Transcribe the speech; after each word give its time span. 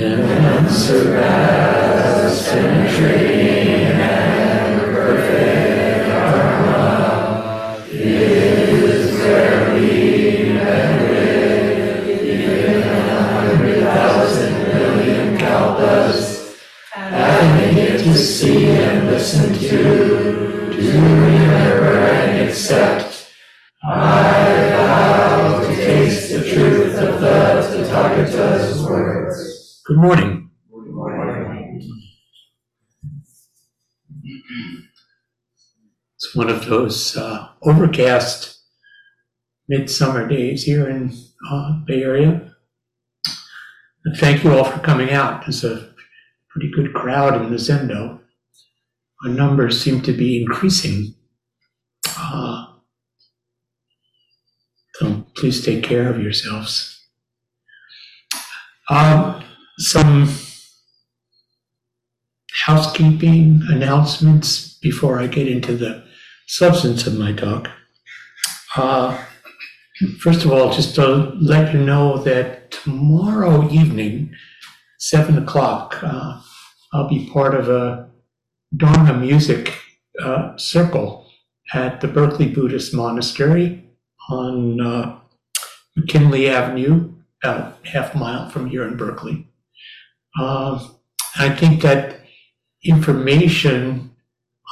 and 0.00 0.70
surpass 0.70 2.48
penetrating 2.50 3.84
and 3.92 4.80
perfect 4.80 6.08
dharma 6.08 7.76
is 7.90 9.12
where 9.18 9.74
we 9.74 10.54
live, 10.54 12.08
even 12.08 12.88
a 12.88 13.22
hundred 13.22 13.80
thousand 13.82 14.52
million 14.62 15.36
kalpas, 15.36 16.56
to 17.10 18.14
see 18.16 18.70
and 18.70 19.08
listen 19.08 19.52
to, 19.52 20.72
to 20.72 20.92
remember 21.00 21.98
and 21.98 22.48
accept. 22.48 23.11
Words. 29.88 29.98
Good 29.98 29.98
morning. 29.98 30.50
It's 36.16 36.34
one 36.34 36.48
of 36.48 36.66
those 36.66 37.16
uh, 37.16 37.48
overcast 37.62 38.60
midsummer 39.68 40.28
days 40.28 40.64
here 40.64 40.88
in 40.88 41.12
uh, 41.50 41.72
Bay 41.86 42.02
Area. 42.02 42.52
And 44.04 44.16
thank 44.16 44.44
you 44.44 44.52
all 44.52 44.64
for 44.64 44.78
coming 44.80 45.10
out. 45.10 45.42
There's 45.42 45.64
a 45.64 45.92
pretty 46.50 46.70
good 46.70 46.92
crowd 46.92 47.40
in 47.40 47.50
the 47.50 47.56
Zendo. 47.56 48.20
Our 49.24 49.30
numbers 49.30 49.80
seem 49.80 50.00
to 50.02 50.12
be 50.12 50.42
increasing. 50.42 51.14
Uh, 52.16 52.66
so 54.94 55.26
please 55.34 55.64
take 55.64 55.82
care 55.82 56.08
of 56.08 56.20
yourselves. 56.20 57.00
Um, 58.90 59.42
some 59.78 60.28
housekeeping 62.64 63.62
announcements 63.68 64.78
before 64.78 65.18
I 65.18 65.26
get 65.26 65.48
into 65.48 65.76
the 65.76 66.04
substance 66.46 67.06
of 67.06 67.18
my 67.18 67.32
talk. 67.32 67.70
Uh, 68.76 69.24
first 70.20 70.44
of 70.44 70.52
all, 70.52 70.72
just 70.72 70.94
to 70.96 71.06
let 71.40 71.72
you 71.72 71.80
know 71.80 72.18
that 72.18 72.70
tomorrow 72.70 73.68
evening, 73.70 74.32
seven 74.98 75.38
o'clock, 75.38 75.98
uh, 76.02 76.40
I'll 76.92 77.08
be 77.08 77.28
part 77.30 77.54
of 77.54 77.68
a 77.68 78.10
Dharma 78.76 79.14
music 79.14 79.78
uh, 80.22 80.56
circle 80.56 81.26
at 81.74 82.00
the 82.00 82.08
Berkeley 82.08 82.48
Buddhist 82.48 82.94
Monastery 82.94 83.84
on 84.30 84.80
uh, 84.80 85.18
McKinley 85.96 86.48
Avenue, 86.48 87.12
about 87.42 87.84
half 87.86 88.14
a 88.14 88.18
mile 88.18 88.48
from 88.48 88.68
here 88.68 88.86
in 88.86 88.96
Berkeley. 88.96 89.46
Um, 90.40 90.96
I 91.36 91.50
think 91.50 91.82
that 91.82 92.20
information 92.84 94.10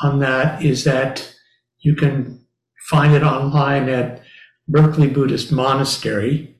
on 0.03 0.19
that 0.20 0.62
is 0.62 0.84
that 0.84 1.34
you 1.80 1.94
can 1.94 2.44
find 2.89 3.14
it 3.14 3.22
online 3.22 3.88
at 3.88 4.22
Berkeley 4.69 5.08
Buddhist 5.08 5.53
Monastery. 5.53 6.55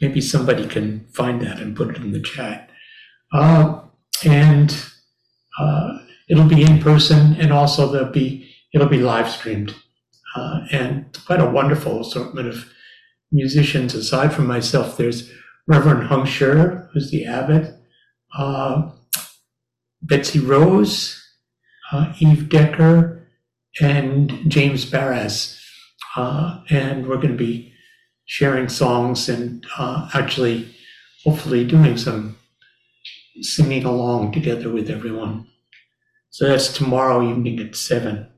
Maybe 0.00 0.20
somebody 0.20 0.66
can 0.66 1.06
find 1.12 1.40
that 1.42 1.60
and 1.60 1.76
put 1.76 1.90
it 1.90 1.96
in 1.96 2.12
the 2.12 2.20
chat. 2.20 2.70
Uh, 3.32 3.80
and 4.24 4.84
uh, 5.58 5.98
it'll 6.28 6.48
be 6.48 6.62
in 6.62 6.80
person, 6.80 7.34
and 7.40 7.52
also 7.52 7.90
there'll 7.90 8.12
be 8.12 8.48
it'll 8.72 8.88
be 8.88 8.98
live 8.98 9.30
streamed, 9.30 9.74
uh, 10.34 10.60
and 10.70 11.18
quite 11.26 11.40
a 11.40 11.50
wonderful 11.50 12.00
assortment 12.00 12.48
of 12.48 12.68
musicians. 13.32 13.94
Aside 13.94 14.32
from 14.32 14.46
myself, 14.46 14.96
there's 14.96 15.30
Reverend 15.66 16.08
Heng 16.08 16.26
Sure, 16.26 16.88
who's 16.92 17.10
the 17.10 17.24
abbot, 17.24 17.75
uh, 18.36 18.90
Betsy 20.02 20.38
Rose, 20.38 21.22
uh, 21.92 22.12
Eve 22.18 22.48
Decker, 22.48 23.26
and 23.80 24.50
James 24.50 24.84
Barras. 24.84 25.60
Uh, 26.16 26.60
and 26.70 27.06
we're 27.06 27.16
going 27.16 27.28
to 27.28 27.36
be 27.36 27.72
sharing 28.24 28.68
songs 28.68 29.28
and 29.28 29.66
uh, 29.78 30.08
actually, 30.14 30.74
hopefully, 31.24 31.64
doing 31.64 31.96
some 31.96 32.36
singing 33.40 33.84
along 33.84 34.32
together 34.32 34.70
with 34.70 34.90
everyone. 34.90 35.46
So 36.30 36.48
that's 36.48 36.72
tomorrow 36.72 37.28
evening 37.28 37.60
at 37.60 37.76
7. 37.76 38.28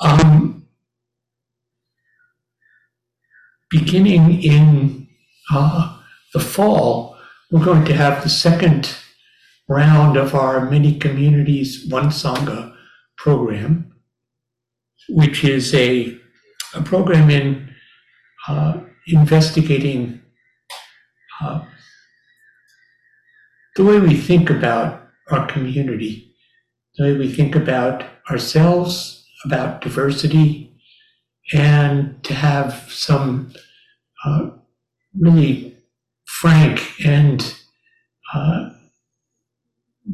Um, 0.00 0.66
beginning 3.70 4.42
in 4.42 5.08
uh, 5.52 5.98
the 6.32 6.40
fall, 6.40 7.13
we're 7.50 7.64
going 7.64 7.84
to 7.84 7.94
have 7.94 8.22
the 8.22 8.28
second 8.28 8.96
round 9.68 10.16
of 10.16 10.34
our 10.34 10.68
many 10.70 10.98
communities 10.98 11.86
one 11.88 12.08
sangha 12.08 12.74
program 13.16 13.92
which 15.08 15.44
is 15.44 15.74
a, 15.74 16.18
a 16.74 16.82
program 16.82 17.30
in 17.30 17.74
uh, 18.48 18.80
investigating 19.06 20.20
uh, 21.42 21.62
the 23.76 23.84
way 23.84 23.98
we 23.98 24.14
think 24.14 24.50
about 24.50 25.08
our 25.30 25.46
community 25.46 26.34
the 26.96 27.04
way 27.04 27.16
we 27.16 27.32
think 27.32 27.54
about 27.54 28.04
ourselves 28.30 29.26
about 29.44 29.80
diversity 29.80 30.74
and 31.52 32.22
to 32.24 32.32
have 32.32 32.90
some 32.90 33.52
uh, 34.24 34.50
really 35.18 35.73
frank 36.40 36.92
and 37.04 37.54
uh, 38.34 38.70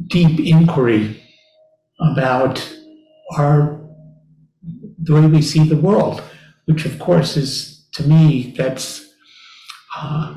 deep 0.07 0.39
inquiry 0.39 1.21
about 1.99 2.57
our 3.37 3.79
the 5.03 5.13
way 5.13 5.25
we 5.25 5.41
see 5.41 5.63
the 5.63 5.75
world, 5.75 6.21
which 6.65 6.85
of 6.85 6.99
course 6.99 7.35
is 7.35 7.87
to 7.93 8.03
me 8.03 8.53
that's 8.55 9.09
uh, 9.97 10.35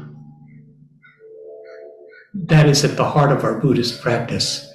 that 2.34 2.66
is 2.66 2.84
at 2.84 2.96
the 2.96 3.04
heart 3.04 3.30
of 3.30 3.44
our 3.44 3.60
Buddhist 3.60 4.00
practice. 4.00 4.66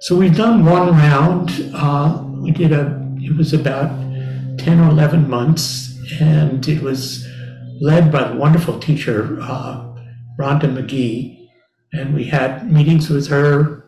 So 0.00 0.16
we've 0.16 0.36
done 0.36 0.64
one 0.64 0.88
round. 0.90 1.50
Uh, 1.74 2.24
we 2.42 2.50
did 2.50 2.72
a. 2.72 2.98
It 3.18 3.36
was 3.36 3.52
about 3.52 3.90
ten 4.58 4.80
or 4.80 4.88
eleven 4.90 5.28
months, 5.28 5.96
and 6.20 6.66
it 6.68 6.82
was 6.82 7.24
led 7.80 8.10
by 8.10 8.28
the 8.28 8.36
wonderful 8.36 8.78
teacher 8.78 9.38
uh, 9.40 9.89
Rhonda 10.40 10.72
Magee, 10.72 11.50
and 11.92 12.14
we 12.14 12.24
had 12.24 12.72
meetings 12.72 13.10
with 13.10 13.28
her 13.28 13.84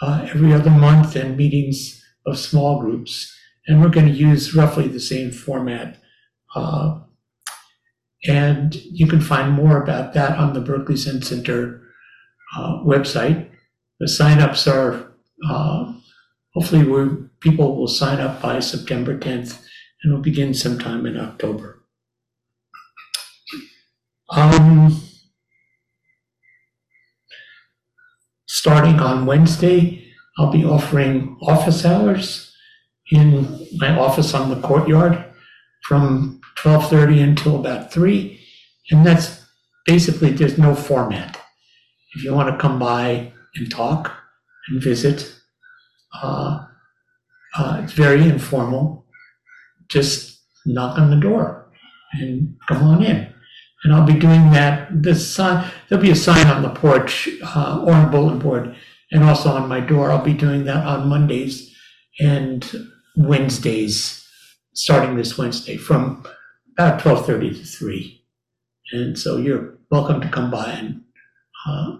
uh, 0.00 0.28
every 0.32 0.52
other 0.54 0.70
month 0.70 1.16
and 1.16 1.36
meetings 1.36 2.00
of 2.24 2.38
small 2.38 2.80
groups. 2.80 3.34
And 3.66 3.82
we're 3.82 3.88
going 3.88 4.06
to 4.06 4.12
use 4.12 4.54
roughly 4.54 4.86
the 4.86 5.00
same 5.00 5.32
format. 5.32 5.98
Uh, 6.54 7.00
and 8.28 8.76
you 8.76 9.08
can 9.08 9.20
find 9.20 9.52
more 9.52 9.82
about 9.82 10.14
that 10.14 10.38
on 10.38 10.52
the 10.52 10.60
Berkeley 10.60 10.96
Zen 10.96 11.22
Center 11.22 11.82
uh, 12.56 12.78
website. 12.84 13.50
The 13.98 14.06
signups 14.06 14.72
are 14.72 15.12
uh, 15.48 15.92
hopefully 16.54 16.84
we 16.84 17.28
people 17.40 17.76
will 17.76 17.88
sign 17.88 18.20
up 18.20 18.40
by 18.40 18.60
September 18.60 19.18
10th 19.18 19.60
and 20.02 20.12
we'll 20.12 20.22
begin 20.22 20.54
sometime 20.54 21.06
in 21.06 21.18
October. 21.18 21.82
Um, 24.30 25.07
starting 28.58 28.98
on 28.98 29.24
Wednesday, 29.24 30.04
I'll 30.36 30.50
be 30.50 30.64
offering 30.64 31.38
office 31.42 31.84
hours 31.84 32.52
in 33.12 33.68
my 33.76 33.96
office 33.96 34.34
on 34.34 34.50
the 34.50 34.60
courtyard 34.60 35.24
from 35.84 36.40
12:30 36.56 37.22
until 37.22 37.54
about 37.60 37.92
3 37.92 38.36
and 38.90 39.06
that's 39.06 39.46
basically 39.86 40.30
there's 40.32 40.58
no 40.58 40.74
format. 40.74 41.40
If 42.16 42.24
you 42.24 42.34
want 42.34 42.48
to 42.50 42.60
come 42.60 42.80
by 42.80 43.32
and 43.54 43.70
talk 43.70 44.12
and 44.68 44.82
visit 44.82 45.18
uh, 46.20 46.66
uh, 47.56 47.80
it's 47.82 47.92
very 47.92 48.22
informal. 48.22 49.06
Just 49.88 50.40
knock 50.66 50.98
on 50.98 51.10
the 51.10 51.20
door 51.28 51.70
and 52.12 52.56
come 52.68 52.82
on 52.82 53.04
in 53.04 53.32
and 53.84 53.94
i'll 53.94 54.06
be 54.06 54.14
doing 54.14 54.50
that 54.50 55.02
the 55.02 55.14
sign 55.14 55.70
there'll 55.88 56.02
be 56.02 56.10
a 56.10 56.16
sign 56.16 56.46
on 56.46 56.62
the 56.62 56.70
porch 56.70 57.28
uh, 57.42 57.82
or 57.84 57.92
on 57.92 58.10
bulletin 58.10 58.38
board 58.38 58.74
and 59.12 59.24
also 59.24 59.50
on 59.50 59.68
my 59.68 59.80
door 59.80 60.10
i'll 60.10 60.24
be 60.24 60.34
doing 60.34 60.64
that 60.64 60.86
on 60.86 61.08
mondays 61.08 61.74
and 62.20 62.88
Wednesdays, 63.18 64.26
starting 64.74 65.16
this 65.16 65.36
Wednesday 65.36 65.76
from 65.76 66.24
about 66.76 67.00
12:30 67.00 67.58
to 67.58 67.64
3. 67.64 68.24
And 68.92 69.18
so 69.18 69.36
you're 69.36 69.78
welcome 69.90 70.20
to 70.20 70.28
come 70.28 70.50
by 70.50 70.70
and 70.70 71.02
uh, 71.66 71.98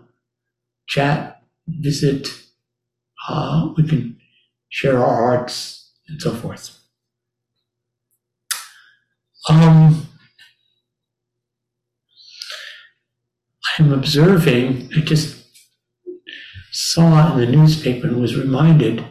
chat, 0.87 1.43
visit. 1.67 2.29
Uh, 3.29 3.73
we 3.77 3.87
can 3.87 4.19
share 4.71 4.99
our 4.99 5.17
hearts 5.17 5.93
and 6.09 6.23
so 6.23 6.35
forth. 6.35 6.79
Um, 9.49 10.08
I'm 13.79 13.93
observing, 13.93 14.91
I 14.97 15.01
just 15.01 15.45
saw 16.73 17.33
in 17.33 17.39
the 17.39 17.47
newspaper 17.47 18.09
and 18.09 18.21
was 18.21 18.37
reminded 18.37 19.05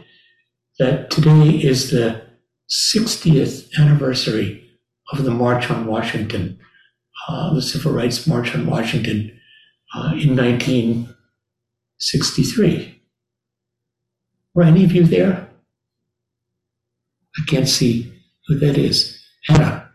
that 0.77 1.09
today 1.09 1.51
is 1.51 1.89
the 1.89 2.21
60th 2.69 3.69
anniversary 3.79 4.69
of 5.13 5.23
the 5.23 5.31
March 5.31 5.71
on 5.71 5.85
Washington, 5.85 6.59
uh, 7.29 7.53
the 7.53 7.61
Civil 7.61 7.93
Rights 7.93 8.27
March 8.27 8.53
on 8.53 8.65
Washington 8.65 9.39
uh, 9.95 10.11
in 10.15 10.35
1963. 10.35 13.01
Were 14.53 14.63
any 14.63 14.83
of 14.83 14.91
you 14.91 15.05
there? 15.05 15.47
I 17.39 17.43
can't 17.47 17.69
see 17.69 18.13
who 18.47 18.59
that 18.59 18.77
is. 18.77 19.17
Hannah. 19.45 19.91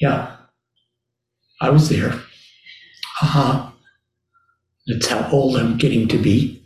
Yeah. 0.00 0.36
I 1.60 1.68
was 1.68 1.90
there. 1.90 2.12
Uh-huh. 3.22 3.70
That's 4.86 5.06
how 5.06 5.28
old 5.30 5.56
I'm 5.56 5.78
getting 5.78 6.08
to 6.08 6.18
be. 6.18 6.62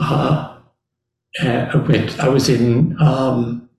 Uh, 0.00 0.58
I 1.42 1.76
went, 1.76 2.18
I 2.18 2.28
was 2.28 2.48
in 2.48 2.96
um, 3.00 3.70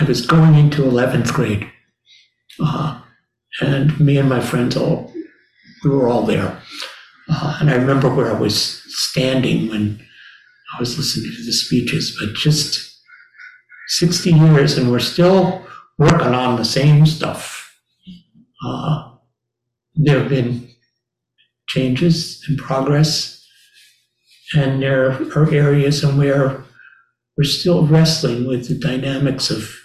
I 0.00 0.04
was 0.04 0.26
going 0.26 0.54
into 0.54 0.82
11th 0.82 1.32
grade. 1.32 1.70
Uh, 2.58 3.00
and 3.60 3.98
me 4.00 4.16
and 4.16 4.28
my 4.28 4.40
friends 4.40 4.76
all, 4.76 5.12
we 5.84 5.90
were 5.90 6.08
all 6.08 6.22
there. 6.22 6.60
Uh, 7.28 7.58
and 7.60 7.70
I 7.70 7.74
remember 7.74 8.12
where 8.12 8.34
I 8.34 8.38
was 8.38 8.82
standing 8.86 9.68
when 9.68 10.00
I 10.74 10.80
was 10.80 10.96
listening 10.96 11.32
to 11.36 11.44
the 11.44 11.52
speeches, 11.52 12.16
but 12.18 12.34
just 12.34 12.98
60 13.88 14.30
years 14.30 14.78
and 14.78 14.90
we're 14.90 15.00
still 15.00 15.66
working 16.00 16.34
on 16.34 16.56
the 16.56 16.64
same 16.64 17.04
stuff. 17.04 17.78
Uh, 18.64 19.10
there 19.94 20.18
have 20.20 20.30
been 20.30 20.66
changes 21.68 22.42
and 22.48 22.58
progress, 22.58 23.46
and 24.56 24.82
there 24.82 25.10
are 25.36 25.54
areas 25.54 26.02
in 26.02 26.16
where 26.16 26.64
we're 27.36 27.44
still 27.44 27.86
wrestling 27.86 28.48
with 28.48 28.66
the 28.66 28.74
dynamics 28.74 29.50
of 29.50 29.76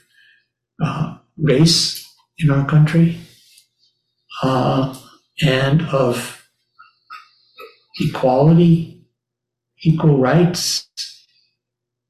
uh, 0.82 1.18
race 1.38 2.02
in 2.38 2.50
our 2.50 2.66
country 2.66 3.18
uh, 4.42 4.98
and 5.46 5.82
of 5.90 6.48
equality, 8.00 9.06
equal 9.84 10.18
rights, 10.18 10.88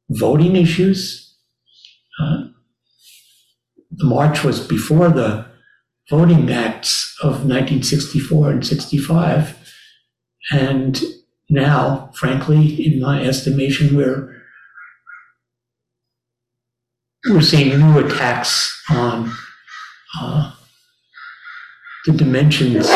voting 0.10 0.56
issues. 0.56 1.36
Uh, 2.22 2.46
the 3.98 4.06
march 4.06 4.44
was 4.44 4.66
before 4.66 5.10
the 5.10 5.46
voting 6.10 6.52
acts 6.52 7.16
of 7.22 7.46
1964 7.46 8.52
and 8.52 8.66
65. 8.66 9.58
And 10.52 11.02
now, 11.50 12.12
frankly, 12.14 12.86
in 12.86 13.00
my 13.00 13.24
estimation, 13.24 13.96
we're 13.96 14.34
we're 17.28 17.42
seeing 17.42 17.80
new 17.80 17.98
attacks 18.00 18.84
on 18.90 19.32
uh, 20.20 20.52
the 22.06 22.14
dimensions 22.14 22.88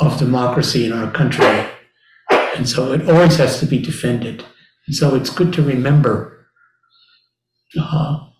of 0.00 0.18
democracy 0.18 0.86
in 0.86 0.92
our 0.92 1.10
country. 1.10 1.66
And 2.56 2.66
so 2.66 2.92
it 2.92 3.08
always 3.08 3.36
has 3.36 3.60
to 3.60 3.66
be 3.66 3.78
defended. 3.78 4.44
And 4.86 4.96
so 4.96 5.14
it's 5.14 5.28
good 5.28 5.52
to 5.54 5.62
remember 5.62 6.46
uh, 7.78 8.31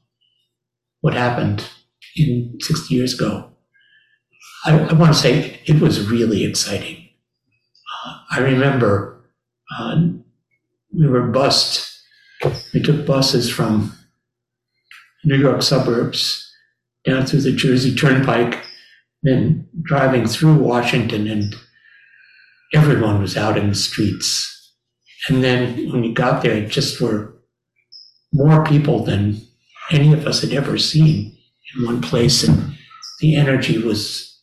what 1.02 1.14
happened 1.14 1.68
in 2.16 2.56
60 2.60 2.94
years 2.94 3.14
ago. 3.14 3.50
I, 4.64 4.78
I 4.78 4.92
want 4.94 5.12
to 5.12 5.18
say 5.18 5.60
it 5.66 5.80
was 5.80 6.10
really 6.10 6.44
exciting. 6.44 7.08
Uh, 8.06 8.18
I 8.30 8.38
remember 8.38 9.22
uh, 9.76 10.06
we 10.92 11.06
were 11.06 11.28
bused. 11.28 11.88
We 12.72 12.82
took 12.82 13.06
buses 13.06 13.50
from 13.50 13.92
New 15.24 15.36
York 15.36 15.62
suburbs 15.62 16.48
down 17.04 17.26
through 17.26 17.40
the 17.42 17.52
Jersey 17.52 17.94
Turnpike, 17.94 18.64
then 19.22 19.68
driving 19.82 20.26
through 20.26 20.54
Washington, 20.54 21.26
and 21.28 21.54
everyone 22.74 23.20
was 23.20 23.36
out 23.36 23.58
in 23.58 23.68
the 23.68 23.74
streets. 23.74 24.48
And 25.28 25.42
then 25.42 25.90
when 25.90 26.02
we 26.02 26.12
got 26.12 26.42
there, 26.42 26.56
it 26.56 26.68
just 26.68 27.00
were 27.00 27.34
more 28.32 28.64
people 28.64 29.04
than 29.04 29.40
any 29.92 30.12
of 30.12 30.26
us 30.26 30.40
had 30.40 30.52
ever 30.52 30.78
seen 30.78 31.36
in 31.74 31.86
one 31.86 32.00
place, 32.00 32.42
and 32.42 32.76
the 33.20 33.36
energy 33.36 33.78
was 33.78 34.40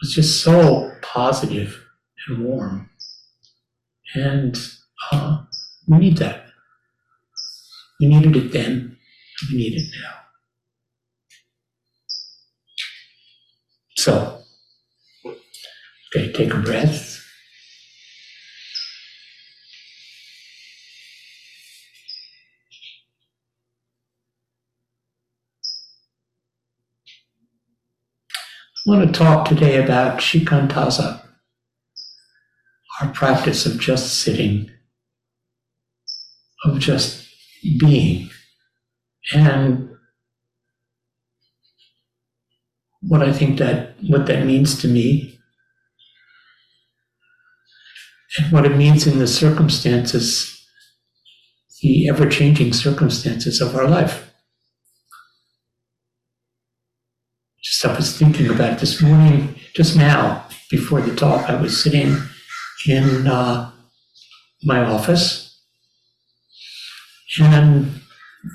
was 0.00 0.14
just 0.14 0.42
so 0.42 0.92
positive 1.02 1.84
and 2.28 2.44
warm. 2.44 2.90
And 4.14 4.58
uh, 5.10 5.42
we 5.86 5.98
need 5.98 6.18
that. 6.18 6.46
We 8.00 8.06
needed 8.08 8.36
it 8.36 8.52
then. 8.52 8.96
We 9.50 9.58
need 9.58 9.74
it 9.74 9.90
now. 10.00 10.14
So, 13.96 14.42
okay, 16.14 16.32
take 16.32 16.54
a 16.54 16.58
breath. 16.58 17.17
I 28.88 28.96
want 28.96 29.12
to 29.12 29.18
talk 29.18 29.46
today 29.46 29.76
about 29.84 30.18
shikantaza, 30.18 31.20
our 33.02 33.08
practice 33.12 33.66
of 33.66 33.78
just 33.78 34.22
sitting, 34.22 34.70
of 36.64 36.78
just 36.78 37.28
being. 37.78 38.30
And 39.34 39.90
what 43.02 43.22
I 43.22 43.30
think 43.30 43.58
that 43.58 43.94
what 44.08 44.24
that 44.24 44.46
means 44.46 44.80
to 44.80 44.88
me 44.88 45.38
and 48.38 48.50
what 48.50 48.64
it 48.64 48.74
means 48.74 49.06
in 49.06 49.18
the 49.18 49.26
circumstances, 49.26 50.66
the 51.82 52.08
ever-changing 52.08 52.72
circumstances 52.72 53.60
of 53.60 53.76
our 53.76 53.86
life. 53.86 54.27
Just 57.62 57.84
I 57.84 57.94
was 57.96 58.16
thinking 58.16 58.48
about 58.48 58.78
this 58.78 59.02
morning, 59.02 59.56
just 59.74 59.96
now 59.96 60.46
before 60.70 61.00
the 61.00 61.14
talk. 61.14 61.50
I 61.50 61.60
was 61.60 61.82
sitting 61.82 62.16
in 62.86 63.26
uh, 63.26 63.72
my 64.62 64.80
office, 64.84 65.60
and 67.40 68.00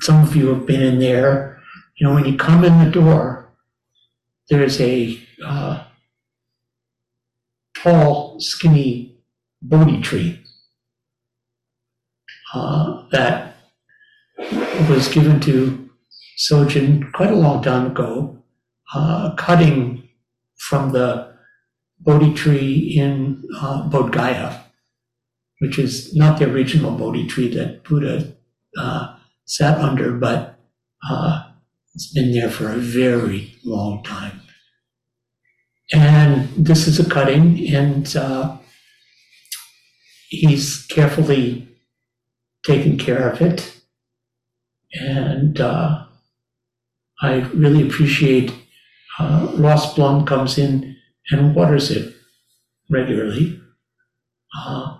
some 0.00 0.22
of 0.22 0.34
you 0.34 0.48
have 0.48 0.66
been 0.66 0.80
in 0.80 0.98
there. 1.00 1.60
You 1.96 2.06
know, 2.06 2.14
when 2.14 2.24
you 2.24 2.36
come 2.36 2.64
in 2.64 2.82
the 2.82 2.90
door, 2.90 3.52
there's 4.48 4.80
a 4.80 5.20
uh, 5.44 5.84
tall, 7.76 8.40
skinny 8.40 9.18
Bodhi 9.60 10.00
tree 10.00 10.42
uh, 12.54 13.06
that 13.12 13.56
was 14.88 15.08
given 15.08 15.40
to 15.40 15.90
Sojun 16.38 17.12
quite 17.12 17.30
a 17.30 17.36
long 17.36 17.62
time 17.62 17.86
ago 17.86 18.43
uh, 18.92 19.34
cutting 19.36 20.08
from 20.56 20.92
the 20.92 21.32
Bodhi 22.00 22.34
tree 22.34 22.94
in 22.96 23.42
uh, 23.56 23.88
Bodh 23.88 24.12
Gaya, 24.12 24.60
which 25.60 25.78
is 25.78 26.14
not 26.14 26.38
the 26.38 26.50
original 26.50 26.92
Bodhi 26.92 27.26
tree 27.26 27.48
that 27.54 27.84
Buddha 27.84 28.34
uh, 28.76 29.16
sat 29.46 29.78
under, 29.78 30.12
but 30.12 30.58
uh, 31.08 31.44
it's 31.94 32.12
been 32.12 32.32
there 32.32 32.50
for 32.50 32.68
a 32.68 32.76
very 32.76 33.54
long 33.64 34.02
time. 34.02 34.40
And 35.92 36.48
this 36.56 36.86
is 36.86 36.98
a 36.98 37.08
cutting, 37.08 37.72
and 37.72 38.16
uh, 38.16 38.56
he's 40.28 40.86
carefully 40.86 41.68
taken 42.64 42.98
care 42.98 43.28
of 43.30 43.40
it. 43.40 43.70
And 44.92 45.60
uh, 45.60 46.06
I 47.20 47.34
really 47.54 47.86
appreciate 47.86 48.52
uh, 49.18 49.52
Ross 49.56 49.94
Blum 49.94 50.24
comes 50.26 50.58
in 50.58 50.96
and 51.30 51.54
waters 51.54 51.90
it 51.90 52.14
regularly. 52.90 53.60
Uh, 54.56 54.98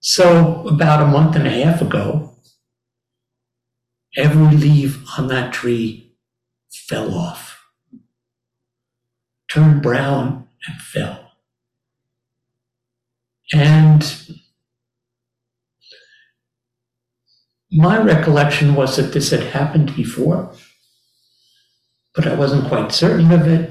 so, 0.00 0.66
about 0.66 1.02
a 1.02 1.06
month 1.06 1.36
and 1.36 1.46
a 1.46 1.50
half 1.50 1.80
ago, 1.80 2.34
every 4.16 4.56
leaf 4.56 5.02
on 5.18 5.28
that 5.28 5.52
tree 5.52 6.12
fell 6.70 7.14
off, 7.14 7.64
turned 9.48 9.80
brown, 9.80 10.48
and 10.66 10.80
fell. 10.80 11.32
And 13.52 14.38
my 17.70 17.96
recollection 17.98 18.74
was 18.74 18.96
that 18.96 19.12
this 19.12 19.30
had 19.30 19.42
happened 19.42 19.94
before 19.94 20.54
but 22.14 22.26
I 22.26 22.34
wasn't 22.34 22.68
quite 22.68 22.92
certain 22.92 23.32
of 23.32 23.46
it. 23.46 23.70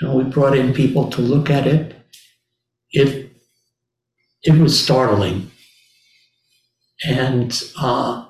You 0.00 0.08
know, 0.08 0.14
we 0.16 0.24
brought 0.24 0.56
in 0.56 0.74
people 0.74 1.08
to 1.10 1.20
look 1.20 1.50
at 1.50 1.66
it. 1.66 1.94
It 2.90 3.30
it 4.42 4.60
was 4.60 4.78
startling, 4.78 5.50
and 7.04 7.62
uh, 7.80 8.26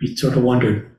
we 0.00 0.14
sort 0.14 0.36
of 0.36 0.42
wondered, 0.44 0.94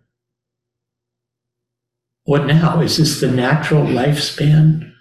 what 2.25 2.45
now? 2.45 2.81
Is 2.81 2.97
this 2.97 3.21
the 3.21 3.31
natural 3.31 3.85
lifespan 3.85 4.91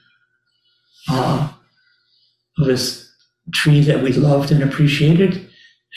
uh, 1.09 1.53
of 2.59 2.67
this 2.67 3.11
tree 3.53 3.81
that 3.81 4.03
we 4.03 4.13
loved 4.13 4.53
and 4.53 4.63
appreciated? 4.63 5.35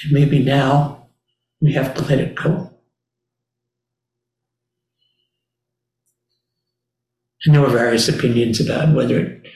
And 0.03 0.12
maybe 0.12 0.39
now 0.39 1.09
we 1.62 1.74
have 1.74 1.93
to 1.95 2.03
let 2.03 2.19
it 2.19 2.36
go. 2.36 2.66
And 7.46 7.53
there 7.53 7.62
were 7.62 7.70
various 7.70 8.08
opinions 8.08 8.60
about 8.60 8.96
whether 8.96 9.20
it 9.20 9.48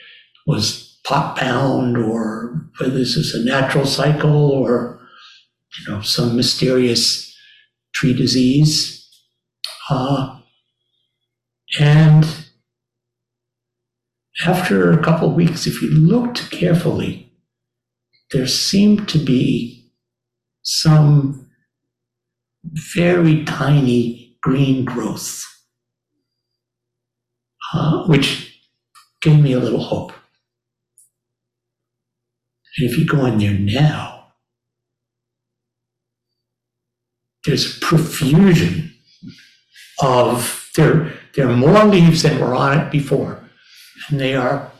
was 0.46 0.98
pot 1.04 1.36
bound 1.36 1.96
or 1.96 2.70
whether 2.78 2.92
this 2.92 3.16
is 3.16 3.34
a 3.34 3.44
natural 3.44 3.86
cycle 3.86 4.50
or, 4.50 5.00
you 5.78 5.92
know, 5.92 6.00
some 6.00 6.36
mysterious 6.36 7.36
tree 7.94 8.14
disease. 8.14 8.98
Uh, 9.90 10.38
and 11.80 12.26
after 14.46 14.92
a 14.92 15.02
couple 15.02 15.30
of 15.30 15.34
weeks, 15.34 15.66
if 15.66 15.82
you 15.82 15.90
looked 15.90 16.50
carefully, 16.50 17.32
there 18.30 18.46
seemed 18.46 19.08
to 19.08 19.18
be 19.18 19.90
some 20.62 21.48
very 22.64 23.44
tiny 23.44 24.36
green 24.42 24.84
growth 24.84 25.44
which 28.06 28.60
gave 29.20 29.40
me 29.40 29.52
a 29.52 29.60
little 29.60 29.82
hope. 29.82 30.12
And 32.76 32.90
if 32.90 32.98
you 32.98 33.06
go 33.06 33.26
in 33.26 33.38
there 33.38 33.52
now, 33.52 34.32
there's 37.44 37.78
profusion 37.78 38.94
of 40.00 40.70
there. 40.76 41.12
There 41.34 41.48
are 41.48 41.56
more 41.56 41.84
leaves 41.84 42.22
than 42.22 42.40
were 42.40 42.54
on 42.54 42.78
it 42.78 42.90
before, 42.90 43.42
and 44.08 44.20
they 44.20 44.34
are 44.34 44.70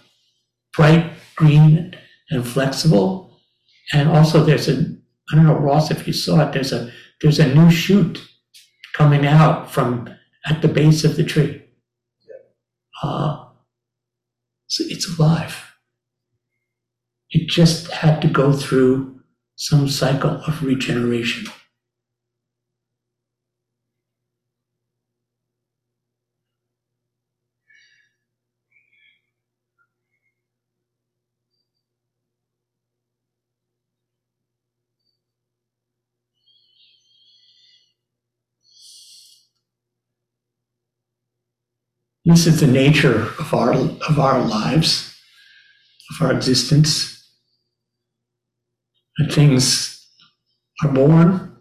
bright 0.74 1.12
green 1.36 1.94
and 2.30 2.46
flexible. 2.46 3.38
And 3.92 4.08
also, 4.08 4.44
there's 4.44 4.68
a 4.68 4.96
I 5.30 5.36
don't 5.36 5.46
know 5.46 5.58
Ross 5.58 5.90
if 5.90 6.06
you 6.06 6.12
saw 6.12 6.46
it. 6.46 6.52
There's 6.52 6.72
a 6.72 6.90
there's 7.20 7.38
a 7.38 7.54
new 7.54 7.70
shoot 7.70 8.22
coming 8.94 9.26
out 9.26 9.70
from 9.70 10.14
at 10.46 10.62
the 10.62 10.68
base 10.68 11.04
of 11.04 11.16
the 11.16 11.24
tree. 11.24 11.61
Uh, 13.02 13.44
so 14.66 14.84
it's 14.86 15.18
alive. 15.18 15.74
It 17.30 17.48
just 17.48 17.90
had 17.90 18.20
to 18.22 18.28
go 18.28 18.52
through 18.52 19.20
some 19.56 19.88
cycle 19.88 20.42
of 20.46 20.62
regeneration. 20.62 21.46
This 42.24 42.46
is 42.46 42.60
the 42.60 42.68
nature 42.68 43.32
of 43.40 43.52
our 43.52 43.72
of 43.72 44.18
our 44.18 44.40
lives, 44.40 45.16
of 46.10 46.26
our 46.26 46.32
existence. 46.32 47.08
And 49.18 49.30
things 49.30 50.06
are 50.82 50.88
born 50.88 51.56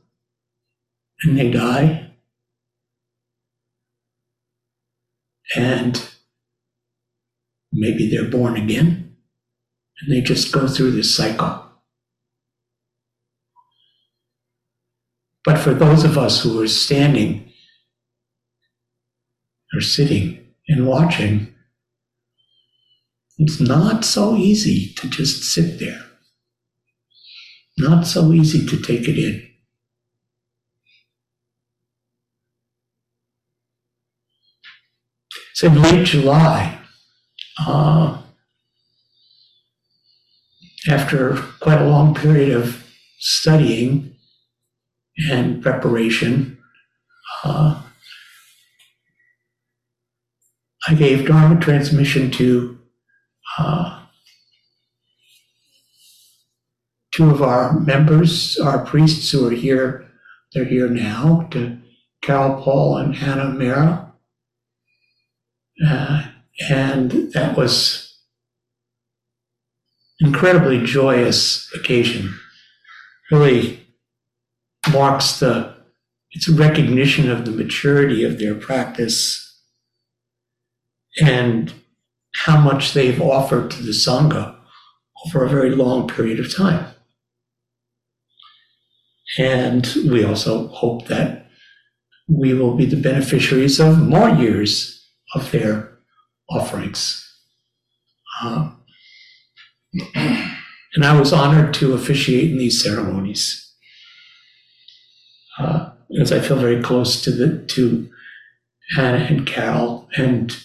and 1.24 1.38
they 1.38 1.50
die. 1.50 2.14
And 5.56 6.10
maybe 7.74 8.10
they're 8.10 8.30
born 8.30 8.56
again 8.56 9.18
and 10.00 10.12
they 10.12 10.22
just 10.22 10.54
go 10.54 10.68
through 10.68 10.92
this 10.92 11.16
cycle. 11.16 11.66
But 15.44 15.58
for 15.58 15.74
those 15.74 16.04
of 16.04 16.18
us 16.18 16.44
who 16.44 16.62
are 16.62 16.68
standing 16.68 17.52
or 19.74 19.82
sitting 19.82 20.51
and 20.72 20.88
watching, 20.88 21.54
it's 23.38 23.60
not 23.60 24.06
so 24.06 24.38
easy 24.38 24.94
to 24.96 25.10
just 25.10 25.44
sit 25.44 25.80
there. 25.80 26.02
Not 27.78 28.08
so 28.08 28.32
easy 28.32 28.66
to 28.66 28.78
take 28.82 29.08
it 29.08 29.18
in. 29.18 29.48
So 35.54 35.68
in 35.68 35.82
late 35.82 36.06
July, 36.06 36.80
uh, 37.60 38.22
after 40.90 41.36
quite 41.60 41.82
a 41.82 41.88
long 41.88 42.16
period 42.16 42.56
of 42.56 42.84
studying 43.20 44.16
and 45.30 45.62
preparation, 45.62 46.58
uh, 47.44 47.81
I 50.88 50.96
gave 50.96 51.28
Dharma 51.28 51.60
transmission 51.60 52.32
to 52.32 52.80
uh, 53.58 54.02
two 57.12 57.30
of 57.30 57.42
our 57.42 57.80
members, 57.80 58.58
our 58.58 58.84
priests 58.84 59.30
who 59.32 59.48
are 59.48 59.52
here. 59.52 60.08
They're 60.54 60.66
here 60.66 60.90
now, 60.90 61.48
to 61.52 61.78
Carol 62.22 62.62
Paul 62.62 62.98
and 62.98 63.16
Anna 63.16 63.50
Mera. 63.50 64.14
Uh, 65.86 66.24
and 66.70 67.12
that 67.34 67.56
was 67.56 68.20
incredibly 70.20 70.84
joyous 70.84 71.72
occasion. 71.74 72.34
Really 73.32 73.88
marks 74.92 75.40
the 75.40 75.76
it's 76.32 76.48
a 76.48 76.54
recognition 76.54 77.30
of 77.30 77.46
the 77.46 77.52
maturity 77.52 78.24
of 78.24 78.40
their 78.40 78.56
practice 78.56 79.51
and 81.20 81.74
how 82.36 82.60
much 82.60 82.94
they've 82.94 83.22
offered 83.22 83.72
to 83.72 83.84
the 83.84 83.92
Sangha 83.92 84.56
over 85.26 85.44
a 85.44 85.50
very 85.50 85.72
long 85.72 86.08
period 86.08 86.40
of 86.40 86.56
time. 86.56 86.86
And 89.38 89.88
we 90.10 90.24
also 90.24 90.68
hope 90.70 91.08
that 91.08 91.48
we 92.28 92.54
will 92.54 92.76
be 92.76 92.86
the 92.86 93.02
beneficiaries 93.02 93.80
of 93.80 93.98
more 94.00 94.30
years 94.30 95.06
of 95.36 95.52
their 95.52 95.98
offerings. 96.50 97.28
Uh, 98.42 98.72
and 100.16 101.06
I 101.06 101.18
was 101.18 101.34
honored 101.34 101.74
to 101.76 101.94
officiate 101.94 102.52
in 102.52 102.58
these 102.58 102.84
ceremonies. 102.84 103.74
Uh, 105.60 105.92
as 106.20 106.32
I 106.32 106.40
feel 106.40 106.58
very 106.58 106.82
close 106.82 107.22
to 107.22 107.32
the 107.32 107.64
to 107.68 108.10
Anna 108.98 109.18
and 109.18 109.46
Carol 109.46 110.10
and 110.18 110.58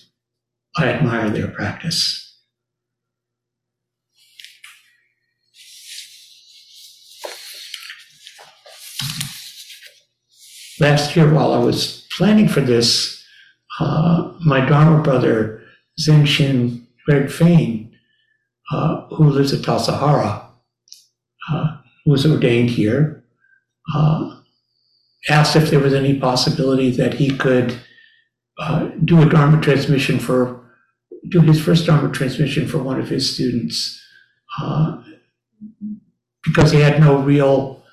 I 0.78 0.88
admire 0.88 1.30
their 1.30 1.48
practice. 1.48 2.22
Last 10.78 11.16
year, 11.16 11.32
while 11.32 11.54
I 11.54 11.58
was 11.58 12.06
planning 12.16 12.48
for 12.48 12.60
this, 12.60 13.24
uh, 13.80 14.32
my 14.44 14.60
Dharma 14.60 15.02
brother, 15.02 15.62
Zenshin 15.98 16.86
Greg 17.06 17.30
Fain, 17.30 17.96
uh, 18.70 19.06
who 19.06 19.30
lives 19.30 19.54
at 19.54 19.60
Tassajara, 19.60 20.50
uh, 21.50 21.76
was 22.04 22.26
ordained 22.26 22.68
here, 22.68 23.24
uh, 23.94 24.38
asked 25.30 25.56
if 25.56 25.70
there 25.70 25.80
was 25.80 25.94
any 25.94 26.18
possibility 26.18 26.90
that 26.90 27.14
he 27.14 27.30
could 27.30 27.80
uh, 28.58 28.90
do 29.04 29.22
a 29.22 29.26
Dharma 29.26 29.62
transmission 29.62 30.18
for 30.18 30.65
do 31.28 31.40
his 31.40 31.60
first 31.60 31.86
Dharma 31.86 32.12
transmission 32.12 32.66
for 32.66 32.78
one 32.78 33.00
of 33.00 33.08
his 33.08 33.32
students 33.34 34.00
uh, 34.60 35.02
because 36.44 36.72
he 36.72 36.80
had 36.80 37.00
no 37.00 37.18
real, 37.18 37.84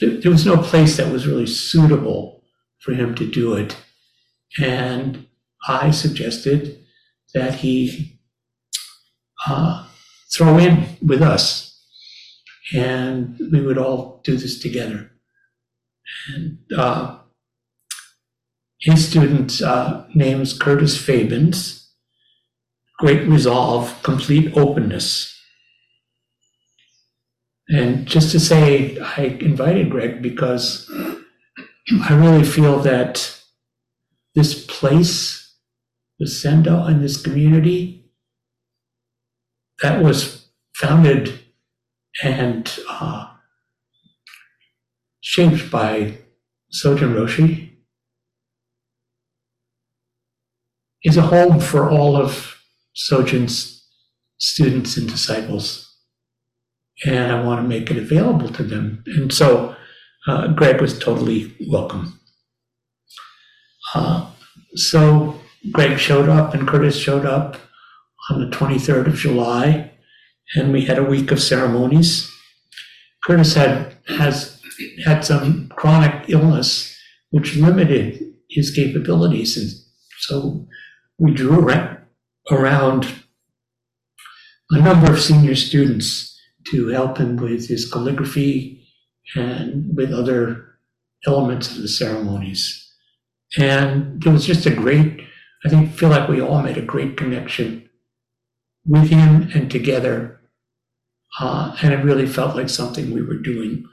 there, 0.00 0.20
there 0.20 0.30
was 0.30 0.46
no 0.46 0.56
place 0.56 0.96
that 0.96 1.12
was 1.12 1.26
really 1.26 1.46
suitable 1.46 2.44
for 2.80 2.92
him 2.92 3.14
to 3.14 3.30
do 3.30 3.54
it. 3.54 3.76
And 4.60 5.26
I 5.66 5.90
suggested 5.90 6.78
that 7.34 7.56
he 7.56 8.20
uh, 9.46 9.86
throw 10.34 10.58
in 10.58 10.96
with 11.00 11.22
us 11.22 11.72
and 12.74 13.38
we 13.52 13.60
would 13.60 13.78
all 13.78 14.20
do 14.24 14.36
this 14.36 14.58
together. 14.58 15.10
And 16.28 16.58
uh, 16.76 17.18
his 18.80 19.08
student 19.08 19.62
uh, 19.62 20.04
name's 20.14 20.56
Curtis 20.56 20.96
Fabens. 20.96 21.81
Great 23.02 23.26
resolve, 23.26 24.00
complete 24.04 24.56
openness. 24.56 25.36
And 27.68 28.06
just 28.06 28.30
to 28.30 28.38
say, 28.38 28.96
I 28.96 29.22
invited 29.40 29.90
Greg 29.90 30.22
because 30.22 30.88
I 32.08 32.14
really 32.14 32.44
feel 32.44 32.78
that 32.82 33.42
this 34.36 34.64
place, 34.66 35.52
the 36.20 36.26
Zendo, 36.26 36.88
and 36.88 37.02
this 37.02 37.20
community 37.20 38.08
that 39.82 40.00
was 40.00 40.46
founded 40.76 41.40
and 42.22 42.72
uh, 42.88 43.32
shaped 45.22 45.72
by 45.72 46.18
Sojun 46.72 47.14
Roshi 47.14 47.70
is 51.02 51.16
a 51.16 51.22
home 51.22 51.58
for 51.58 51.90
all 51.90 52.16
of 52.16 52.61
Sojun's 52.94 53.86
students 54.38 54.96
and 54.96 55.08
disciples. 55.08 55.88
And 57.04 57.32
I 57.32 57.42
want 57.42 57.62
to 57.62 57.68
make 57.68 57.90
it 57.90 57.96
available 57.96 58.48
to 58.50 58.62
them. 58.62 59.02
And 59.06 59.32
so 59.32 59.74
uh, 60.26 60.48
Greg 60.48 60.80
was 60.80 60.98
totally 60.98 61.54
welcome. 61.68 62.20
Uh, 63.94 64.30
so 64.74 65.40
Greg 65.70 65.98
showed 65.98 66.28
up 66.28 66.54
and 66.54 66.66
Curtis 66.66 66.96
showed 66.96 67.26
up 67.26 67.56
on 68.30 68.40
the 68.40 68.56
23rd 68.56 69.08
of 69.08 69.14
July, 69.14 69.92
and 70.54 70.72
we 70.72 70.84
had 70.84 70.98
a 70.98 71.04
week 71.04 71.30
of 71.30 71.42
ceremonies. 71.42 72.30
Curtis 73.24 73.54
had 73.54 73.96
has 74.08 74.60
had 75.04 75.24
some 75.24 75.68
chronic 75.76 76.28
illness 76.28 76.96
which 77.30 77.56
limited 77.56 78.20
his 78.50 78.70
capabilities, 78.74 79.56
and 79.56 79.70
so 80.18 80.66
we 81.18 81.32
drew 81.32 81.68
around 82.50 83.06
a 84.70 84.78
number 84.78 85.12
of 85.12 85.20
senior 85.20 85.54
students 85.54 86.38
to 86.70 86.88
help 86.88 87.18
him 87.18 87.36
with 87.36 87.68
his 87.68 87.90
calligraphy 87.90 88.86
and 89.34 89.96
with 89.96 90.12
other 90.12 90.78
elements 91.26 91.70
of 91.70 91.82
the 91.82 91.88
ceremonies. 91.88 92.78
And 93.58 94.24
it 94.24 94.30
was 94.30 94.46
just 94.46 94.66
a 94.66 94.74
great, 94.74 95.20
I 95.64 95.68
think, 95.68 95.92
feel 95.92 96.08
like 96.08 96.28
we 96.28 96.40
all 96.40 96.62
made 96.62 96.78
a 96.78 96.82
great 96.82 97.16
connection 97.16 97.88
with 98.86 99.10
him 99.10 99.50
and 99.54 99.70
together. 99.70 100.40
Uh, 101.38 101.76
and 101.82 101.92
it 101.92 102.04
really 102.04 102.26
felt 102.26 102.56
like 102.56 102.68
something 102.68 103.12
we 103.12 103.22
were 103.22 103.38
doing 103.38 103.86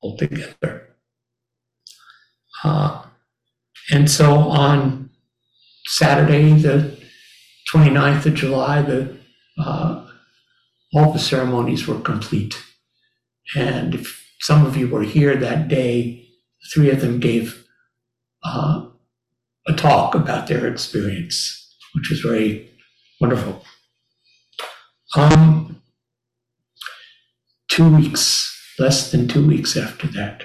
all 0.00 0.16
together. 0.16 0.96
Uh, 2.64 3.02
and 3.90 4.10
so 4.10 4.34
on 4.34 5.10
Saturday, 5.86 6.52
the 6.52 6.95
29th 7.72 8.26
of 8.26 8.34
July, 8.34 8.82
the, 8.82 9.16
uh, 9.58 10.06
all 10.94 11.12
the 11.12 11.18
ceremonies 11.18 11.86
were 11.86 12.00
complete. 12.00 12.62
And 13.56 13.94
if 13.94 14.24
some 14.40 14.66
of 14.66 14.76
you 14.76 14.88
were 14.88 15.02
here 15.02 15.36
that 15.36 15.68
day, 15.68 16.28
three 16.72 16.90
of 16.90 17.00
them 17.00 17.20
gave 17.20 17.66
uh, 18.44 18.86
a 19.66 19.72
talk 19.72 20.14
about 20.14 20.46
their 20.46 20.66
experience, 20.66 21.76
which 21.94 22.10
was 22.10 22.20
very 22.20 22.70
wonderful. 23.20 23.64
Um, 25.16 25.82
two 27.68 27.96
weeks, 27.96 28.52
less 28.78 29.10
than 29.10 29.28
two 29.28 29.46
weeks 29.46 29.76
after 29.76 30.06
that, 30.08 30.44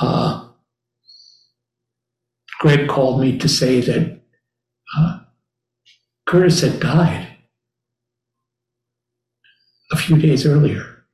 uh, 0.00 0.48
Greg 2.60 2.88
called 2.88 3.20
me 3.20 3.36
to 3.38 3.48
say 3.48 3.80
that 3.80 4.20
uh, 4.96 5.18
Curtis 6.34 6.62
had 6.62 6.80
died 6.80 7.28
a 9.92 9.96
few 9.96 10.18
days 10.18 10.44
earlier, 10.44 11.04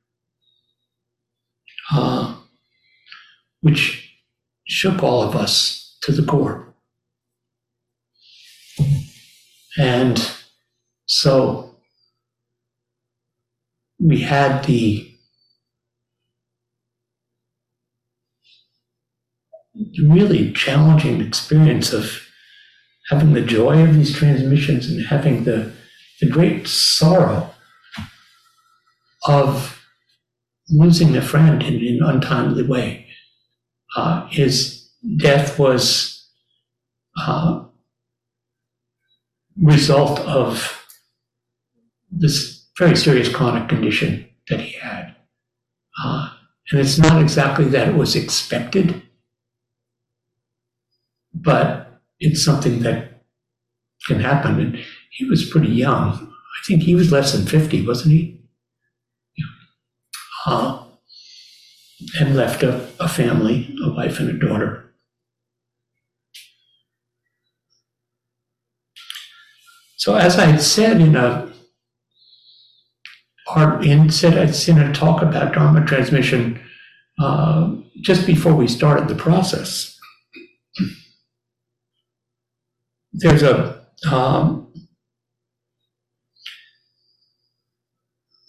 uh, 1.93 2.37
which 3.59 4.17
shook 4.65 5.03
all 5.03 5.21
of 5.21 5.35
us 5.35 5.95
to 6.01 6.11
the 6.11 6.23
core. 6.23 6.73
And 9.77 10.19
so 11.05 11.75
we 13.99 14.21
had 14.21 14.63
the 14.63 15.07
really 20.03 20.51
challenging 20.53 21.21
experience 21.21 21.93
of 21.93 22.30
having 23.11 23.33
the 23.33 23.41
joy 23.41 23.83
of 23.83 23.93
these 23.93 24.15
transmissions 24.15 24.89
and 24.89 25.05
having 25.05 25.43
the, 25.43 25.71
the 26.19 26.29
great 26.29 26.67
sorrow 26.67 27.53
of 29.27 29.79
losing 30.69 31.15
a 31.15 31.21
friend 31.21 31.61
in 31.61 31.75
an 31.75 31.99
untimely 32.03 32.63
way. 32.63 33.05
Uh, 33.95 34.25
his 34.27 34.89
death 35.17 35.59
was 35.59 36.27
uh, 37.17 37.63
result 39.61 40.19
of 40.21 40.87
this 42.09 42.65
very 42.79 42.95
serious 42.95 43.31
chronic 43.31 43.69
condition 43.69 44.25
that 44.49 44.61
he 44.61 44.71
had. 44.79 45.15
Uh, 46.03 46.29
and 46.71 46.79
it's 46.79 46.97
not 46.97 47.21
exactly 47.21 47.65
that 47.65 47.89
it 47.89 47.95
was 47.95 48.15
expected 48.15 49.03
but 51.33 51.90
it's 52.21 52.45
something 52.45 52.79
that 52.81 53.23
can 54.07 54.19
happen. 54.19 54.59
And 54.59 54.79
he 55.11 55.25
was 55.25 55.49
pretty 55.49 55.69
young. 55.69 56.13
I 56.13 56.65
think 56.65 56.83
he 56.83 56.95
was 56.95 57.11
less 57.11 57.33
than 57.33 57.45
50, 57.45 57.85
wasn't 57.85 58.13
he? 58.13 58.41
Yeah. 59.37 59.45
Uh, 60.53 60.83
and 62.19 62.35
left 62.35 62.63
a, 62.63 62.87
a 62.99 63.09
family, 63.09 63.75
a 63.83 63.91
wife 63.91 64.19
and 64.19 64.29
a 64.29 64.33
daughter. 64.47 64.93
So 69.97 70.15
as 70.15 70.39
I 70.39 70.45
had 70.45 70.61
said 70.61 70.99
in 70.99 71.15
a 71.15 71.51
part 73.47 73.85
in 73.85 74.09
said 74.09 74.37
I 74.37 74.51
in 74.71 74.79
a 74.79 74.93
talk 74.93 75.21
about 75.21 75.53
Dharma 75.53 75.85
transmission 75.85 76.59
uh, 77.19 77.75
just 78.01 78.25
before 78.25 78.55
we 78.55 78.67
started 78.67 79.07
the 79.07 79.15
process, 79.15 79.99
there's 83.13 83.43
a 83.43 83.85
um, 84.11 84.73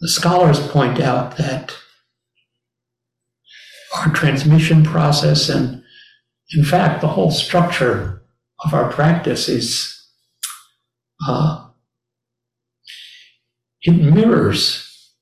the 0.00 0.08
scholars 0.08 0.58
point 0.68 1.00
out 1.00 1.36
that 1.36 1.74
our 3.96 4.12
transmission 4.12 4.82
process 4.82 5.48
and 5.48 5.82
in 6.54 6.64
fact 6.64 7.00
the 7.00 7.08
whole 7.08 7.30
structure 7.30 8.22
of 8.64 8.72
our 8.72 8.90
practice 8.90 9.48
is 9.48 9.98
uh, 11.26 11.68
it 13.82 13.92
mirrors 13.92 15.12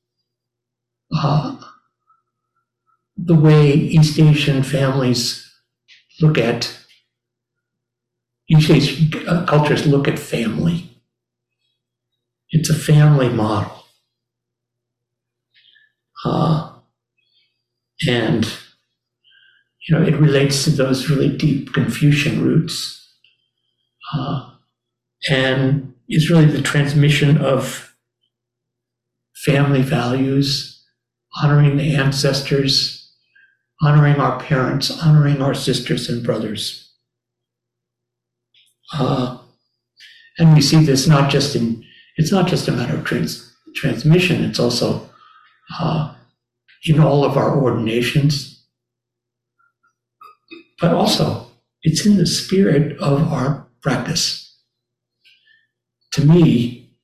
uh, 1.14 1.56
the 3.16 3.34
way 3.34 3.72
East 3.72 4.18
Asian 4.18 4.62
families 4.62 5.50
look 6.20 6.38
at 6.38 6.79
usually 8.50 8.80
uh, 9.28 9.46
cultures 9.46 9.86
look 9.86 10.08
at 10.08 10.18
family. 10.18 10.90
It's 12.50 12.68
a 12.68 12.74
family 12.74 13.28
model. 13.28 13.84
Uh, 16.24 16.72
and, 18.08 18.44
you 19.86 19.94
know, 19.94 20.02
it 20.02 20.16
relates 20.16 20.64
to 20.64 20.70
those 20.70 21.08
really 21.08 21.34
deep 21.34 21.72
Confucian 21.72 22.42
roots. 22.42 23.08
Uh, 24.12 24.50
and 25.30 25.94
is 26.08 26.28
really 26.28 26.46
the 26.46 26.60
transmission 26.60 27.38
of 27.38 27.94
family 29.44 29.82
values, 29.82 30.84
honoring 31.40 31.76
the 31.76 31.94
ancestors, 31.94 33.12
honoring 33.80 34.16
our 34.16 34.40
parents, 34.40 34.90
honoring 35.02 35.40
our 35.40 35.54
sisters 35.54 36.08
and 36.08 36.24
brothers. 36.24 36.89
Uh, 38.92 39.38
and 40.38 40.54
we 40.54 40.60
see 40.60 40.84
this 40.84 41.06
not 41.06 41.30
just 41.30 41.54
in, 41.54 41.84
it's 42.16 42.32
not 42.32 42.48
just 42.48 42.68
a 42.68 42.72
matter 42.72 42.96
of 42.96 43.04
trans, 43.04 43.54
transmission, 43.74 44.44
it's 44.44 44.58
also 44.58 45.08
uh, 45.78 46.14
in 46.84 47.00
all 47.00 47.24
of 47.24 47.36
our 47.36 47.56
ordinations, 47.56 48.64
but 50.80 50.92
also 50.92 51.46
it's 51.82 52.06
in 52.06 52.16
the 52.16 52.26
spirit 52.26 52.98
of 52.98 53.32
our 53.32 53.66
practice. 53.82 54.58
To 56.12 56.24
me, 56.24 56.96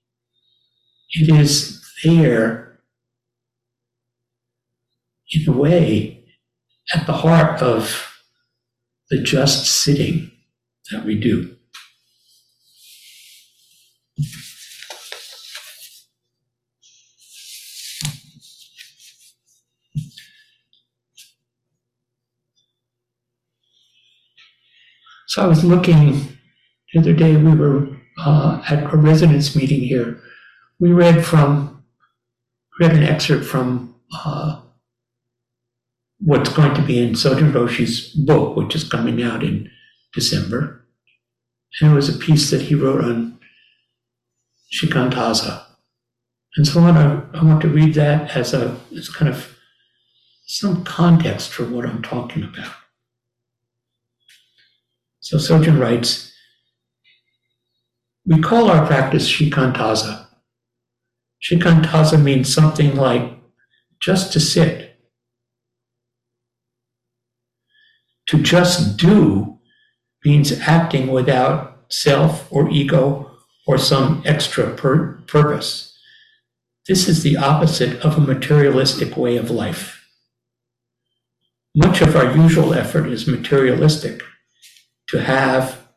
it 1.11 1.29
is 1.29 1.83
there 2.03 2.79
in 5.33 5.49
a 5.49 5.57
way 5.57 6.25
at 6.95 7.07
the 7.07 7.13
heart 7.13 7.63
of 7.63 8.23
the 9.11 9.23
just 9.23 9.67
sitting 9.67 10.31
that 10.91 11.05
we 11.05 11.19
do. 11.19 11.56
So 25.29 25.43
I 25.43 25.47
was 25.47 25.65
looking 25.65 26.37
the 26.97 27.01
other 27.01 27.13
day, 27.13 27.37
we 27.37 27.55
were 27.55 27.89
uh, 28.19 28.63
at 28.71 28.91
a 28.91 28.97
residents 28.97 29.55
meeting 29.55 29.81
here. 29.81 30.19
We 30.79 30.93
read 30.93 31.27
from, 31.27 31.85
read 32.81 32.93
an 32.93 33.03
excerpt 33.03 33.45
from 33.45 33.97
uh, 34.15 34.63
what's 36.21 36.49
going 36.49 36.75
to 36.75 36.81
be 36.81 36.99
in 36.99 37.13
Sojun 37.13 37.53
Roshi's 37.53 38.15
book, 38.15 38.57
which 38.57 38.75
is 38.75 38.89
coming 38.89 39.23
out 39.23 39.43
in 39.43 39.71
December. 40.15 40.87
And 41.83 41.93
it 41.93 41.95
was 41.95 42.09
a 42.09 42.19
piece 42.19 42.51
that 42.51 42.63
he 42.63 42.75
wrote 42.75 43.05
on 43.05 43.36
Shikantaza. 44.73 45.65
And 46.57 46.67
so 46.67 46.81
I 46.81 46.91
want 46.91 47.33
to, 47.33 47.39
I 47.39 47.45
want 47.45 47.61
to 47.63 47.69
read 47.69 47.95
that 47.95 48.37
as 48.37 48.55
a 48.55 48.79
as 48.97 49.09
kind 49.09 49.31
of 49.31 49.57
some 50.47 50.85
context 50.85 51.51
for 51.51 51.65
what 51.65 51.85
I'm 51.85 52.03
talking 52.03 52.43
about. 52.43 52.73
So 55.21 55.39
Sojun 55.39 55.81
writes, 55.81 56.33
we 58.25 58.41
call 58.41 58.71
our 58.71 58.87
practice 58.87 59.31
shikantaza. 59.31 60.27
Shikantaza 61.43 62.23
means 62.23 62.53
something 62.53 62.97
like 62.97 63.33
just 64.01 64.33
to 64.33 64.41
sit. 64.41 64.99
To 68.29 68.43
just 68.43 68.97
do 68.97 69.59
means 70.25 70.53
acting 70.61 71.09
without 71.09 71.85
self 71.89 72.51
or 72.51 72.69
ego 72.71 73.36
or 73.67 73.79
some 73.79 74.23
extra 74.25 74.71
pur- 74.75 75.21
purpose. 75.27 75.99
This 76.87 77.09
is 77.09 77.23
the 77.23 77.37
opposite 77.37 78.01
of 78.01 78.17
a 78.17 78.21
materialistic 78.21 79.17
way 79.17 79.37
of 79.37 79.51
life. 79.51 80.05
Much 81.75 82.01
of 82.01 82.15
our 82.17 82.35
usual 82.35 82.73
effort 82.73 83.07
is 83.07 83.27
materialistic 83.27 84.23
to 85.09 85.21
have 85.21 85.89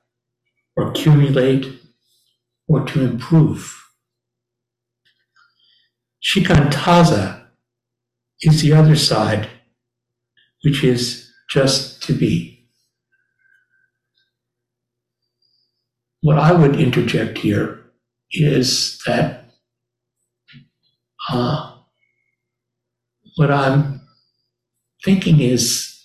or 0.75 0.89
accumulate 0.89 1.79
or 2.67 2.85
to 2.85 3.01
improve. 3.01 3.75
Shikantaza 6.23 7.45
is 8.41 8.61
the 8.61 8.73
other 8.73 8.95
side, 8.95 9.47
which 10.63 10.83
is 10.83 11.31
just 11.49 12.03
to 12.03 12.13
be. 12.13 12.58
What 16.21 16.37
I 16.37 16.51
would 16.51 16.79
interject 16.79 17.37
here 17.37 17.85
is 18.31 19.01
that 19.05 19.51
uh, 21.29 21.75
what 23.37 23.51
I'm 23.51 24.01
thinking 25.03 25.39
is 25.39 25.95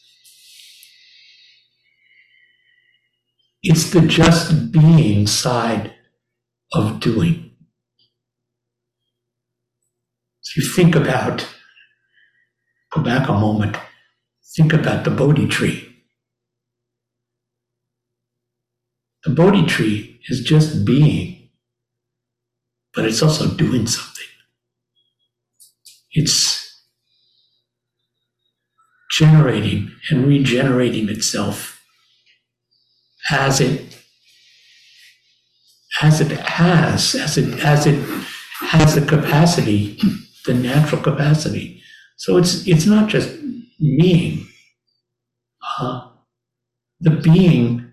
it's 3.63 3.91
the 3.91 4.03
just 4.03 4.71
being 4.71 5.27
side 5.27 5.95
of 6.73 7.01
doing. 7.01 7.57
So 10.43 10.61
you 10.61 10.69
think 10.69 10.95
about, 10.95 11.49
go 12.93 13.03
back 13.03 13.29
a 13.29 13.33
moment, 13.33 13.77
think 14.55 14.73
about 14.73 15.05
the 15.05 15.11
Bodhi 15.11 15.49
tree. 15.49 15.94
The 19.25 19.31
Bodhi 19.31 19.65
tree 19.67 20.21
is 20.29 20.43
just 20.43 20.85
being, 20.85 21.51
but 22.95 23.05
it's 23.05 23.23
also 23.23 23.49
doing 23.49 23.87
something. 23.87 24.25
It's 26.13 26.85
generating 29.11 29.91
and 30.11 30.27
regenerating 30.27 31.09
itself 31.09 31.83
as 33.31 33.61
it 33.61 33.97
as 36.03 36.21
it 36.21 36.33
has, 36.33 37.15
as 37.15 37.39
it 37.39 37.61
as 37.61 37.87
it 37.87 37.99
has 38.61 38.95
the 38.95 39.07
capacity, 39.07 39.99
the 40.47 40.55
natural 40.55 41.01
capacity. 41.01 41.81
So 42.17 42.37
it's 42.37 42.67
it's 42.67 42.87
not 42.87 43.09
just 43.09 43.31
being. 43.79 44.47
Uh, 45.81 46.09
the 47.01 47.11
being 47.11 47.84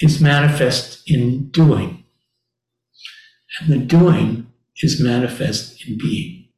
is 0.00 0.20
manifest 0.20 1.02
in 1.06 1.48
doing, 1.50 2.04
and 3.58 3.72
the 3.72 3.78
doing 3.78 4.52
is 4.82 5.00
manifest 5.00 5.86
in 5.86 5.98
being. 5.98 6.48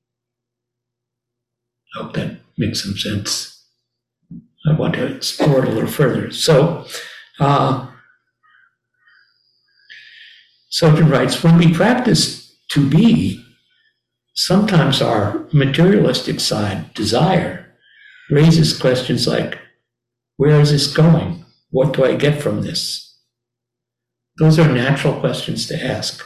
I 1.95 2.03
hope 2.03 2.15
that 2.15 2.41
makes 2.57 2.83
some 2.83 2.97
sense. 2.97 3.65
I 4.69 4.73
want 4.73 4.95
to 4.95 5.17
explore 5.17 5.63
it 5.63 5.69
a 5.69 5.73
little 5.73 5.91
further. 5.91 6.31
So. 6.31 6.87
Uh, 7.39 7.89
writes, 10.83 11.43
when 11.43 11.59
we 11.59 11.73
practice 11.73 12.55
to 12.71 12.89
be, 12.89 13.43
sometimes 14.35 15.01
our 15.01 15.47
materialistic 15.53 16.41
side, 16.41 16.93
desire, 16.95 17.73
raises 18.31 18.79
questions 18.79 19.27
like, 19.27 19.59
where 20.37 20.61
is 20.61 20.73
this 20.73 20.93
going? 20.93 21.45
What 21.71 21.93
do 21.95 22.05
I 22.05 22.17
get 22.17 22.43
from 22.43 22.63
this? 22.63 23.06
Those 24.39 24.59
are 24.59 24.73
natural 24.73 25.19
questions 25.21 25.67
to 25.67 25.83
ask. 25.83 26.23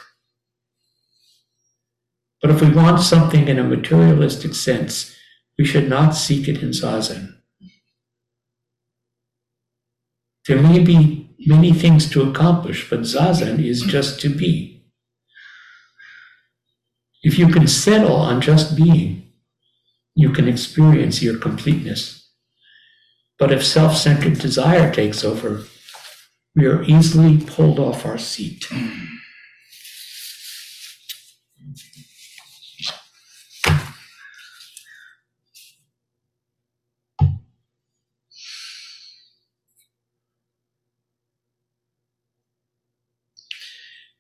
But 2.43 2.51
if 2.51 2.61
we 2.61 2.71
want 2.71 3.01
something 3.01 3.47
in 3.49 3.59
a 3.59 3.65
materialistic 3.65 4.55
sense, 4.55 5.15
we 5.59 5.65
should 5.65 5.89
not 5.89 6.13
seek 6.13 6.49
it 6.49 6.63
in 6.63 6.71
zazen. 6.71 7.37
There 10.49 10.61
may 10.61 10.79
be 10.79 11.31
many 11.39 11.73
things 11.73 12.09
to 12.11 12.29
accomplish, 12.29 12.89
but 12.89 13.01
zazen 13.01 13.63
is 13.65 13.83
just 13.83 14.21
to 14.21 14.29
be. 14.29 14.83
If 17.23 17.39
you 17.39 17.49
can 17.49 17.69
settle 17.69 18.17
on 18.17 18.41
just 18.41 18.77
being, 18.77 19.31
you 20.15 20.31
can 20.31 20.49
experience 20.49 21.23
your 21.23 21.39
completeness. 21.39 22.31
But 23.39 23.53
if 23.53 23.65
self 23.65 23.97
centered 23.97 24.39
desire 24.39 24.93
takes 24.93 25.23
over, 25.23 25.65
we 26.57 26.67
are 26.67 26.83
easily 26.83 27.39
pulled 27.39 27.79
off 27.79 28.05
our 28.07 28.19
seat. 28.19 28.67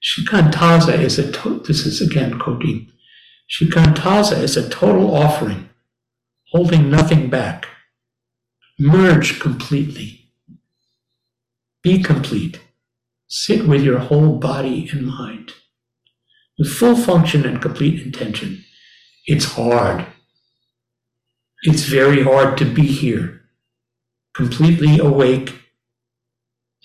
Shikantaza 0.02 0.98
is 0.98 1.18
a, 1.18 1.30
to- 1.32 1.60
this 1.66 1.86
is 1.86 2.00
again 2.00 2.38
quoting, 2.38 2.90
Shikantaza 3.50 4.38
is 4.42 4.56
a 4.56 4.68
total 4.68 5.14
offering, 5.14 5.68
holding 6.52 6.90
nothing 6.90 7.28
back. 7.30 7.66
Merge 8.78 9.40
completely. 9.40 10.19
Be 11.82 12.02
complete. 12.02 12.60
Sit 13.28 13.66
with 13.66 13.82
your 13.82 13.98
whole 13.98 14.38
body 14.38 14.88
and 14.92 15.06
mind. 15.06 15.52
With 16.58 16.72
full 16.72 16.96
function 16.96 17.46
and 17.46 17.62
complete 17.62 18.02
intention. 18.04 18.64
It's 19.26 19.44
hard. 19.44 20.06
It's 21.62 21.82
very 21.82 22.22
hard 22.22 22.56
to 22.58 22.64
be 22.64 22.86
here, 22.86 23.42
completely 24.34 24.98
awake 24.98 25.54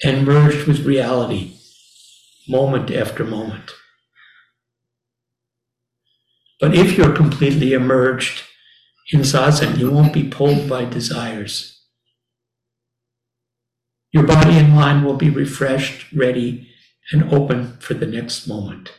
and 0.03 0.25
merged 0.25 0.67
with 0.67 0.85
reality 0.85 1.55
moment 2.47 2.91
after 2.91 3.23
moment. 3.23 3.71
But 6.59 6.75
if 6.75 6.97
you're 6.97 7.15
completely 7.15 7.73
immersed 7.73 8.43
in 9.11 9.21
zazen, 9.21 9.77
you 9.77 9.91
won't 9.91 10.13
be 10.13 10.27
pulled 10.27 10.69
by 10.69 10.85
desires. 10.85 11.74
Your 14.15 14.25
body 14.25 14.57
and 14.57 14.73
mind 14.73 15.05
will 15.05 15.17
be 15.17 15.29
refreshed, 15.29 16.09
ready, 16.13 16.69
and 17.11 17.33
open 17.33 17.75
for 17.81 17.95
the 17.95 18.05
next 18.05 18.47
moment. 18.47 18.93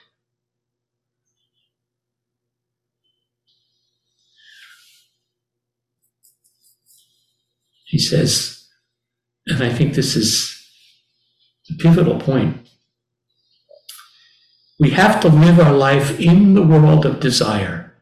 He 7.86 7.98
says, 7.98 8.68
and 9.46 9.64
I 9.64 9.70
think 9.70 9.94
this 9.94 10.16
is 10.16 10.62
the 11.66 11.76
pivotal 11.76 12.20
point 12.20 12.68
we 14.78 14.90
have 14.90 15.18
to 15.20 15.28
live 15.28 15.58
our 15.58 15.72
life 15.72 16.20
in 16.20 16.52
the 16.52 16.62
world 16.62 17.06
of 17.06 17.20
desire 17.20 17.96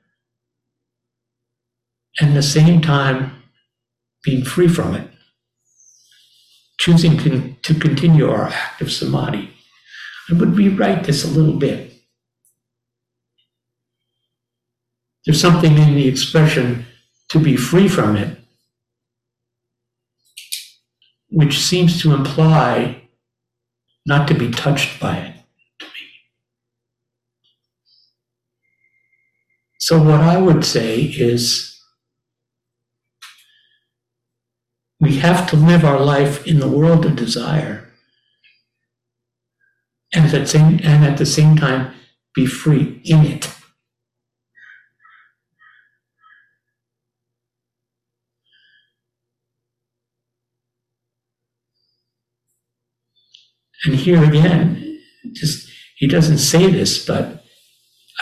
and 2.18 2.31
at 2.31 2.35
the 2.35 2.42
same 2.42 2.81
time 2.81 3.44
being 4.24 4.44
free 4.44 4.66
from 4.66 4.96
it. 4.96 5.13
Choosing 6.78 7.16
to, 7.62 7.74
continue 7.74 8.30
our 8.30 8.48
active 8.48 8.92
samadhi, 8.92 9.50
I 10.30 10.34
would 10.34 10.56
rewrite 10.56 11.04
this 11.04 11.24
a 11.24 11.28
little 11.28 11.58
bit. 11.58 11.92
There's 15.24 15.40
something 15.40 15.78
in 15.78 15.94
the 15.94 16.08
expression 16.08 16.87
to 17.28 17.38
be 17.38 17.56
free 17.56 17.88
from 17.88 18.16
it, 18.16 18.38
which 21.30 21.58
seems 21.58 22.00
to 22.02 22.12
imply 22.12 23.08
not 24.06 24.28
to 24.28 24.34
be 24.34 24.50
touched 24.50 25.00
by 25.00 25.16
it 25.16 25.34
to 25.78 25.87
me. 25.87 25.90
So, 29.78 30.02
what 30.02 30.20
I 30.20 30.38
would 30.38 30.64
say 30.64 31.02
is 31.02 31.73
we 35.05 35.19
have 35.19 35.49
to 35.51 35.57
live 35.57 35.85
our 35.85 36.01
life 36.01 36.47
in 36.47 36.61
the 36.61 36.69
world 36.69 37.05
of 37.05 37.14
desire 37.14 37.93
and 40.14 40.25
at 40.25 40.31
the 40.31 40.47
same, 40.47 40.81
and 40.83 41.05
at 41.05 41.19
the 41.19 41.27
same 41.27 41.57
time 41.57 41.93
be 42.35 42.47
free 42.47 43.01
in 43.05 43.25
it. 43.27 43.51
And 53.85 53.95
here 53.95 54.25
again, 54.25 55.01
just 55.33 55.69
he 55.99 56.07
doesn't 56.07 56.38
say 56.38 56.71
this, 56.71 57.05
but 57.05 57.45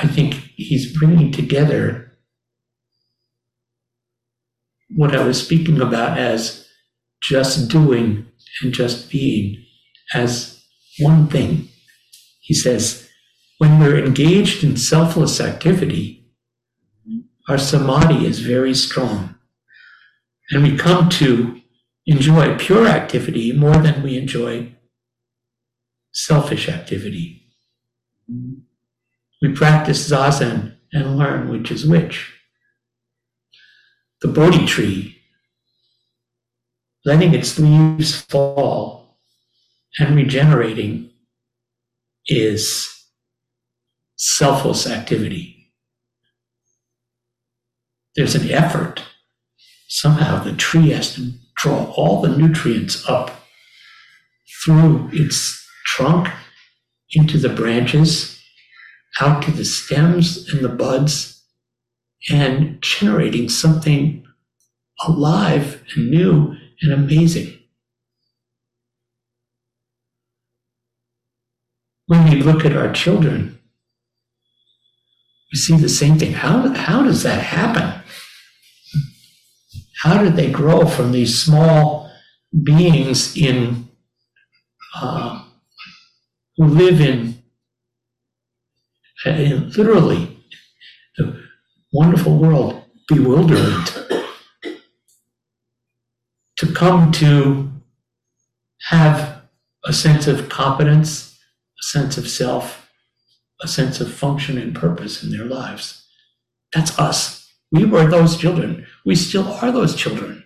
I 0.00 0.08
think 0.08 0.34
he's 0.56 0.98
bringing 0.98 1.30
together 1.30 2.18
what 4.88 5.14
I 5.14 5.24
was 5.24 5.42
speaking 5.42 5.80
about 5.80 6.18
as 6.18 6.61
just 7.22 7.70
doing 7.70 8.26
and 8.62 8.74
just 8.74 9.10
being 9.10 9.64
as 10.12 10.62
one 10.98 11.28
thing. 11.28 11.68
He 12.40 12.54
says, 12.54 13.08
when 13.58 13.78
we're 13.78 14.04
engaged 14.04 14.64
in 14.64 14.76
selfless 14.76 15.40
activity, 15.40 16.26
our 17.48 17.58
samadhi 17.58 18.26
is 18.26 18.40
very 18.40 18.74
strong. 18.74 19.36
And 20.50 20.62
we 20.62 20.76
come 20.76 21.08
to 21.10 21.60
enjoy 22.06 22.58
pure 22.58 22.86
activity 22.88 23.52
more 23.52 23.76
than 23.76 24.02
we 24.02 24.18
enjoy 24.18 24.74
selfish 26.12 26.68
activity. 26.68 27.46
We 29.40 29.52
practice 29.54 30.10
zazen 30.10 30.76
and 30.92 31.16
learn 31.16 31.48
which 31.48 31.70
is 31.70 31.86
which. 31.86 32.32
The 34.20 34.28
Bodhi 34.28 34.66
tree, 34.66 35.21
letting 37.04 37.34
its 37.34 37.58
leaves 37.58 38.20
fall 38.22 39.18
and 39.98 40.16
regenerating, 40.16 41.10
is 42.26 42.88
selfless 44.16 44.86
activity. 44.86 45.72
There's 48.14 48.34
an 48.34 48.50
effort. 48.50 49.02
Somehow 49.88 50.42
the 50.42 50.54
tree 50.54 50.90
has 50.90 51.14
to 51.16 51.32
draw 51.56 51.90
all 51.92 52.22
the 52.22 52.36
nutrients 52.36 53.08
up 53.08 53.30
through 54.64 55.10
its 55.12 55.66
trunk 55.84 56.28
into 57.10 57.36
the 57.38 57.48
branches, 57.48 58.40
out 59.20 59.42
to 59.42 59.50
the 59.50 59.64
stems 59.64 60.48
and 60.48 60.64
the 60.64 60.68
buds, 60.68 61.44
and 62.30 62.80
generating 62.80 63.48
something 63.48 64.24
alive 65.04 65.82
and 65.94 66.10
new 66.10 66.56
and 66.82 66.92
amazing. 66.92 67.58
When 72.06 72.28
we 72.28 72.42
look 72.42 72.64
at 72.64 72.76
our 72.76 72.92
children, 72.92 73.58
we 75.52 75.58
see 75.58 75.76
the 75.76 75.88
same 75.88 76.18
thing. 76.18 76.32
How, 76.32 76.72
how 76.74 77.02
does 77.02 77.22
that 77.22 77.42
happen? 77.42 78.02
How 80.02 80.22
did 80.22 80.34
they 80.34 80.50
grow 80.50 80.86
from 80.86 81.12
these 81.12 81.40
small 81.40 82.10
beings 82.64 83.36
in 83.36 83.88
uh, 84.96 85.44
who 86.56 86.66
live 86.66 87.00
in, 87.00 87.42
in 89.24 89.70
literally 89.70 90.38
the 91.16 91.40
wonderful 91.92 92.36
world 92.36 92.82
bewilderment 93.08 94.01
come 96.82 97.12
to 97.12 97.70
have 98.88 99.42
a 99.84 99.92
sense 99.92 100.26
of 100.26 100.48
competence, 100.48 101.38
a 101.78 101.82
sense 101.84 102.18
of 102.18 102.28
self, 102.28 102.90
a 103.60 103.68
sense 103.68 104.00
of 104.00 104.12
function 104.12 104.58
and 104.58 104.74
purpose 104.74 105.22
in 105.22 105.30
their 105.30 105.44
lives. 105.44 106.04
That's 106.74 106.98
us. 106.98 107.48
We 107.70 107.84
were 107.84 108.10
those 108.10 108.36
children. 108.36 108.84
We 109.06 109.14
still 109.14 109.46
are 109.46 109.70
those 109.70 109.94
children. 109.94 110.42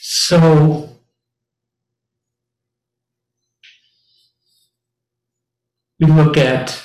So 0.00 0.88
we 6.00 6.06
look 6.06 6.38
at 6.38 6.82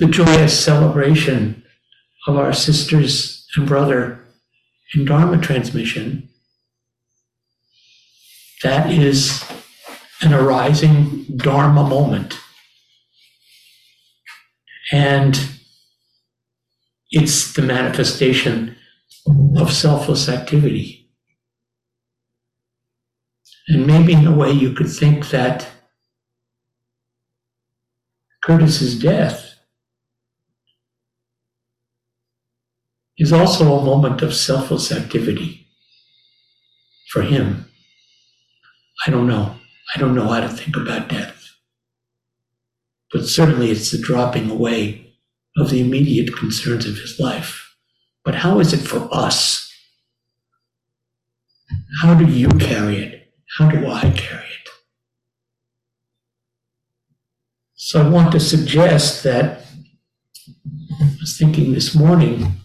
the 0.00 0.06
joyous 0.06 0.58
celebration 0.58 1.63
of 2.26 2.36
our 2.36 2.52
sisters 2.52 3.46
and 3.56 3.66
brother 3.66 4.24
in 4.94 5.04
Dharma 5.04 5.38
transmission. 5.38 6.28
That 8.62 8.90
is 8.90 9.44
an 10.22 10.32
arising 10.32 11.24
Dharma 11.36 11.86
moment. 11.86 12.38
And 14.92 15.38
it's 17.10 17.52
the 17.52 17.62
manifestation 17.62 18.76
of 19.56 19.72
selfless 19.72 20.28
activity. 20.28 21.10
And 23.68 23.86
maybe 23.86 24.12
in 24.12 24.26
a 24.26 24.36
way 24.36 24.50
you 24.50 24.72
could 24.72 24.90
think 24.90 25.30
that 25.30 25.68
Curtis's 28.42 29.00
death 29.00 29.53
is 33.18 33.32
also 33.32 33.78
a 33.78 33.84
moment 33.84 34.22
of 34.22 34.34
selfless 34.34 34.90
activity 34.90 35.66
for 37.10 37.22
him. 37.22 37.66
I 39.06 39.10
don't 39.10 39.26
know. 39.26 39.54
I 39.94 39.98
don't 39.98 40.14
know 40.14 40.28
how 40.28 40.40
to 40.40 40.48
think 40.48 40.76
about 40.76 41.08
death. 41.08 41.50
But 43.12 43.26
certainly 43.26 43.70
it's 43.70 43.92
the 43.92 43.98
dropping 43.98 44.50
away 44.50 45.14
of 45.56 45.70
the 45.70 45.80
immediate 45.80 46.36
concerns 46.36 46.86
of 46.86 46.96
his 46.96 47.20
life. 47.20 47.76
But 48.24 48.36
how 48.36 48.58
is 48.58 48.72
it 48.72 48.78
for 48.78 49.08
us? 49.12 49.72
How 52.02 52.14
do 52.14 52.26
you 52.26 52.48
carry 52.48 52.96
it? 52.96 53.32
How 53.58 53.70
do 53.70 53.86
I 53.86 54.10
carry 54.10 54.46
it? 54.46 54.68
So 57.74 58.04
I 58.04 58.08
want 58.08 58.32
to 58.32 58.40
suggest 58.40 59.22
that 59.22 59.60
I 61.00 61.16
was 61.20 61.36
thinking 61.38 61.72
this 61.72 61.94
morning. 61.94 62.63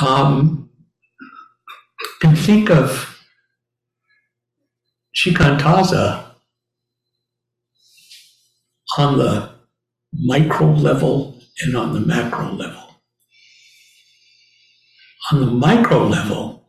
Um, 0.00 0.70
can 2.20 2.36
think 2.36 2.70
of 2.70 3.20
shikantaza 5.14 6.24
on 8.98 9.18
the 9.18 9.50
micro 10.12 10.72
level 10.72 11.40
and 11.62 11.76
on 11.76 11.92
the 11.94 12.00
macro 12.00 12.52
level. 12.52 12.96
On 15.30 15.40
the 15.40 15.46
micro 15.46 16.06
level, 16.06 16.66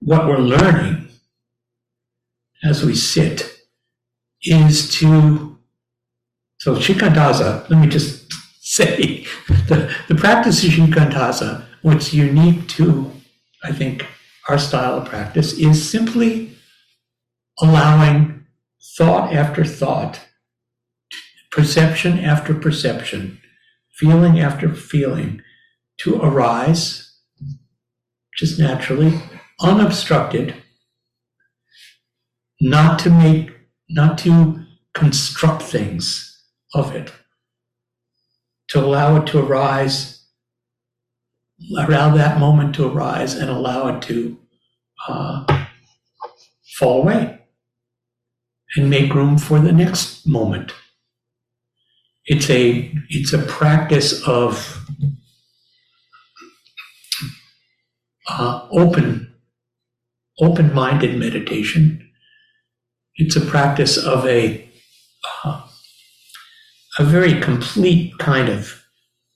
what 0.00 0.26
we're 0.26 0.38
learning 0.38 1.08
as 2.64 2.84
we 2.84 2.94
sit 2.94 3.58
is 4.42 4.90
to, 4.94 5.58
so 6.58 6.76
Shikantaza, 6.76 7.68
let 7.68 7.80
me 7.80 7.88
just 7.88 8.15
say, 8.76 9.26
the, 9.68 9.94
the 10.08 10.14
practice 10.14 10.62
of 10.62 10.70
Shikantaza, 10.70 11.64
what's 11.82 12.12
unique 12.12 12.68
to, 12.68 13.10
I 13.64 13.72
think, 13.72 14.06
our 14.48 14.58
style 14.58 14.98
of 14.98 15.08
practice 15.08 15.54
is 15.54 15.90
simply 15.90 16.56
allowing 17.60 18.44
thought 18.98 19.32
after 19.32 19.64
thought, 19.64 20.20
perception 21.50 22.18
after 22.18 22.54
perception, 22.54 23.40
feeling 23.94 24.38
after 24.40 24.74
feeling 24.74 25.40
to 25.98 26.20
arise 26.20 27.14
just 28.36 28.58
naturally, 28.58 29.18
unobstructed, 29.60 30.54
not 32.60 32.98
to 32.98 33.08
make, 33.08 33.50
not 33.88 34.18
to 34.18 34.62
construct 34.92 35.62
things 35.62 36.42
of 36.74 36.94
it, 36.94 37.10
to 38.68 38.80
allow 38.80 39.16
it 39.16 39.26
to 39.28 39.38
arise, 39.38 40.24
allow 41.78 42.14
that 42.14 42.38
moment 42.38 42.74
to 42.74 42.86
arise 42.86 43.34
and 43.34 43.50
allow 43.50 43.88
it 43.88 44.02
to 44.02 44.38
uh, 45.08 45.64
fall 46.78 47.02
away 47.02 47.40
and 48.76 48.90
make 48.90 49.14
room 49.14 49.38
for 49.38 49.58
the 49.60 49.72
next 49.72 50.26
moment. 50.26 50.74
It's 52.26 52.50
a, 52.50 52.92
it's 53.08 53.32
a 53.32 53.38
practice 53.38 54.26
of 54.26 54.84
uh, 58.28 58.66
open, 58.72 59.32
open-minded 60.40 61.16
meditation. 61.18 62.10
It's 63.14 63.36
a 63.36 63.40
practice 63.40 63.96
of 63.96 64.26
a 64.26 64.68
uh, 65.44 65.65
a 66.98 67.04
very 67.04 67.40
complete 67.40 68.16
kind 68.18 68.48
of 68.48 68.82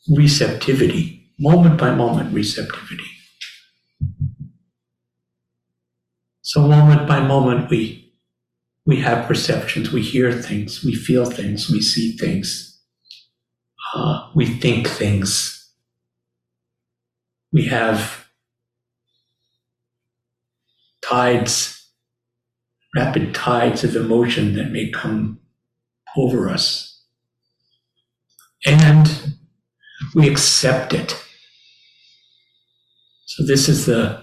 receptivity, 0.09 1.31
moment 1.39 1.79
by 1.79 1.95
moment 1.95 2.33
receptivity. 2.35 3.05
So 6.43 6.67
moment 6.67 7.07
by 7.07 7.21
moment, 7.21 7.71
we 7.71 8.13
we 8.87 9.01
have 9.01 9.27
perceptions, 9.27 9.93
we 9.93 10.03
hear 10.03 10.33
things, 10.33 10.83
we 10.83 10.95
feel 10.95 11.25
things, 11.25 11.71
we 11.71 11.81
see 11.81 12.17
things, 12.17 12.81
uh, 13.95 14.31
we 14.35 14.47
think 14.47 14.89
things. 14.89 15.57
We 17.53 17.67
have 17.67 18.27
tides, 21.03 21.89
rapid 22.97 23.35
tides 23.35 23.85
of 23.85 23.95
emotion 23.97 24.55
that 24.55 24.71
may 24.71 24.91
come 24.91 25.41
over 26.17 26.49
us. 26.49 26.90
And 28.67 29.37
we 30.15 30.29
accept 30.29 30.93
it. 30.93 31.17
So 33.27 33.45
this 33.45 33.69
is 33.69 33.87
the, 33.87 34.23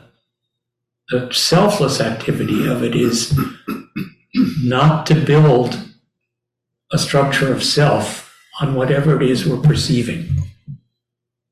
the 1.10 1.32
selfless 1.34 2.02
activity 2.02 2.68
of 2.68 2.84
it 2.84 2.96
is 2.96 3.38
not 4.62 5.06
to 5.08 5.16
build 5.16 5.80
a 6.92 6.98
structure 6.98 7.52
of 7.52 7.64
self 7.64 8.36
on 8.60 8.76
whatever 8.76 9.22
it 9.22 9.30
is 9.30 9.46
we're 9.46 9.62
perceiving, 9.62 10.30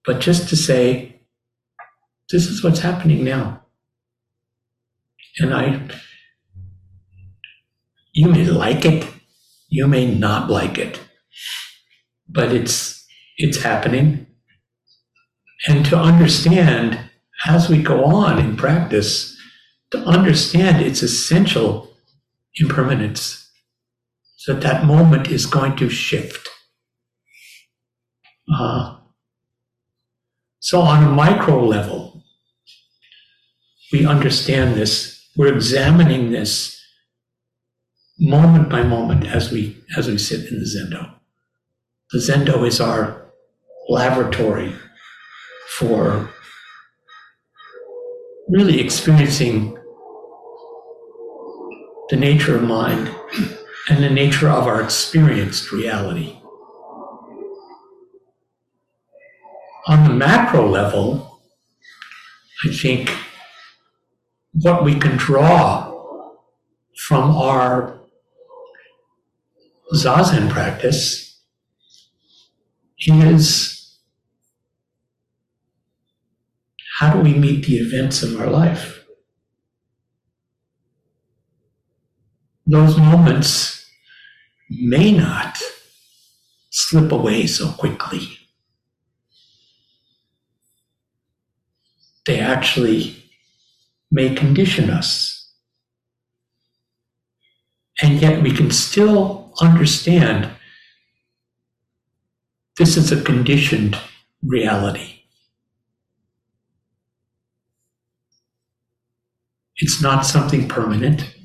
but 0.06 0.20
just 0.20 0.50
to 0.50 0.56
say, 0.56 1.22
this 2.32 2.48
is 2.48 2.64
what's 2.64 2.80
happening 2.80 3.24
now. 3.24 3.62
And 5.40 5.54
I, 5.54 5.88
you 8.14 8.30
may 8.30 8.46
like 8.46 8.86
it, 8.86 9.08
you 9.70 9.88
may 9.88 10.14
not 10.14 10.50
like 10.50 10.78
it, 10.78 11.00
but 12.28 12.52
it's, 12.52 13.06
it's 13.38 13.62
happening. 13.62 14.28
And 15.68 15.86
to 15.86 15.98
understand 15.98 17.00
as 17.46 17.70
we 17.70 17.82
go 17.82 18.06
on 18.06 18.40
in 18.40 18.56
practice, 18.56 19.38
to 19.92 20.00
understand 20.00 20.82
its 20.82 21.02
essential 21.02 21.94
impermanence, 22.56 23.52
so 24.38 24.54
that 24.54 24.86
moment 24.86 25.28
is 25.30 25.46
going 25.46 25.76
to 25.78 25.90
shift. 25.90 26.48
Uh, 28.54 28.98
so, 30.60 30.82
on 30.82 31.04
a 31.04 31.10
micro 31.10 31.64
level, 31.64 32.24
we 33.92 34.06
understand 34.06 34.76
this. 34.76 35.30
We're 35.36 35.54
examining 35.54 36.32
this 36.32 36.80
moment 38.20 38.70
by 38.70 38.84
moment 38.84 39.26
as 39.28 39.52
we 39.52 39.84
as 39.98 40.08
we 40.08 40.18
sit 40.18 40.52
in 40.52 40.60
the 40.60 40.66
zendo. 40.66 41.15
The 42.12 42.20
zendo 42.20 42.68
is 42.68 42.80
our 42.80 43.32
laboratory 43.90 44.76
for 45.68 46.30
really 48.48 48.80
experiencing 48.80 49.76
the 52.10 52.16
nature 52.16 52.56
of 52.58 52.64
mind 52.64 53.10
and 53.90 54.04
the 54.04 54.10
nature 54.10 54.50
of 54.50 54.68
our 54.68 54.82
experienced 54.82 55.72
reality. 55.72 56.40
On 59.88 60.04
the 60.04 60.14
macro 60.14 60.68
level, 60.68 61.42
I 62.64 62.70
think 62.70 63.12
what 64.54 64.84
we 64.84 65.00
can 65.00 65.18
draw 65.18 65.92
from 66.96 67.36
our 67.36 68.00
Zazen 69.94 70.50
practice 70.50 71.25
is 73.00 73.98
how 77.00 77.14
do 77.14 77.20
we 77.20 77.34
meet 77.34 77.66
the 77.66 77.76
events 77.76 78.24
of 78.24 78.40
our 78.40 78.50
life? 78.50 79.04
Those 82.66 82.98
moments 82.98 83.86
may 84.70 85.12
not 85.12 85.58
slip 86.70 87.12
away 87.12 87.48
so 87.48 87.72
quickly. 87.74 88.28
They 92.26 92.40
actually 92.40 93.24
may 94.10 94.34
condition 94.34 94.90
us. 94.90 95.54
And 98.02 98.20
yet 98.20 98.42
we 98.42 98.52
can 98.52 98.72
still 98.72 99.54
understand 99.62 100.50
this 102.78 102.98
is 102.98 103.12
a 103.12 103.22
conditioned 103.22 103.98
reality. 104.44 105.22
It's 109.78 110.02
not 110.02 110.26
something 110.26 110.68
permanent. 110.68 111.36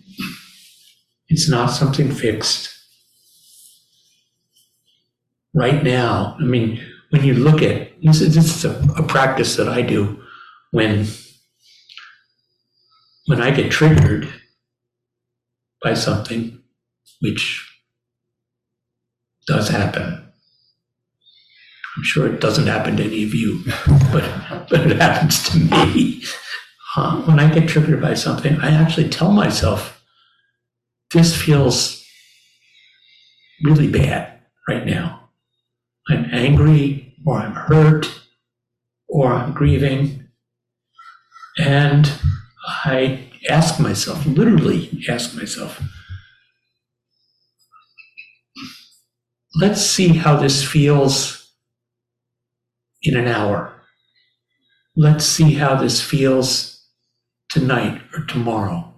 It's 1.28 1.48
not 1.48 1.66
something 1.68 2.10
fixed. 2.10 2.68
Right 5.54 5.82
now, 5.82 6.36
I 6.40 6.44
mean, 6.44 6.80
when 7.10 7.24
you 7.24 7.34
look 7.34 7.60
at 7.62 7.90
this, 8.02 8.20
is, 8.20 8.34
this 8.34 8.56
is 8.56 8.64
a, 8.64 8.78
a 8.96 9.02
practice 9.02 9.56
that 9.56 9.68
I 9.68 9.82
do 9.82 10.22
when 10.70 11.06
when 13.26 13.40
I 13.40 13.50
get 13.50 13.70
triggered 13.70 14.28
by 15.82 15.94
something, 15.94 16.60
which 17.20 17.80
does 19.46 19.68
happen. 19.68 20.29
I'm 22.00 22.04
sure 22.04 22.26
it 22.26 22.40
doesn't 22.40 22.66
happen 22.66 22.96
to 22.96 23.04
any 23.04 23.24
of 23.24 23.34
you, 23.34 23.62
but, 24.10 24.24
but 24.70 24.90
it 24.90 24.96
happens 24.96 25.46
to 25.50 25.58
me. 25.58 26.22
Uh, 26.96 27.20
when 27.24 27.38
I 27.38 27.52
get 27.52 27.68
triggered 27.68 28.00
by 28.00 28.14
something, 28.14 28.56
I 28.56 28.70
actually 28.70 29.10
tell 29.10 29.30
myself, 29.30 30.02
this 31.12 31.36
feels 31.36 32.02
really 33.62 33.86
bad 33.86 34.32
right 34.66 34.86
now. 34.86 35.28
I'm 36.08 36.24
angry, 36.32 37.14
or 37.26 37.36
I'm 37.36 37.52
hurt, 37.52 38.10
or 39.06 39.34
I'm 39.34 39.52
grieving. 39.52 40.26
And 41.58 42.10
I 42.64 43.28
ask 43.50 43.78
myself, 43.78 44.24
literally 44.24 45.04
ask 45.06 45.36
myself, 45.36 45.82
let's 49.56 49.82
see 49.82 50.08
how 50.08 50.36
this 50.36 50.66
feels 50.66 51.39
in 53.02 53.16
an 53.16 53.26
hour. 53.26 53.72
Let's 54.96 55.24
see 55.24 55.54
how 55.54 55.76
this 55.76 56.02
feels 56.02 56.84
tonight 57.48 58.02
or 58.14 58.24
tomorrow. 58.24 58.94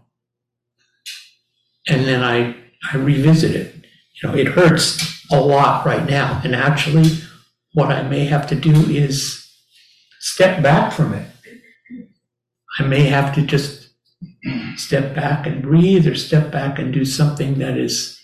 And 1.88 2.05
then 2.05 2.22
I, 2.22 2.57
I 2.92 2.96
revisit 2.96 3.55
it. 3.55 3.74
You 4.22 4.28
know, 4.28 4.34
it 4.36 4.48
hurts 4.48 5.26
a 5.30 5.40
lot 5.40 5.84
right 5.84 6.09
now. 6.09 6.40
And 6.44 6.55
actually, 6.55 7.18
what 7.74 7.90
I 7.90 8.03
may 8.03 8.24
have 8.26 8.46
to 8.48 8.55
do 8.55 8.72
is 8.72 9.48
step 10.20 10.62
back 10.62 10.92
from 10.92 11.14
it. 11.14 11.28
I 12.78 12.84
may 12.84 13.05
have 13.05 13.34
to 13.34 13.42
just 13.42 13.90
step 14.76 15.14
back 15.14 15.46
and 15.46 15.62
breathe 15.62 16.07
or 16.07 16.14
step 16.14 16.50
back 16.50 16.78
and 16.78 16.92
do 16.92 17.05
something 17.05 17.59
that 17.59 17.76
is 17.76 18.18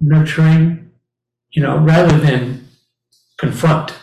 nurturing, 0.00 0.90
you 1.50 1.62
know, 1.62 1.78
rather 1.78 2.18
than 2.18 2.68
confront. 3.38 3.94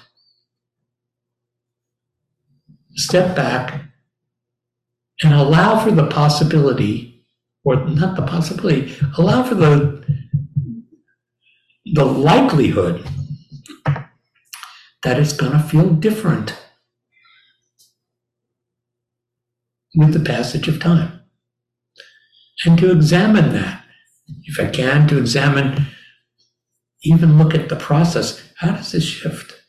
Step 2.96 3.36
back 3.36 3.86
and 5.24 5.34
allow 5.34 5.84
for 5.84 5.92
the 5.92 6.08
possibility, 6.08 7.26
or 7.64 7.76
not 7.88 8.16
the 8.16 8.24
possibility, 8.24 8.96
allow 9.18 9.44
for 9.44 9.56
the, 9.56 10.04
the 11.94 12.06
likelihood 12.06 13.06
that 15.04 15.20
it's 15.20 15.34
going 15.34 15.52
to 15.52 15.60
feel 15.60 15.90
different 15.90 16.58
with 19.96 20.14
the 20.14 20.20
passage 20.20 20.68
of 20.68 20.80
time. 20.80 21.22
And 22.66 22.78
to 22.80 22.92
examine 22.92 23.54
that, 23.54 23.84
if 24.44 24.60
I 24.60 24.68
can, 24.68 25.08
to 25.08 25.18
examine, 25.18 25.88
even 27.04 27.38
look 27.38 27.56
at 27.56 27.70
the 27.70 27.76
process. 27.76 28.42
How 28.58 28.72
does 28.72 28.92
this 28.92 29.04
shift? 29.04 29.61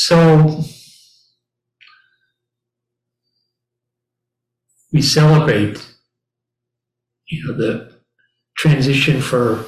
So 0.00 0.62
we 4.92 5.02
celebrate, 5.02 5.84
you 7.26 7.44
know, 7.44 7.58
the 7.58 7.98
transition 8.56 9.20
for 9.20 9.64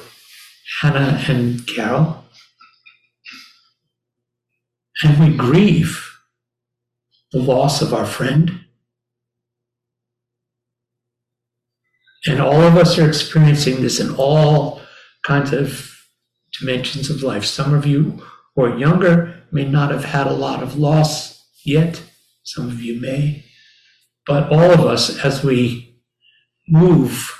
Hannah 0.79 1.21
and 1.27 1.67
Carol. 1.67 2.23
And 5.03 5.19
we 5.19 5.35
grieve 5.35 6.09
the 7.33 7.39
loss 7.39 7.81
of 7.81 7.93
our 7.93 8.05
friend. 8.05 8.61
And 12.25 12.39
all 12.39 12.61
of 12.61 12.77
us 12.77 12.97
are 12.97 13.07
experiencing 13.07 13.81
this 13.81 13.99
in 13.99 14.15
all 14.15 14.79
kinds 15.23 15.51
of 15.51 15.93
dimensions 16.57 17.09
of 17.09 17.21
life. 17.21 17.43
Some 17.43 17.73
of 17.73 17.85
you 17.85 18.23
who 18.55 18.63
are 18.63 18.77
younger 18.77 19.40
may 19.51 19.65
not 19.65 19.91
have 19.91 20.05
had 20.05 20.27
a 20.27 20.33
lot 20.33 20.63
of 20.63 20.77
loss 20.77 21.45
yet, 21.65 22.01
some 22.43 22.67
of 22.67 22.81
you 22.81 22.99
may. 22.99 23.45
But 24.25 24.51
all 24.51 24.71
of 24.71 24.81
us, 24.81 25.23
as 25.23 25.43
we 25.43 25.95
move 26.67 27.37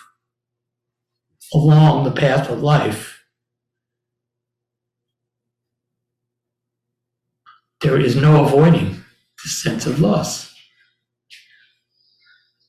along 1.53 2.03
the 2.03 2.11
path 2.11 2.49
of 2.49 2.61
life, 2.61 3.23
there 7.81 7.99
is 7.99 8.15
no 8.15 8.43
avoiding 8.43 9.03
the 9.43 9.49
sense 9.49 9.85
of 9.85 9.99
loss. 9.99 10.53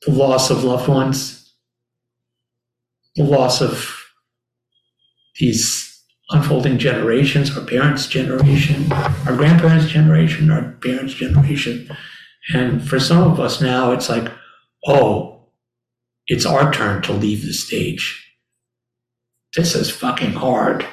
The 0.05 0.11
loss 0.11 0.49
of 0.49 0.63
loved 0.63 0.87
ones, 0.87 1.53
the 3.15 3.23
loss 3.23 3.61
of 3.61 3.95
these 5.39 5.92
unfolding 6.33 6.79
generations, 6.79 7.55
our 7.55 7.63
parents' 7.63 8.07
generation, 8.07 8.91
our 8.91 9.35
grandparents' 9.35 9.87
generation, 9.87 10.49
our 10.49 10.71
parents' 10.81 11.13
generation. 11.13 11.87
And 12.53 12.85
for 12.87 12.99
some 12.99 13.31
of 13.31 13.39
us 13.39 13.61
now, 13.61 13.91
it's 13.91 14.09
like, 14.09 14.31
oh, 14.87 15.47
it's 16.27 16.45
our 16.45 16.73
turn 16.73 17.01
to 17.03 17.13
leave 17.13 17.45
the 17.45 17.53
stage. 17.53 18.19
This 19.55 19.75
is 19.75 19.91
fucking 19.91 20.33
hard. 20.33 20.85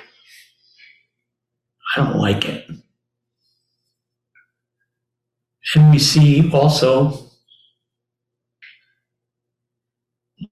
I 1.96 2.04
don't 2.04 2.18
like 2.18 2.44
it. 2.44 2.70
And 5.74 5.90
we 5.90 5.98
see 5.98 6.50
also 6.52 7.30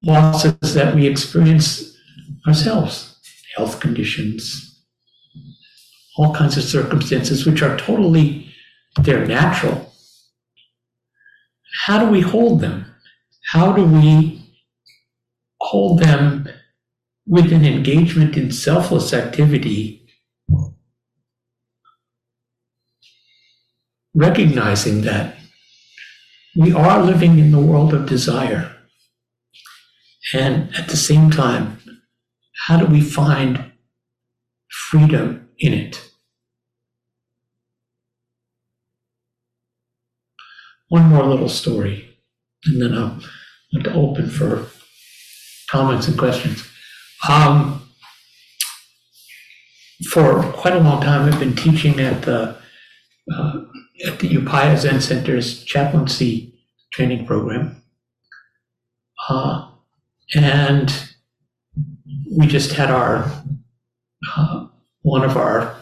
losses 0.03 0.75
that 0.75 0.95
we 0.95 1.07
experience 1.07 1.97
ourselves, 2.47 3.19
health 3.57 3.81
conditions, 3.81 4.68
all 6.19 6.35
kinds 6.35 6.57
of 6.57 6.65
circumstances 6.65 7.47
which 7.47 7.63
are 7.63 7.77
totally, 7.79 8.53
they're 9.03 9.27
natural. 9.27 9.93
How 11.87 12.05
do 12.05 12.11
we 12.11 12.21
hold 12.21 12.61
them? 12.61 12.85
How 13.53 13.73
do 13.73 13.85
we 13.85 14.43
hold 15.61 16.01
them 16.01 16.49
with 17.27 17.53
an 17.53 17.65
engagement 17.65 18.37
in 18.37 18.51
selfless 18.51 19.13
activity 19.13 20.07
recognizing 24.15 25.03
that 25.03 25.37
we 26.57 26.73
are 26.73 27.03
living 27.03 27.39
in 27.39 27.53
the 27.53 27.61
world 27.61 27.95
of 27.95 28.09
desire. 28.09 28.75
And 30.35 30.75
at 30.77 30.89
the 30.89 30.97
same 30.97 31.31
time, 31.31 31.79
how 32.67 32.79
do 32.79 32.87
we 32.87 33.01
find 33.01 33.73
freedom 34.69 35.49
in 35.59 35.73
it? 35.73 36.08
One 40.89 41.05
more 41.05 41.25
little 41.25 41.49
story, 41.49 42.17
and 42.65 42.81
then 42.81 42.95
I'll 42.95 43.21
open 43.95 44.31
for 44.31 44.69
comments 45.71 46.09
and 46.09 46.19
questions. 46.19 46.67
Um, 47.29 47.89
for 50.11 50.43
quite 50.53 50.75
a 50.75 50.81
long 50.81 51.03
time, 51.03 51.29
I've 51.29 51.41
been 51.41 51.57
teaching 51.57 52.01
at 52.01 52.23
the 52.23 52.57
uh, 53.33 53.61
at 54.07 54.19
the 54.21 54.37
Upaya 54.37 54.77
Zen 54.77 55.01
Center's 55.01 55.65
chaplaincy 55.65 56.55
training 56.93 57.27
program. 57.27 57.83
Uh, 59.29 59.71
and 60.35 61.11
we 62.37 62.47
just 62.47 62.73
had 62.73 62.91
our, 62.91 63.31
uh, 64.37 64.67
one 65.03 65.25
of 65.25 65.37
our 65.37 65.77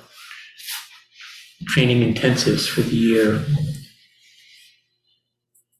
training 1.68 2.14
intensives 2.14 2.68
for 2.68 2.80
the 2.80 2.96
year. 2.96 3.44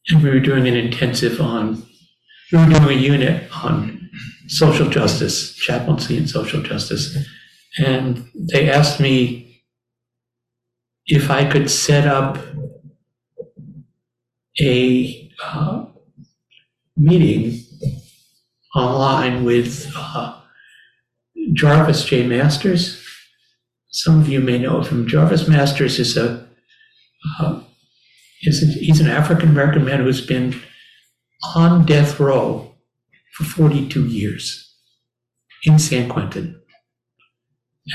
And 0.09 0.23
we 0.23 0.29
were 0.29 0.39
doing 0.39 0.67
an 0.67 0.75
intensive 0.75 1.41
on, 1.41 1.83
we 2.51 2.57
were 2.57 2.69
doing 2.69 2.97
a 2.97 3.01
unit 3.01 3.43
on 3.63 4.09
social 4.47 4.89
justice, 4.89 5.53
chaplaincy 5.55 6.17
and 6.17 6.29
social 6.29 6.61
justice. 6.61 7.17
And 7.77 8.29
they 8.35 8.69
asked 8.69 8.99
me 8.99 9.63
if 11.05 11.29
I 11.29 11.49
could 11.49 11.69
set 11.69 12.07
up 12.07 12.37
a 14.59 15.31
uh, 15.43 15.85
meeting 16.95 17.63
online 18.75 19.43
with 19.43 19.91
uh, 19.95 20.39
Jarvis 21.53 22.05
J. 22.05 22.25
Masters. 22.27 23.03
Some 23.89 24.19
of 24.19 24.27
you 24.27 24.39
may 24.39 24.57
know 24.57 24.81
him. 24.81 25.07
Jarvis 25.07 25.47
Masters 25.47 25.99
is 25.99 26.17
a 26.17 26.47
uh, 27.39 27.61
he's 28.39 28.99
an 28.99 29.07
African 29.07 29.49
American 29.49 29.85
man 29.85 29.99
who's 29.99 30.25
been 30.25 30.61
on 31.55 31.85
death 31.85 32.19
row 32.19 32.75
for 33.33 33.43
42 33.43 34.05
years 34.05 34.75
in 35.63 35.79
San 35.79 36.09
Quentin. 36.09 36.59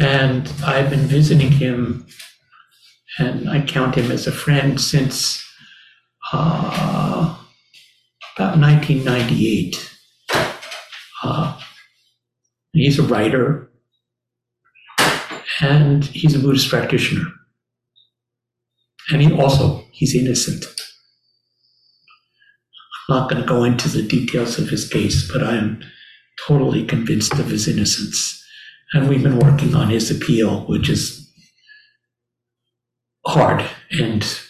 And 0.00 0.52
I've 0.64 0.90
been 0.90 1.06
visiting 1.06 1.52
him 1.52 2.06
and 3.18 3.48
I 3.48 3.60
count 3.60 3.94
him 3.94 4.10
as 4.10 4.26
a 4.26 4.32
friend 4.32 4.80
since 4.80 5.44
uh, 6.32 7.36
about 8.36 8.58
1998. 8.58 9.90
Uh, 11.22 11.60
he's 12.72 12.98
a 12.98 13.02
writer, 13.02 13.70
and 15.60 16.04
he's 16.04 16.34
a 16.34 16.38
Buddhist 16.38 16.70
practitioner. 16.70 17.26
And 19.10 19.22
he 19.22 19.32
also, 19.32 19.84
he's 19.90 20.14
innocent. 20.14 20.64
I'm 23.08 23.16
not 23.16 23.30
going 23.30 23.42
to 23.42 23.48
go 23.48 23.64
into 23.64 23.88
the 23.88 24.02
details 24.02 24.58
of 24.58 24.68
his 24.68 24.88
case, 24.88 25.30
but 25.30 25.42
I 25.42 25.56
am 25.56 25.82
totally 26.46 26.84
convinced 26.84 27.32
of 27.34 27.50
his 27.50 27.68
innocence. 27.68 28.42
And 28.92 29.08
we've 29.08 29.22
been 29.22 29.38
working 29.38 29.74
on 29.74 29.90
his 29.90 30.10
appeal, 30.10 30.66
which 30.66 30.88
is 30.88 31.30
hard 33.26 33.64
and 33.90 34.40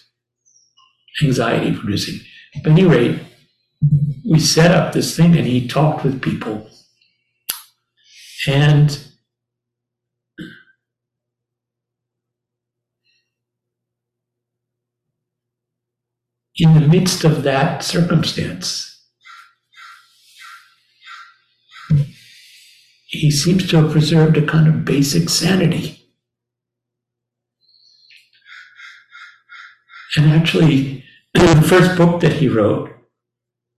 anxiety 1.23 1.75
producing. 1.75 2.21
At 2.57 2.67
any 2.67 2.85
rate, 2.85 3.21
we 4.29 4.39
set 4.39 4.71
up 4.71 4.93
this 4.93 5.17
thing 5.17 5.37
and 5.37 5.47
he 5.47 5.67
talked 5.67 6.05
with 6.05 6.23
people. 6.23 6.69
And 8.47 9.12
in 16.57 16.75
the 16.75 16.87
midst 16.87 17.25
of 17.25 17.43
that 17.43 17.83
circumstance, 17.83 18.89
he 23.07 23.31
seems 23.31 23.69
to 23.69 23.77
have 23.83 23.93
preserved 23.93 24.37
a 24.37 24.47
kind 24.47 24.69
of 24.69 24.85
basic 24.85 25.29
sanity. 25.29 25.99
And 30.17 30.31
actually, 30.31 31.05
the 31.35 31.65
first 31.67 31.97
book 31.97 32.21
that 32.21 32.35
he 32.35 32.49
wrote 32.49 32.91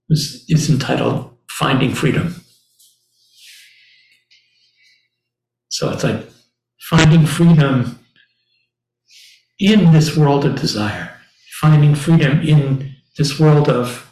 was 0.09 0.45
is 0.47 0.69
entitled 0.69 1.35
Finding 1.49 1.93
Freedom. 1.93 2.35
So 5.69 5.91
it's 5.91 6.03
like 6.03 6.29
finding 6.79 7.25
freedom 7.25 7.99
in 9.59 9.91
this 9.91 10.15
world 10.15 10.45
of 10.45 10.55
desire, 10.55 11.14
finding 11.61 11.95
freedom 11.95 12.41
in 12.41 12.95
this 13.17 13.39
world 13.39 13.69
of 13.69 14.11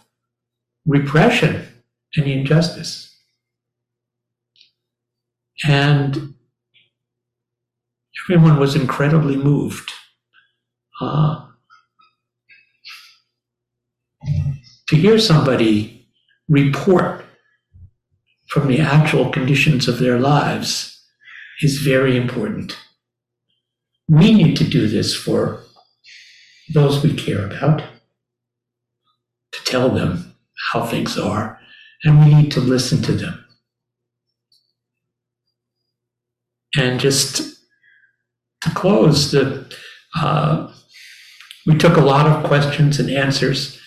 repression 0.86 1.68
and 2.16 2.26
injustice. 2.26 3.14
And 5.66 6.36
everyone 8.24 8.60
was 8.60 8.76
incredibly 8.76 9.36
moved. 9.36 9.92
Uh, 11.02 11.48
to 14.88 14.96
hear 14.96 15.20
somebody 15.20 16.08
report 16.48 17.26
from 18.48 18.68
the 18.68 18.80
actual 18.80 19.30
conditions 19.30 19.88
of 19.88 20.00
their 20.00 20.20
lives 20.20 21.04
is 21.62 21.80
very 21.80 22.16
important. 22.16 22.78
We 24.08 24.34
need 24.34 24.56
to 24.58 24.64
do 24.64 24.88
this 24.88 25.16
for 25.16 25.64
those 26.72 27.04
we 27.04 27.14
care 27.14 27.46
about, 27.46 27.84
to 29.52 29.64
tell 29.66 29.90
them 29.90 30.36
how 30.72 30.86
things 30.86 31.18
are, 31.18 31.60
and 32.04 32.20
we 32.24 32.34
need 32.34 32.52
to 32.52 32.60
listen 32.60 33.02
to 33.04 33.12
them. 33.12 33.44
And 36.76 37.00
just 37.00 37.60
to 38.62 38.70
close, 38.72 39.32
the 39.32 39.72
uh, 40.16 40.72
we 41.66 41.78
took 41.78 41.98
a 41.98 42.02
lot 42.02 42.28
of 42.28 42.44
questions 42.44 43.00
and 43.00 43.10
answers, 43.10 43.80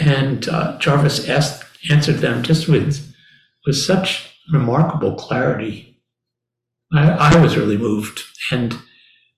and 0.00 0.48
uh, 0.48 0.78
Jarvis 0.78 1.28
asked 1.28 1.64
answered 1.90 2.18
them 2.18 2.42
just 2.42 2.68
with 2.68 3.14
with 3.66 3.76
such 3.76 4.36
remarkable 4.52 5.14
clarity. 5.14 6.00
I, 6.92 7.34
I 7.34 7.40
was 7.40 7.56
really 7.56 7.78
moved, 7.78 8.20
and 8.50 8.76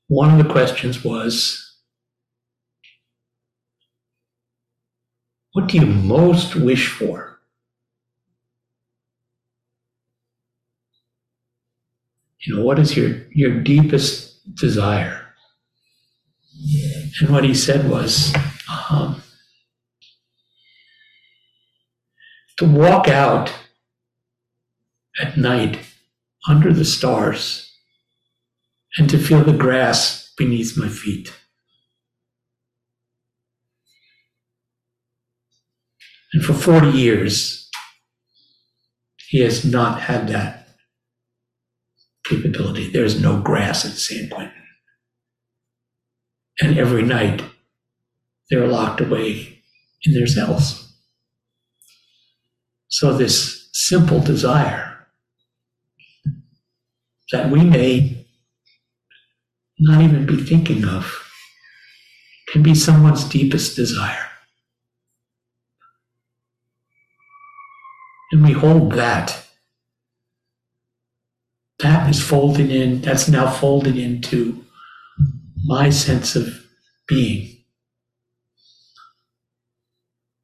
one 0.09 0.31
of 0.39 0.45
the 0.45 0.53
questions 0.53 1.05
was, 1.05 1.64
"What 5.55 5.69
do 5.69 5.79
you 5.79 5.87
most 5.87 6.57
wish 6.57 6.89
for?" 6.89 7.39
You 12.41 12.57
know, 12.57 12.65
what 12.65 12.79
is 12.79 12.97
your 12.97 13.23
your 13.31 13.61
deepest 13.61 14.55
desire? 14.57 15.35
And 17.21 17.31
what 17.31 17.45
he 17.45 17.55
said 17.55 17.89
was 17.89 18.35
um, 18.91 19.23
to 22.59 22.65
walk 22.67 23.09
out 23.09 23.53
at 25.21 25.37
night 25.37 25.79
under 26.49 26.73
the 26.73 26.85
stars 26.85 27.71
and 28.99 29.09
to 29.09 29.19
feel 29.19 29.45
the 29.45 29.57
grass 29.57 30.33
beneath 30.37 30.77
my 30.77 30.89
feet. 30.89 31.33
And 36.35 36.45
for 36.45 36.53
40 36.53 36.89
years, 36.89 37.71
he 39.29 39.39
has 39.41 39.65
not 39.65 40.01
had 40.01 40.29
that 40.29 40.69
capability. 42.25 42.91
There 42.91 43.05
is 43.05 43.21
no 43.21 43.41
grass 43.41 43.85
at 43.85 43.93
San 43.93 44.29
Quentin. 44.29 44.53
And 46.61 46.77
every 46.77 47.03
night, 47.03 47.43
they're 48.51 48.67
locked 48.67 49.01
away 49.01 49.63
in 50.03 50.13
their 50.13 50.27
cells. 50.27 50.93
So, 52.89 53.17
this 53.17 53.71
simple 53.73 54.21
desire 54.21 55.07
that 57.33 57.51
we 57.51 57.65
may 57.65 58.27
not 59.79 60.01
even 60.01 60.27
be 60.27 60.37
thinking 60.37 60.85
of 60.85 61.21
can 62.49 62.63
be 62.63 62.75
someone's 62.75 63.25
deepest 63.25 63.75
desire. 63.75 64.31
And 68.33 68.43
we 68.43 68.53
hold 68.53 68.93
that. 68.93 69.47
That 71.81 72.09
is 72.09 72.23
folded 72.23 72.71
in, 72.71 73.03
that's 73.03 73.29
now 73.29 73.51
folded 73.51 73.97
into 73.97 74.65
my 75.65 75.91
sense 75.91 76.37
of 76.37 76.65
being. 77.07 77.51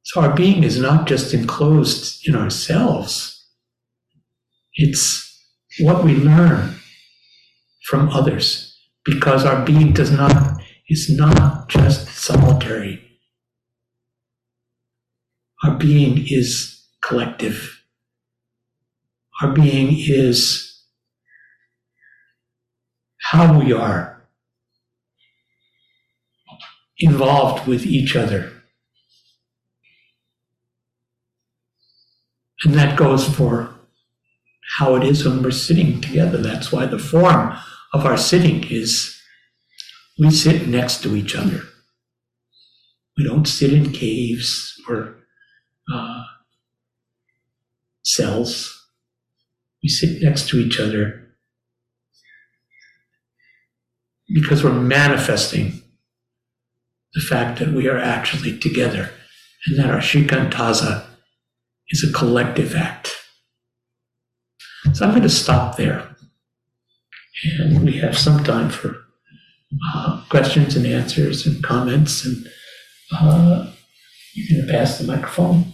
So 0.03 0.21
our 0.21 0.35
being 0.35 0.63
is 0.63 0.77
not 0.77 1.07
just 1.07 1.33
enclosed 1.33 2.27
in 2.27 2.35
ourselves, 2.35 3.47
it's 4.73 5.27
what 5.79 6.03
we 6.03 6.15
learn 6.15 6.75
from 7.85 8.09
others 8.09 8.77
because 9.05 9.45
our 9.45 9.65
being 9.65 9.93
does 9.93 10.11
not 10.11 10.61
is 10.89 11.09
not 11.09 11.69
just 11.69 12.07
solitary. 12.09 13.01
Our 15.63 15.75
being 15.75 16.25
is 16.27 16.80
collective. 17.01 17.83
Our 19.41 19.51
being 19.53 19.95
is 19.97 20.83
how 23.19 23.59
we 23.59 23.73
are 23.73 24.27
involved 26.99 27.67
with 27.67 27.85
each 27.85 28.15
other. 28.15 28.51
And 32.63 32.75
that 32.75 32.97
goes 32.97 33.27
for 33.27 33.73
how 34.77 34.95
it 34.95 35.03
is 35.03 35.25
when 35.25 35.41
we're 35.41 35.51
sitting 35.51 35.99
together. 35.99 36.37
That's 36.37 36.71
why 36.71 36.85
the 36.85 36.99
form 36.99 37.57
of 37.93 38.05
our 38.05 38.17
sitting 38.17 38.63
is 38.69 39.19
we 40.19 40.29
sit 40.29 40.67
next 40.67 41.01
to 41.03 41.15
each 41.15 41.35
other. 41.35 41.61
We 43.17 43.23
don't 43.23 43.47
sit 43.47 43.73
in 43.73 43.91
caves 43.91 44.79
or 44.87 45.15
uh, 45.91 46.23
cells. 48.03 48.77
We 49.83 49.89
sit 49.89 50.21
next 50.21 50.49
to 50.49 50.59
each 50.59 50.79
other 50.79 51.21
because 54.33 54.63
we're 54.63 54.73
manifesting 54.73 55.81
the 57.13 57.21
fact 57.21 57.59
that 57.59 57.69
we 57.69 57.89
are 57.89 57.97
actually 57.97 58.57
together 58.57 59.11
and 59.65 59.77
that 59.77 59.89
our 59.89 59.99
shikantaza 59.99 61.05
is 61.89 62.07
a 62.07 62.13
collective 62.13 62.75
act. 62.75 63.13
So 64.93 65.05
I'm 65.05 65.11
going 65.11 65.21
to 65.23 65.29
stop 65.29 65.77
there. 65.77 66.15
And 67.59 67.83
we 67.83 67.93
have 67.99 68.17
some 68.17 68.43
time 68.43 68.69
for 68.69 68.97
uh, 69.93 70.23
questions 70.29 70.75
and 70.75 70.85
answers 70.85 71.45
and 71.45 71.63
comments. 71.63 72.25
And 72.25 72.47
uh, 73.11 73.71
you 74.33 74.47
can 74.47 74.67
pass 74.67 74.97
the 74.97 75.05
microphone. 75.05 75.73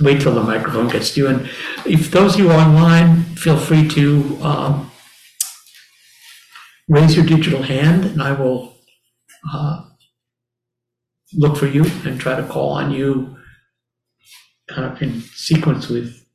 Wait 0.00 0.20
till 0.20 0.34
the 0.34 0.42
microphone 0.42 0.88
gets 0.88 1.14
to 1.14 1.20
you. 1.20 1.26
And 1.28 1.48
if 1.86 2.10
those 2.10 2.34
of 2.34 2.40
you 2.40 2.50
online, 2.50 3.22
feel 3.36 3.56
free 3.56 3.88
to 3.88 4.38
um, 4.42 4.90
raise 6.88 7.16
your 7.16 7.24
digital 7.24 7.62
hand, 7.62 8.04
and 8.04 8.22
I 8.22 8.32
will 8.32 8.76
uh, 9.52 9.84
look 11.32 11.56
for 11.56 11.66
you 11.66 11.84
and 12.04 12.20
try 12.20 12.36
to 12.36 12.46
call 12.46 12.70
on 12.70 12.90
you 12.90 13.36
kind 14.68 14.92
of 14.92 15.00
in 15.00 15.20
sequence 15.20 15.88
with 15.88 16.26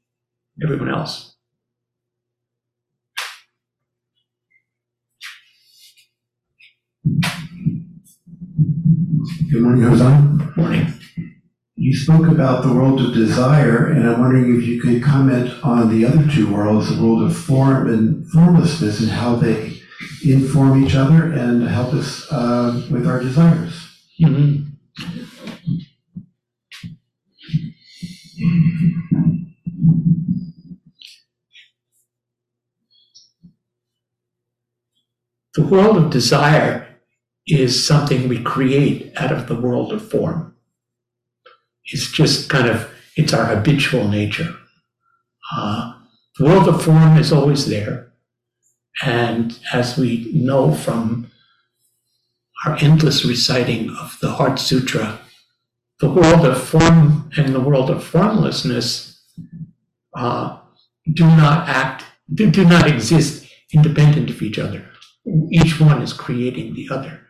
everyone 0.64 0.89
else. 0.89 1.36
Good 9.51 9.62
morning, 9.62 9.84
Hozan. 9.84 10.55
Morning. 10.57 10.93
You 11.82 11.95
spoke 11.97 12.27
about 12.27 12.61
the 12.61 12.71
world 12.71 13.01
of 13.01 13.11
desire, 13.11 13.88
and 13.88 14.07
I'm 14.07 14.21
wondering 14.21 14.55
if 14.55 14.67
you 14.67 14.79
could 14.79 15.01
comment 15.01 15.51
on 15.63 15.89
the 15.89 16.05
other 16.05 16.27
two 16.29 16.53
worlds, 16.53 16.95
the 16.95 17.01
world 17.03 17.23
of 17.23 17.36
form 17.36 17.89
and 17.91 18.29
formlessness, 18.29 18.99
and 19.01 19.09
how 19.09 19.34
they 19.34 19.82
inform 20.23 20.86
each 20.86 20.93
other 20.93 21.23
and 21.32 21.67
help 21.67 21.95
us 21.95 22.32
uh, 22.32 22.86
with 22.91 23.07
our 23.07 23.19
desires. 23.19 23.73
Mhm. 24.21 24.67
The 35.55 35.65
world 35.65 35.97
of 35.97 36.11
desire 36.11 36.99
is 37.47 37.84
something 37.84 38.29
we 38.29 38.43
create 38.43 39.13
out 39.17 39.32
of 39.32 39.47
the 39.47 39.59
world 39.59 39.91
of 39.91 40.07
form. 40.07 40.51
It's 41.86 42.11
just 42.11 42.49
kind 42.49 42.67
of, 42.67 42.89
it's 43.15 43.34
our 43.34 43.45
habitual 43.45 44.07
nature. 44.07 44.55
Uh, 45.55 45.93
the 46.38 46.45
world 46.45 46.67
of 46.67 46.84
form 46.84 47.17
is 47.17 47.32
always 47.32 47.67
there. 47.67 48.11
And 49.03 49.57
as 49.73 49.97
we 49.97 50.32
know 50.34 50.73
from 50.73 51.32
our 52.65 52.77
endless 52.79 53.25
reciting 53.25 53.89
of 53.89 54.17
the 54.21 54.32
Heart 54.32 54.59
Sutra, 54.59 55.19
the 55.99 56.09
world 56.09 56.45
of 56.45 56.61
form 56.61 57.29
and 57.38 57.53
the 57.53 57.59
world 57.59 57.89
of 57.89 58.03
formlessness 58.03 59.23
uh, 60.15 60.57
do 61.13 61.25
not 61.25 61.69
act, 61.69 62.05
do, 62.34 62.65
not 62.65 62.88
exist 62.88 63.47
independent 63.73 64.29
of 64.29 64.41
each 64.41 64.59
other. 64.59 64.86
Each 65.51 65.79
one 65.79 66.01
is 66.01 66.13
creating 66.13 66.73
the 66.73 66.89
other. 66.91 67.21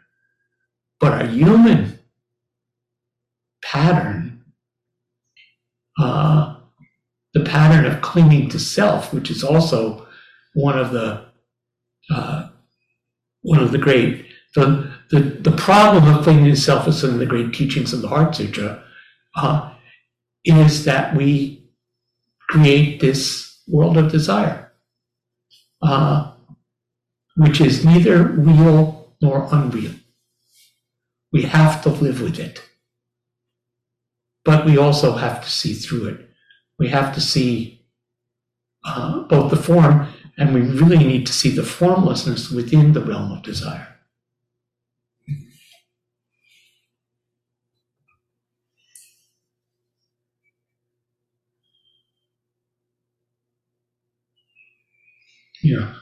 But 1.00 1.14
our 1.14 1.28
human 1.28 2.00
pattern, 3.62 4.21
uh, 6.00 6.56
the 7.34 7.42
pattern 7.42 7.86
of 7.86 8.02
clinging 8.02 8.50
to 8.50 8.60
self, 8.60 9.14
which 9.14 9.30
is 9.32 9.44
also 9.44 10.08
one 10.54 10.78
of 10.78 10.92
the 10.92 11.26
uh, 12.14 12.50
one 13.42 13.62
of 13.62 13.72
the 13.72 13.78
great 13.78 14.26
the, 14.56 14.92
the 15.12 15.20
the 15.20 15.52
problem 15.52 16.14
of 16.14 16.24
clinging 16.24 16.46
to 16.46 16.56
self 16.56 16.88
is 16.88 17.04
in 17.04 17.20
the 17.20 17.26
great 17.26 17.54
teachings 17.54 17.94
of 17.94 18.02
the 18.02 18.08
Heart 18.08 18.36
Sutra 18.36 18.84
uh, 19.36 19.74
is 20.44 20.86
that 20.86 21.16
we 21.16 21.70
create 22.50 23.00
this 23.00 23.62
world 23.68 23.98
of 23.98 24.12
desire, 24.12 24.72
uh, 25.82 26.34
which 27.38 27.62
is 27.62 27.86
neither 27.86 28.24
real 28.24 29.14
nor 29.22 29.48
unreal. 29.52 29.94
We 31.32 31.44
have 31.44 31.82
to 31.84 31.90
live 31.90 32.22
with 32.22 32.40
it. 32.40 32.62
But 34.44 34.66
we 34.66 34.78
also 34.78 35.14
have 35.14 35.44
to 35.44 35.50
see 35.50 35.74
through 35.74 36.08
it. 36.10 36.30
We 36.78 36.90
have 36.90 37.14
to 37.16 37.22
see 37.22 37.82
uh, 38.86 39.22
both 39.24 39.50
the 39.50 39.56
form 39.58 40.08
and 40.38 40.54
we 40.54 40.62
really 40.62 40.98
need 41.00 41.26
to 41.28 41.34
see 41.34 41.50
the 41.50 41.64
formlessness 41.64 42.50
within 42.52 42.94
the 42.94 43.02
realm 43.02 43.32
of 43.32 43.44
desire. 43.44 43.88
Yeah. 55.64 55.94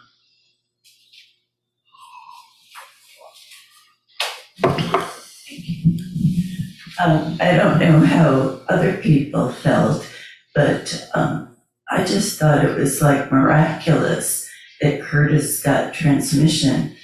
Um, 7.02 7.38
I 7.40 7.56
don't 7.56 7.80
know 7.80 8.00
how 8.02 8.60
other 8.68 8.98
people 8.98 9.52
felt, 9.52 10.06
but 10.54 11.08
um, 11.14 11.56
I 11.90 12.04
just 12.04 12.38
thought 12.38 12.66
it 12.66 12.78
was 12.78 13.02
like 13.02 13.32
miraculous 13.32 14.50
that 14.82 15.02
Curtis 15.02 15.64
got 15.64 15.94
transmission 15.94 16.96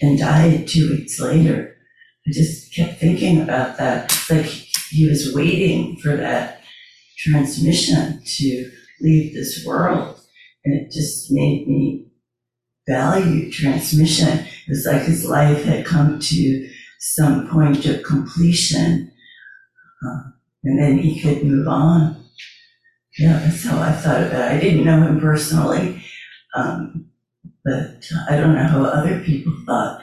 and 0.00 0.18
died 0.18 0.68
two 0.68 0.90
weeks 0.90 1.20
later. 1.20 1.76
I 2.26 2.30
just 2.32 2.74
kept 2.74 3.00
thinking 3.00 3.40
about 3.40 3.78
that. 3.78 4.12
It's 4.12 4.30
like 4.30 4.46
he 4.90 5.08
was 5.08 5.34
waiting 5.34 5.96
for 5.96 6.16
that 6.16 6.62
transmission 7.18 8.22
to 8.24 8.70
leave 9.00 9.34
this 9.34 9.64
world. 9.66 10.20
And 10.64 10.74
it 10.74 10.92
just 10.92 11.32
made 11.32 11.66
me 11.66 12.06
value 12.88 13.50
transmission. 13.50 14.38
It 14.38 14.68
was 14.68 14.86
like 14.86 15.02
his 15.02 15.24
life 15.24 15.64
had 15.64 15.84
come 15.84 16.20
to 16.20 16.70
some 17.00 17.48
point 17.48 17.86
of 17.86 18.02
completion. 18.04 19.11
Uh, 20.04 20.30
and 20.64 20.78
then 20.78 20.98
he 20.98 21.20
could 21.20 21.44
move 21.44 21.68
on. 21.68 22.16
Yeah, 23.18 23.38
that's 23.38 23.64
how 23.64 23.78
I 23.80 23.92
thought 23.92 24.22
about 24.22 24.52
it. 24.52 24.56
I 24.56 24.60
didn't 24.60 24.84
know 24.84 25.02
him 25.02 25.20
personally, 25.20 26.02
um, 26.54 27.10
but 27.64 28.08
I 28.28 28.36
don't 28.36 28.54
know 28.54 28.64
how 28.64 28.84
other 28.84 29.20
people 29.20 29.52
thought. 29.66 30.02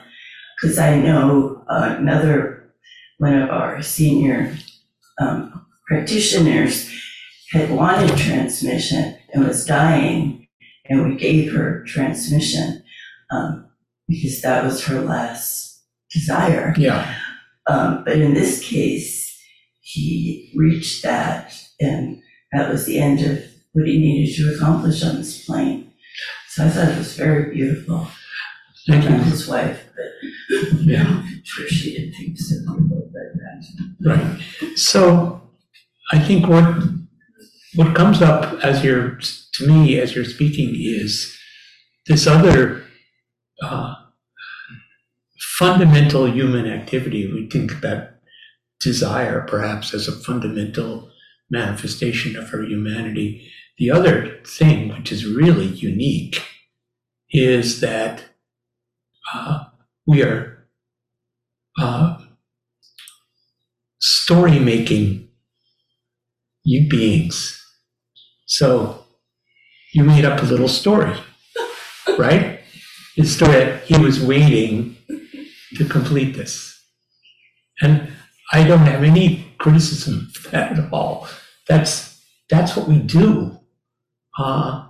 Because 0.62 0.78
I 0.78 1.00
know 1.00 1.64
uh, 1.70 1.96
another 1.98 2.72
one 3.18 3.36
of 3.36 3.50
our 3.50 3.82
senior 3.82 4.56
um, 5.20 5.66
practitioners 5.88 6.90
had 7.52 7.72
wanted 7.72 8.16
transmission 8.18 9.18
and 9.34 9.48
was 9.48 9.66
dying, 9.66 10.48
and 10.88 11.10
we 11.10 11.16
gave 11.16 11.52
her 11.54 11.84
transmission 11.86 12.84
um, 13.32 13.66
because 14.08 14.42
that 14.42 14.64
was 14.64 14.86
her 14.86 15.02
last 15.02 15.82
desire. 16.12 16.74
Yeah. 16.78 17.16
Um, 17.68 18.04
but 18.04 18.18
in 18.18 18.34
this 18.34 18.64
case, 18.64 19.19
he 19.92 20.52
reached 20.56 21.04
that, 21.04 21.54
and 21.80 22.22
that 22.54 22.70
was 22.70 22.86
the 22.86 23.00
end 23.00 23.22
of 23.22 23.44
what 23.74 23.88
he 23.88 23.98
needed 24.00 24.36
to 24.36 24.56
accomplish 24.56 25.04
on 25.04 25.16
this 25.18 25.46
plane. 25.46 25.92
So 26.50 26.66
I 26.66 26.70
thought 26.70 26.90
it 26.90 26.98
was 26.98 27.16
very 27.16 27.54
beautiful. 27.54 28.08
Thank 28.88 29.06
Not 29.06 29.18
you. 29.20 29.24
his 29.24 29.48
wife, 29.48 29.84
but 29.96 30.80
Yeah. 30.82 31.06
I'm 31.08 31.42
sure 31.44 31.68
she 31.68 31.96
did 31.96 32.16
think 32.16 32.38
so. 32.38 32.56
But 32.68 33.12
that. 33.14 33.96
Right. 34.02 34.78
So 34.78 35.42
I 36.12 36.20
think 36.20 36.48
what 36.48 36.84
what 37.76 37.96
comes 37.96 38.22
up 38.22 38.64
as 38.64 38.84
you're 38.84 39.20
to 39.54 39.68
me 39.68 40.00
as 40.00 40.16
you're 40.16 40.26
speaking 40.26 40.74
is 40.76 41.36
this 42.08 42.26
other 42.26 42.84
uh, 43.62 43.94
fundamental 45.58 46.26
human 46.30 46.66
activity. 46.66 47.32
We 47.32 47.48
think 47.50 47.72
about 47.72 48.10
desire 48.80 49.42
perhaps 49.42 49.94
as 49.94 50.08
a 50.08 50.12
fundamental 50.12 51.12
manifestation 51.50 52.36
of 52.36 52.54
our 52.54 52.64
humanity. 52.64 53.52
The 53.78 53.92
other 53.92 54.40
thing, 54.46 54.90
which 54.90 55.12
is 55.12 55.26
really 55.26 55.68
unique, 55.68 56.42
is 57.32 57.82
that 57.82 58.24
uh, 59.34 59.66
we 60.06 60.24
are 60.24 60.68
uh, 61.80 62.18
story 64.00 64.60
making 64.60 65.30
beings. 66.90 67.56
So 68.46 69.06
you 69.94 70.04
made 70.04 70.26
up 70.26 70.42
a 70.42 70.46
little 70.46 70.68
story, 70.68 71.18
right? 72.18 72.60
The 73.18 73.26
story 73.26 73.54
that 73.54 73.84
he 73.84 73.98
was 73.98 74.22
waiting 74.22 74.98
to 75.76 75.86
complete 75.86 76.36
this. 76.36 76.80
And 77.82 78.12
I 78.52 78.64
don't 78.68 78.80
have 78.80 79.04
any 79.04 79.54
criticism 79.58 80.32
of 80.36 80.52
that 80.52 80.78
at 80.78 80.94
all. 80.94 81.28
That's 81.68 82.22
that's 82.50 82.76
what 82.76 82.88
we 82.88 83.00
do. 83.00 83.60
Uh, 84.38 84.88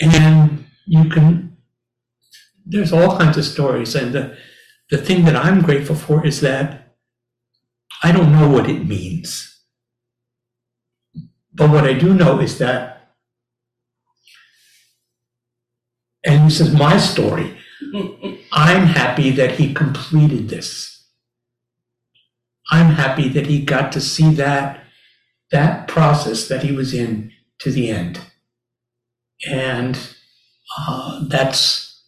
and 0.00 0.64
you 0.86 1.08
can 1.10 1.56
there's 2.66 2.92
all 2.92 3.18
kinds 3.18 3.36
of 3.36 3.44
stories 3.44 3.94
and 3.94 4.12
the 4.14 4.36
the 4.90 4.98
thing 4.98 5.24
that 5.24 5.36
I'm 5.36 5.62
grateful 5.62 5.96
for 5.96 6.26
is 6.26 6.40
that 6.40 6.84
I 8.02 8.12
don't 8.12 8.32
know 8.32 8.48
what 8.48 8.68
it 8.68 8.86
means. 8.86 9.50
But 11.54 11.70
what 11.70 11.84
I 11.84 11.94
do 11.94 12.12
know 12.12 12.40
is 12.40 12.58
that, 12.58 13.12
and 16.24 16.46
this 16.46 16.60
is 16.60 16.74
my 16.74 16.98
story, 16.98 17.56
I'm 18.52 18.86
happy 18.88 19.30
that 19.30 19.52
he 19.52 19.72
completed 19.72 20.48
this. 20.48 20.93
I'm 22.70 22.94
happy 22.94 23.28
that 23.28 23.46
he 23.46 23.64
got 23.64 23.92
to 23.92 24.00
see 24.00 24.34
that, 24.34 24.84
that 25.50 25.88
process 25.88 26.48
that 26.48 26.62
he 26.62 26.72
was 26.72 26.94
in 26.94 27.30
to 27.60 27.70
the 27.70 27.90
end. 27.90 28.20
And 29.48 29.98
uh, 30.78 31.24
that's, 31.28 32.02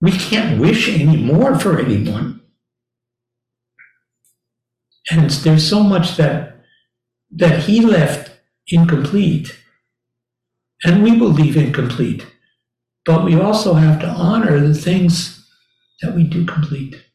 we 0.00 0.12
can't 0.12 0.60
wish 0.60 0.88
any 0.88 1.16
more 1.16 1.58
for 1.58 1.78
anyone. 1.78 2.40
And 5.10 5.30
there's 5.30 5.68
so 5.68 5.82
much 5.82 6.16
that 6.16 6.56
that 7.30 7.60
he 7.60 7.80
left 7.80 8.30
incomplete, 8.68 9.56
and 10.84 11.02
we 11.02 11.16
will 11.16 11.28
leave 11.28 11.56
incomplete. 11.56 12.26
But 13.04 13.24
we 13.24 13.38
also 13.38 13.74
have 13.74 14.00
to 14.00 14.08
honor 14.08 14.58
the 14.58 14.74
things 14.74 15.46
that 16.02 16.14
we 16.14 16.24
do 16.24 16.44
complete. 16.44 17.05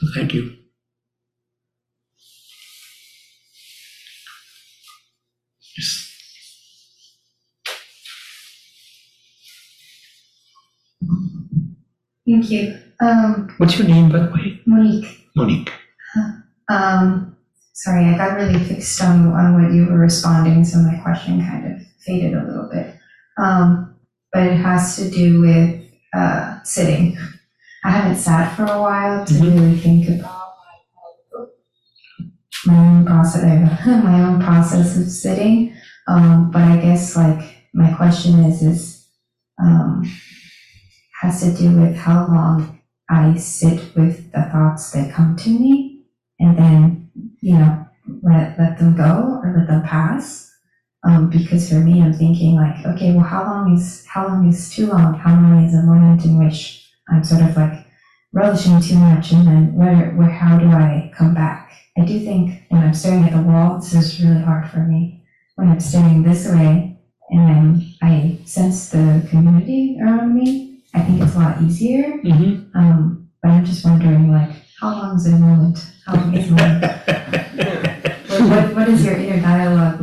So 0.00 0.06
thank 0.14 0.32
you. 0.32 0.56
Yes. 5.76 6.06
Thank 12.26 12.50
you. 12.50 12.78
Um, 13.00 13.52
What's 13.58 13.78
your 13.78 13.88
name, 13.88 14.10
by 14.10 14.20
the 14.20 14.30
way? 14.32 14.60
Monique, 14.66 15.26
Monique. 15.36 15.72
um, 16.70 17.36
sorry, 17.74 18.06
I 18.06 18.16
got 18.16 18.36
really 18.36 18.58
fixed 18.64 19.02
on, 19.02 19.26
on 19.32 19.62
what 19.62 19.72
you 19.74 19.86
were 19.86 19.98
responding, 19.98 20.64
so 20.64 20.78
my 20.78 20.96
question 21.02 21.40
kind 21.40 21.72
of 21.74 21.86
faded 22.06 22.34
a 22.34 22.44
little 22.44 22.70
bit. 22.72 22.94
Um, 23.38 23.96
but 24.32 24.46
it 24.46 24.56
has 24.56 24.96
to 24.96 25.10
do 25.10 25.40
with, 25.42 25.84
uh, 26.14 26.62
sitting. 26.62 27.18
I 27.84 27.90
haven't 27.90 28.16
sat 28.16 28.54
for 28.56 28.64
a 28.64 28.80
while 28.80 29.24
to 29.24 29.34
Mhm. 29.34 29.42
really 29.42 29.76
think 29.78 30.08
about 30.08 30.50
my 32.66 32.76
own 32.76 33.06
process, 33.06 33.42
my 33.86 34.20
own 34.22 34.40
process 34.42 34.96
of 34.96 35.08
sitting. 35.08 35.72
Um, 36.08 36.50
but 36.50 36.62
I 36.62 36.76
guess 36.78 37.16
like, 37.16 37.68
my 37.72 37.92
question 37.92 38.40
is, 38.44 38.62
is, 38.62 39.06
um, 39.62 40.04
has 41.20 41.40
to 41.42 41.52
do 41.54 41.70
with 41.78 41.96
how 41.96 42.26
long 42.26 42.80
I 43.08 43.36
sit 43.36 43.94
with 43.94 44.32
the 44.32 44.42
thoughts 44.44 44.90
that 44.92 45.12
come 45.12 45.36
to 45.36 45.50
me 45.50 46.04
and 46.38 46.58
then, 46.58 47.10
you 47.40 47.58
know, 47.58 47.86
let, 48.22 48.58
let 48.58 48.78
them 48.78 48.96
go 48.96 49.40
or 49.42 49.54
let 49.56 49.68
them 49.68 49.82
pass. 49.82 50.50
Um, 51.06 51.30
because 51.30 51.68
for 51.70 51.76
me, 51.76 52.02
I'm 52.02 52.12
thinking 52.12 52.56
like, 52.56 52.84
okay, 52.84 53.12
well, 53.14 53.24
how 53.24 53.44
long 53.44 53.74
is, 53.74 54.04
how 54.06 54.28
long 54.28 54.48
is 54.48 54.70
too 54.70 54.86
long? 54.86 55.14
How 55.14 55.32
long 55.34 55.64
is 55.64 55.74
a 55.74 55.82
moment 55.82 56.24
in 56.24 56.38
which 56.38 56.79
I'm 57.10 57.24
sort 57.24 57.42
of 57.42 57.56
like 57.56 57.86
relishing 58.32 58.80
too 58.80 58.96
much 58.96 59.32
and 59.32 59.46
then 59.46 59.74
where, 59.74 60.10
where, 60.12 60.30
how 60.30 60.58
do 60.58 60.66
I 60.66 61.12
come 61.16 61.34
back? 61.34 61.72
I 61.98 62.04
do 62.04 62.20
think 62.20 62.62
when 62.68 62.82
I'm 62.82 62.94
staring 62.94 63.24
at 63.24 63.32
the 63.32 63.42
wall, 63.42 63.78
this 63.78 63.94
is 63.94 64.20
really 64.22 64.40
hard 64.40 64.70
for 64.70 64.80
me. 64.80 65.24
When 65.56 65.68
I'm 65.68 65.80
staring 65.80 66.22
this 66.22 66.46
way 66.46 66.96
and 67.30 67.48
then 67.48 67.94
I 68.02 68.38
sense 68.44 68.90
the 68.90 69.26
community 69.28 69.98
around 70.00 70.34
me, 70.34 70.82
I 70.94 71.00
think 71.02 71.22
it's 71.22 71.34
a 71.34 71.38
lot 71.38 71.62
easier. 71.62 72.18
Mm-hmm. 72.24 72.76
Um, 72.78 73.30
but 73.42 73.50
I'm 73.50 73.64
just 73.64 73.84
wondering, 73.84 74.32
like, 74.32 74.50
how 74.80 74.90
long 74.90 75.16
is 75.16 75.26
a 75.26 75.30
moment? 75.30 75.78
How 76.06 76.14
long 76.14 76.34
is 76.34 76.48
a 76.48 76.52
moment? 76.52 76.82
What, 78.30 78.50
what, 78.50 78.74
what 78.74 78.88
is 78.88 79.04
your 79.04 79.14
inner 79.16 79.40
dialogue 79.40 80.00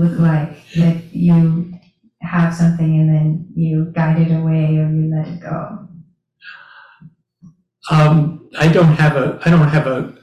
Um, 7.89 8.49
I 8.59 8.66
don't 8.77 8.95
have 8.95 9.15
a, 9.15 9.39
I 9.43 9.49
don't 9.49 9.69
have 9.69 9.87
a, 9.87 10.13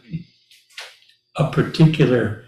a 1.37 1.51
particular, 1.51 2.45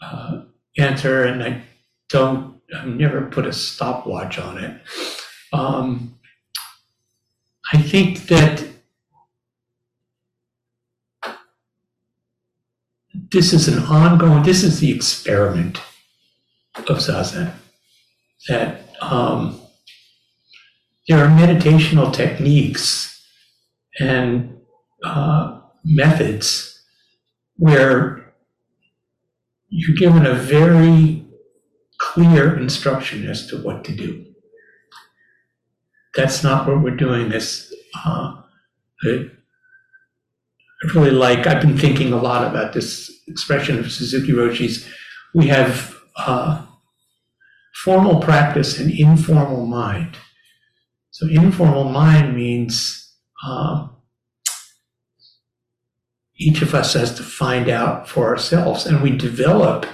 uh, 0.00 0.42
answer 0.78 1.24
and 1.24 1.42
I 1.42 1.62
don't, 2.08 2.60
I've 2.76 2.86
never 2.86 3.22
put 3.22 3.44
a 3.44 3.52
stopwatch 3.52 4.38
on 4.38 4.58
it. 4.58 4.80
Um, 5.52 6.20
I 7.72 7.78
think 7.78 8.28
that 8.28 8.64
this 13.32 13.52
is 13.52 13.66
an 13.66 13.82
ongoing, 13.84 14.44
this 14.44 14.62
is 14.62 14.78
the 14.78 14.94
experiment 14.94 15.80
of 16.76 16.98
Zazen. 16.98 17.52
That 18.48 18.88
um, 19.00 19.60
there 21.08 21.18
are 21.24 21.28
meditational 21.28 22.12
techniques 22.12 23.20
and 23.98 24.60
uh, 25.04 25.60
methods 25.84 26.82
where 27.56 28.34
you're 29.68 29.96
given 29.96 30.26
a 30.26 30.34
very 30.34 31.26
clear 31.98 32.58
instruction 32.58 33.28
as 33.28 33.46
to 33.48 33.56
what 33.62 33.84
to 33.84 33.94
do. 33.94 34.24
That's 36.14 36.42
not 36.42 36.66
what 36.66 36.80
we're 36.82 36.96
doing. 36.96 37.28
This, 37.28 37.72
uh, 38.04 38.40
I 39.04 39.28
really 40.94 41.10
like, 41.10 41.46
I've 41.46 41.60
been 41.60 41.78
thinking 41.78 42.12
a 42.12 42.20
lot 42.20 42.46
about 42.46 42.72
this 42.72 43.10
expression 43.26 43.78
of 43.78 43.90
Suzuki 43.90 44.32
Roshi's. 44.32 44.88
We 45.34 45.48
have 45.48 45.96
uh, 46.16 46.64
formal 47.74 48.20
practice 48.20 48.78
and 48.78 48.90
informal 48.90 49.66
mind. 49.66 50.16
So 51.10 51.26
informal 51.28 51.84
mind 51.84 52.36
means 52.36 53.12
uh, 53.44 53.88
each 56.36 56.62
of 56.62 56.74
us 56.74 56.94
has 56.94 57.14
to 57.14 57.22
find 57.22 57.68
out 57.68 58.08
for 58.08 58.28
ourselves, 58.28 58.86
and 58.86 59.02
we 59.02 59.16
develop 59.16 59.86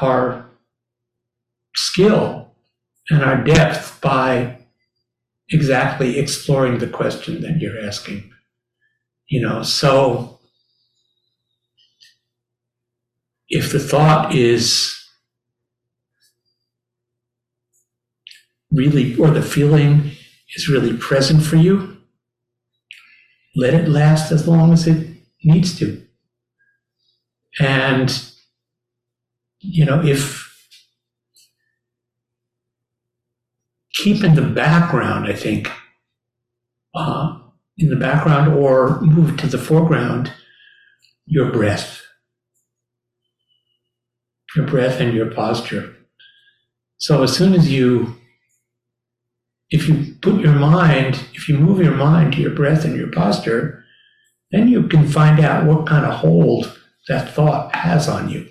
our 0.00 0.46
skill 1.74 2.54
and 3.10 3.22
our 3.22 3.42
depth 3.42 4.00
by 4.00 4.58
exactly 5.50 6.18
exploring 6.18 6.78
the 6.78 6.86
question 6.86 7.42
that 7.42 7.60
you're 7.60 7.80
asking. 7.80 8.30
You 9.28 9.42
know, 9.42 9.62
so 9.62 10.38
if 13.48 13.70
the 13.72 13.78
thought 13.78 14.34
is 14.34 14.94
really, 18.72 19.14
or 19.16 19.30
the 19.30 19.42
feeling 19.42 20.12
is 20.56 20.68
really 20.68 20.96
present 20.96 21.42
for 21.42 21.56
you, 21.56 21.98
let 23.54 23.74
it 23.74 23.88
last 23.88 24.32
as 24.32 24.48
long 24.48 24.72
as 24.72 24.86
it 24.86 25.13
needs 25.44 25.78
to. 25.78 26.02
And, 27.60 28.10
you 29.60 29.84
know, 29.84 30.04
if 30.04 30.50
keep 33.94 34.24
in 34.24 34.34
the 34.34 34.42
background, 34.42 35.26
I 35.26 35.34
think, 35.34 35.70
uh, 36.94 37.38
in 37.76 37.88
the 37.88 37.96
background 37.96 38.54
or 38.54 39.00
move 39.00 39.36
to 39.38 39.46
the 39.46 39.58
foreground 39.58 40.32
your 41.26 41.50
breath, 41.50 42.02
your 44.54 44.66
breath 44.66 45.00
and 45.00 45.14
your 45.14 45.30
posture. 45.30 45.94
So 46.98 47.22
as 47.22 47.34
soon 47.34 47.54
as 47.54 47.70
you, 47.70 48.16
if 49.70 49.88
you 49.88 50.14
put 50.20 50.40
your 50.40 50.52
mind, 50.52 51.20
if 51.32 51.48
you 51.48 51.58
move 51.58 51.80
your 51.80 51.94
mind 51.94 52.34
to 52.34 52.40
your 52.40 52.54
breath 52.54 52.84
and 52.84 52.96
your 52.96 53.10
posture, 53.10 53.83
then 54.54 54.68
you 54.68 54.86
can 54.86 55.06
find 55.06 55.40
out 55.40 55.66
what 55.66 55.86
kind 55.86 56.06
of 56.06 56.14
hold 56.14 56.78
that 57.08 57.34
thought 57.34 57.74
has 57.74 58.08
on 58.08 58.28
you. 58.28 58.48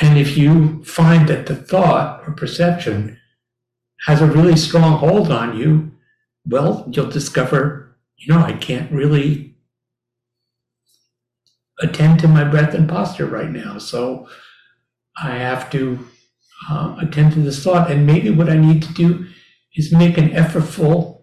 And 0.00 0.16
if 0.16 0.36
you 0.36 0.84
find 0.84 1.28
that 1.28 1.46
the 1.46 1.56
thought 1.56 2.22
or 2.26 2.32
perception 2.32 3.18
has 4.06 4.22
a 4.22 4.26
really 4.26 4.56
strong 4.56 4.98
hold 4.98 5.30
on 5.30 5.58
you, 5.58 5.92
well, 6.46 6.88
you'll 6.90 7.10
discover, 7.10 7.98
you 8.16 8.32
know, 8.32 8.40
I 8.40 8.52
can't 8.52 8.90
really 8.90 9.56
attend 11.80 12.20
to 12.20 12.28
my 12.28 12.44
breath 12.44 12.74
and 12.74 12.88
posture 12.88 13.26
right 13.26 13.50
now. 13.50 13.78
So 13.78 14.28
I 15.20 15.32
have 15.32 15.70
to 15.70 16.06
uh, 16.70 16.96
attend 17.00 17.32
to 17.32 17.40
this 17.40 17.62
thought. 17.62 17.90
And 17.90 18.06
maybe 18.06 18.30
what 18.30 18.48
I 18.48 18.56
need 18.56 18.82
to 18.82 18.92
do 18.92 19.26
is 19.74 19.92
make 19.92 20.18
an 20.18 20.30
effortful, 20.30 21.19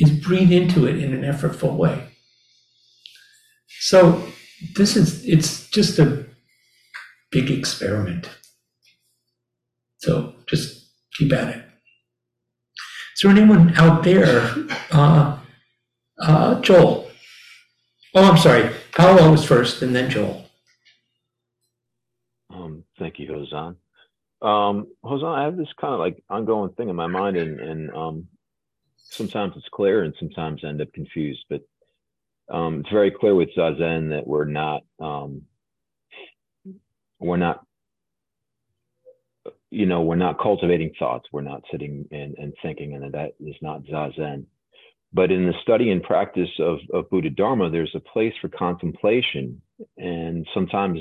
is 0.00 0.10
breathe 0.10 0.52
into 0.52 0.86
it 0.86 0.98
in 0.98 1.12
an 1.12 1.22
effortful 1.22 1.76
way. 1.76 2.08
So 3.80 4.26
this 4.74 4.96
is, 4.96 5.24
it's 5.24 5.68
just 5.70 5.98
a 5.98 6.26
big 7.30 7.50
experiment. 7.50 8.28
So 9.98 10.34
just 10.46 10.90
keep 11.16 11.32
at 11.32 11.56
it. 11.56 11.64
Is 13.16 13.22
there 13.22 13.30
anyone 13.30 13.74
out 13.76 14.02
there? 14.02 14.54
Uh, 14.90 15.38
uh, 16.18 16.60
Joel. 16.62 17.10
Oh, 18.14 18.30
I'm 18.30 18.38
sorry. 18.38 18.70
Paolo 18.92 19.30
was 19.30 19.44
first, 19.44 19.82
and 19.82 19.94
then 19.94 20.10
Joel. 20.10 20.46
Um, 22.52 22.84
thank 22.98 23.18
you, 23.18 23.28
Hozan. 23.28 23.76
Um, 24.42 24.88
Hozan, 25.04 25.38
I 25.38 25.44
have 25.44 25.56
this 25.56 25.68
kind 25.80 25.92
of 25.92 26.00
like 26.00 26.22
ongoing 26.30 26.72
thing 26.72 26.88
in 26.88 26.96
my 26.96 27.06
mind, 27.06 27.36
and, 27.36 27.60
and 27.60 27.90
um, 27.94 28.28
sometimes 29.08 29.54
it's 29.56 29.68
clear, 29.72 30.02
and 30.02 30.14
sometimes 30.18 30.64
end 30.64 30.80
up 30.80 30.92
confused. 30.92 31.44
But 31.48 31.62
um, 32.50 32.80
it's 32.80 32.90
very 32.90 33.10
clear 33.10 33.34
with 33.34 33.50
Zazen 33.56 34.10
that 34.10 34.26
we're 34.26 34.44
not 34.44 34.82
um, 34.98 35.42
we're 37.18 37.36
not 37.36 37.64
you 39.70 39.86
know 39.86 40.02
we're 40.02 40.16
not 40.16 40.40
cultivating 40.40 40.92
thoughts. 40.98 41.28
We're 41.32 41.42
not 41.42 41.62
sitting 41.70 42.06
and, 42.10 42.36
and 42.38 42.54
thinking, 42.62 42.94
and 42.94 43.12
that 43.14 43.32
is 43.40 43.56
not 43.62 43.84
Zazen. 43.84 44.46
But 45.12 45.32
in 45.32 45.46
the 45.46 45.54
study 45.62 45.90
and 45.90 46.02
practice 46.02 46.50
of, 46.60 46.78
of 46.92 47.10
Buddha 47.10 47.30
Dharma, 47.30 47.68
there's 47.70 47.94
a 47.94 48.00
place 48.00 48.32
for 48.40 48.48
contemplation. 48.48 49.60
And 49.96 50.46
sometimes 50.54 51.00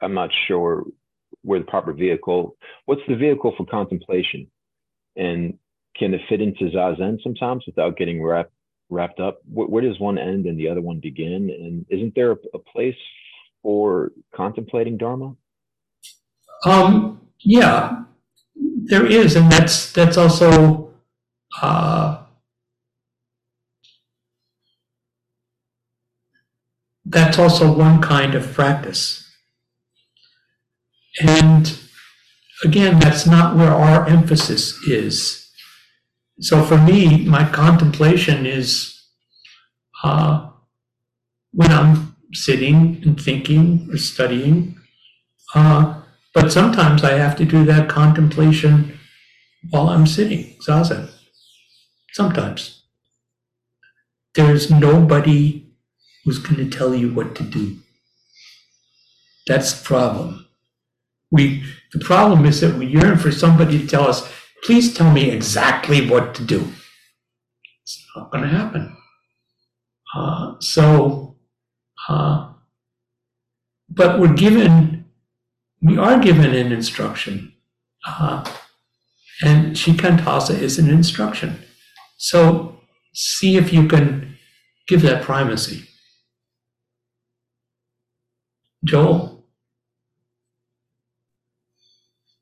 I'm 0.00 0.14
not 0.14 0.30
sure 0.46 0.84
where 1.42 1.58
the 1.58 1.64
proper 1.64 1.92
vehicle, 1.92 2.56
what's 2.86 3.00
the 3.08 3.16
vehicle 3.16 3.54
for 3.56 3.66
contemplation? 3.66 4.48
And 5.16 5.58
can 5.96 6.14
it 6.14 6.20
fit 6.28 6.40
into 6.40 6.70
Zazen 6.70 7.22
sometimes 7.22 7.64
without 7.66 7.96
getting 7.96 8.22
wrapped, 8.22 8.52
wrapped 8.88 9.20
up? 9.20 9.40
Where, 9.52 9.66
where 9.66 9.82
does 9.82 9.98
one 10.00 10.18
end 10.18 10.46
and 10.46 10.58
the 10.58 10.68
other 10.68 10.80
one 10.80 11.00
begin? 11.00 11.50
And 11.50 11.86
isn't 11.88 12.14
there 12.14 12.32
a, 12.32 12.36
a 12.54 12.58
place 12.58 12.96
for 13.62 14.12
contemplating 14.34 14.96
Dharma? 14.96 15.34
Um, 16.64 17.20
yeah, 17.40 18.04
there 18.84 19.06
is, 19.06 19.36
and 19.36 19.50
that's 19.50 19.92
that's 19.92 20.16
also 20.16 20.92
uh, 21.60 22.22
that's 27.04 27.38
also 27.38 27.72
one 27.72 28.00
kind 28.00 28.34
of 28.34 28.52
practice. 28.52 29.28
And 31.20 31.78
again, 32.64 32.98
that's 33.00 33.26
not 33.26 33.56
where 33.56 33.72
our 33.72 34.06
emphasis 34.06 34.82
is. 34.86 35.41
So 36.40 36.64
for 36.64 36.78
me, 36.78 37.24
my 37.24 37.48
contemplation 37.48 38.46
is 38.46 39.00
uh, 40.02 40.50
when 41.52 41.70
I'm 41.70 42.16
sitting 42.32 43.00
and 43.04 43.20
thinking 43.20 43.88
or 43.92 43.98
studying. 43.98 44.76
Uh, 45.54 46.02
but 46.34 46.50
sometimes 46.50 47.04
I 47.04 47.12
have 47.12 47.36
to 47.36 47.44
do 47.44 47.64
that 47.66 47.88
contemplation 47.88 48.98
while 49.70 49.88
I'm 49.88 50.06
sitting, 50.06 50.56
zazen. 50.66 51.10
Sometimes. 52.12 52.82
There's 54.34 54.70
nobody 54.70 55.66
who's 56.24 56.38
going 56.38 56.56
to 56.56 56.76
tell 56.76 56.94
you 56.94 57.12
what 57.12 57.34
to 57.36 57.42
do. 57.42 57.78
That's 59.46 59.78
the 59.78 59.84
problem. 59.84 60.46
We, 61.30 61.64
the 61.92 61.98
problem 61.98 62.46
is 62.46 62.60
that 62.60 62.76
we 62.76 62.86
yearn 62.86 63.18
for 63.18 63.32
somebody 63.32 63.78
to 63.78 63.86
tell 63.86 64.08
us, 64.08 64.30
please 64.62 64.94
tell 64.94 65.10
me 65.10 65.30
exactly 65.30 66.08
what 66.08 66.34
to 66.36 66.44
do. 66.44 66.72
It's 67.82 68.06
not 68.16 68.30
going 68.30 68.44
to 68.44 68.50
happen. 68.50 68.96
Uh, 70.14 70.54
so, 70.60 71.36
uh, 72.08 72.52
but 73.88 74.20
we're 74.20 74.34
given, 74.34 75.06
we 75.80 75.98
are 75.98 76.18
given 76.18 76.54
an 76.54 76.72
instruction. 76.72 77.52
Uh, 78.06 78.44
and 79.42 79.74
Shikantaza 79.74 80.58
is 80.58 80.78
an 80.78 80.88
instruction. 80.88 81.58
So 82.16 82.80
see 83.12 83.56
if 83.56 83.72
you 83.72 83.88
can 83.88 84.36
give 84.86 85.02
that 85.02 85.22
primacy. 85.22 85.88
Joel? 88.84 89.44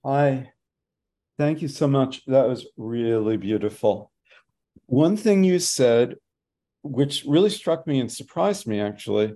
Hi. 0.04 0.52
Thank 1.40 1.62
you 1.62 1.68
so 1.68 1.88
much. 1.88 2.22
That 2.26 2.46
was 2.46 2.66
really 2.76 3.38
beautiful. 3.38 4.12
one 4.84 5.16
thing 5.16 5.42
you 5.42 5.58
said, 5.58 6.16
which 6.82 7.24
really 7.26 7.48
struck 7.48 7.86
me 7.86 7.98
and 7.98 8.12
surprised 8.12 8.66
me 8.66 8.78
actually, 8.78 9.32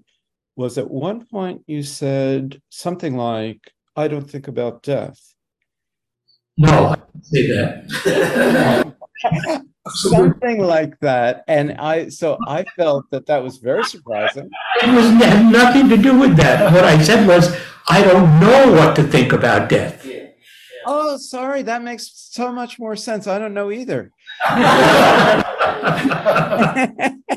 was 0.54 0.76
at 0.76 0.90
one 0.90 1.24
point 1.24 1.62
you 1.66 1.82
said 1.82 2.60
something 2.68 3.16
like, 3.16 3.72
I 3.96 4.08
don't 4.08 4.30
think 4.30 4.48
about 4.48 4.82
death. 4.82 5.18
No, 6.58 6.88
I 6.88 6.96
didn't 6.96 7.24
say 7.24 7.46
that. 7.48 8.94
something 9.88 10.58
like 10.58 11.00
that. 11.00 11.44
And 11.48 11.72
I, 11.78 12.10
so 12.10 12.36
I 12.46 12.64
felt 12.76 13.06
that 13.12 13.24
that 13.28 13.42
was 13.42 13.56
very 13.56 13.84
surprising. 13.84 14.50
It 14.82 14.94
was 14.94 15.06
it 15.06 15.26
had 15.26 15.50
nothing 15.50 15.88
to 15.88 15.96
do 15.96 16.18
with 16.18 16.36
that. 16.36 16.70
What 16.70 16.84
I 16.84 17.02
said 17.02 17.26
was, 17.26 17.56
I 17.88 18.02
don't 18.02 18.40
know 18.40 18.72
what 18.72 18.94
to 18.96 19.04
think 19.04 19.32
about 19.32 19.70
death. 19.70 20.06
Oh, 20.86 21.16
sorry, 21.16 21.62
that 21.62 21.82
makes 21.82 22.28
so 22.32 22.52
much 22.52 22.78
more 22.78 22.96
sense. 22.96 23.26
I 23.26 23.38
don't 23.38 23.54
know 23.54 23.70
either. 23.70 24.10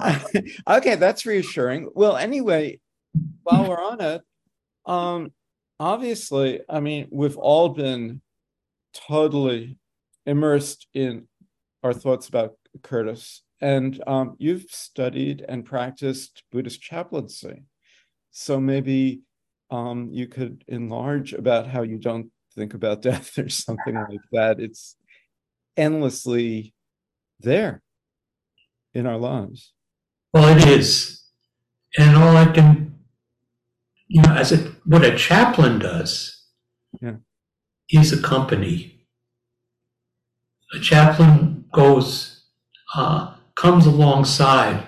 okay, 0.68 0.94
that's 0.94 1.26
reassuring. 1.26 1.90
Well, 1.94 2.16
anyway, 2.16 2.80
while 3.42 3.68
we're 3.68 3.82
on 3.82 4.00
it, 4.00 4.22
um, 4.86 5.32
obviously, 5.78 6.60
I 6.68 6.80
mean, 6.80 7.08
we've 7.10 7.36
all 7.36 7.70
been 7.70 8.20
totally 8.94 9.78
immersed 10.26 10.86
in 10.94 11.28
our 11.82 11.92
thoughts 11.92 12.28
about 12.28 12.54
Curtis, 12.82 13.42
and 13.60 14.02
um, 14.06 14.36
you've 14.38 14.66
studied 14.70 15.44
and 15.48 15.64
practiced 15.64 16.42
Buddhist 16.50 16.80
chaplaincy. 16.80 17.64
So 18.30 18.60
maybe 18.60 19.22
um, 19.70 20.08
you 20.12 20.26
could 20.26 20.64
enlarge 20.68 21.32
about 21.32 21.66
how 21.66 21.82
you 21.82 21.98
don't 21.98 22.30
think 22.54 22.74
about 22.74 23.02
death 23.10 23.38
or 23.38 23.48
something 23.48 23.94
like 24.10 24.20
that. 24.32 24.60
It's 24.60 24.96
endlessly 25.76 26.74
there 27.40 27.82
in 28.94 29.06
our 29.06 29.18
lives. 29.18 29.72
Well, 30.32 30.56
it 30.56 30.66
is. 30.66 31.22
And 31.98 32.16
all 32.16 32.36
I 32.36 32.46
can, 32.46 32.94
you 34.08 34.22
know, 34.22 34.34
as 34.34 34.52
a, 34.52 34.58
what 34.84 35.04
a 35.04 35.16
chaplain 35.16 35.78
does 35.80 36.46
Yeah. 37.00 37.16
is 37.90 38.12
accompany. 38.12 39.06
A 40.74 40.78
chaplain 40.78 41.64
goes, 41.72 42.44
uh, 42.94 43.34
comes 43.56 43.86
alongside 43.86 44.86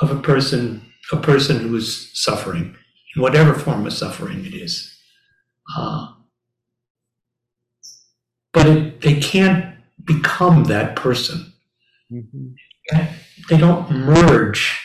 of 0.00 0.10
a 0.10 0.20
person, 0.20 0.82
a 1.12 1.16
person 1.16 1.60
who 1.60 1.76
is 1.76 2.10
suffering, 2.14 2.76
in 3.14 3.22
whatever 3.22 3.54
form 3.54 3.86
of 3.86 3.92
suffering 3.92 4.44
it 4.44 4.54
is. 4.54 4.92
Uh, 5.76 6.08
but 8.52 8.66
it, 8.66 9.00
they 9.00 9.20
can't 9.20 9.76
become 10.04 10.64
that 10.64 10.96
person 10.96 11.52
Mhm. 12.12 12.56
they 13.48 13.56
don't 13.56 13.88
merge 13.90 14.80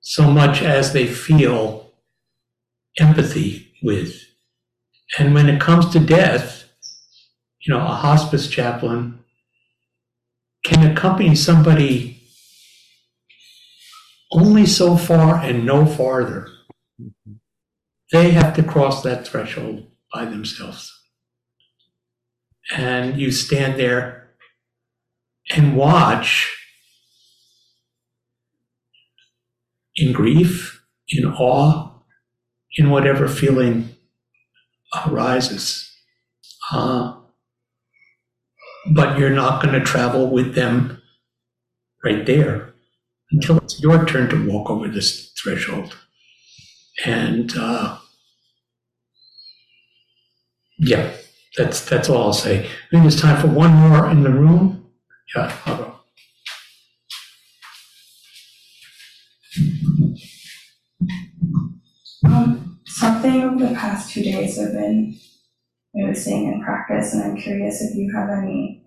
so 0.00 0.30
much 0.30 0.60
as 0.62 0.92
they 0.92 1.06
feel 1.06 1.92
empathy 2.98 3.72
with. 3.82 4.22
And 5.18 5.32
when 5.34 5.48
it 5.48 5.60
comes 5.60 5.88
to 5.90 5.98
death, 6.00 6.64
you 7.60 7.72
know, 7.72 7.80
a 7.80 7.94
hospice 7.94 8.48
chaplain 8.48 9.24
can 10.64 10.90
accompany 10.90 11.34
somebody 11.34 12.22
only 14.32 14.66
so 14.66 14.96
far 14.96 15.36
and 15.40 15.64
no 15.64 15.86
farther. 15.86 16.48
They 18.12 18.30
have 18.32 18.54
to 18.56 18.62
cross 18.62 19.02
that 19.02 19.26
threshold 19.26 19.90
by 20.12 20.24
themselves. 20.26 20.92
And 22.74 23.18
you 23.20 23.30
stand 23.30 23.78
there 23.78 24.28
and 25.54 25.76
watch 25.76 26.52
in 29.94 30.12
grief, 30.12 30.82
in 31.08 31.26
awe, 31.26 31.90
in 32.76 32.90
whatever 32.90 33.28
feeling 33.28 33.90
arises. 35.06 35.90
Uh, 36.72 37.14
but 38.92 39.18
you're 39.18 39.30
not 39.30 39.62
going 39.62 39.74
to 39.74 39.84
travel 39.84 40.30
with 40.30 40.54
them 40.54 41.00
right 42.04 42.24
there 42.26 42.74
until 43.30 43.58
it's 43.58 43.80
your 43.80 44.04
turn 44.04 44.28
to 44.30 44.48
walk 44.48 44.70
over 44.70 44.88
this 44.88 45.32
threshold. 45.42 45.96
And 47.04 47.52
uh, 47.56 47.98
yeah, 50.78 51.12
that's 51.56 51.84
that's 51.84 52.08
all 52.08 52.22
I'll 52.22 52.32
say. 52.32 52.66
I 52.66 52.70
think 52.90 53.06
it's 53.06 53.20
time 53.20 53.40
for 53.40 53.48
one 53.48 53.72
more 53.72 54.10
in 54.10 54.22
the 54.22 54.30
room. 54.30 54.90
Yeah, 55.34 55.56
I'll 55.66 55.76
go. 55.76 55.92
Um, 62.24 62.80
something 62.86 63.56
the 63.58 63.74
past 63.74 64.12
two 64.12 64.22
days 64.22 64.58
I've 64.58 64.72
been 64.72 65.18
noticing 65.94 66.52
in 66.52 66.62
practice, 66.62 67.14
and 67.14 67.22
I'm 67.22 67.36
curious 67.36 67.80
if 67.80 67.96
you 67.96 68.12
have 68.14 68.28
any 68.30 68.84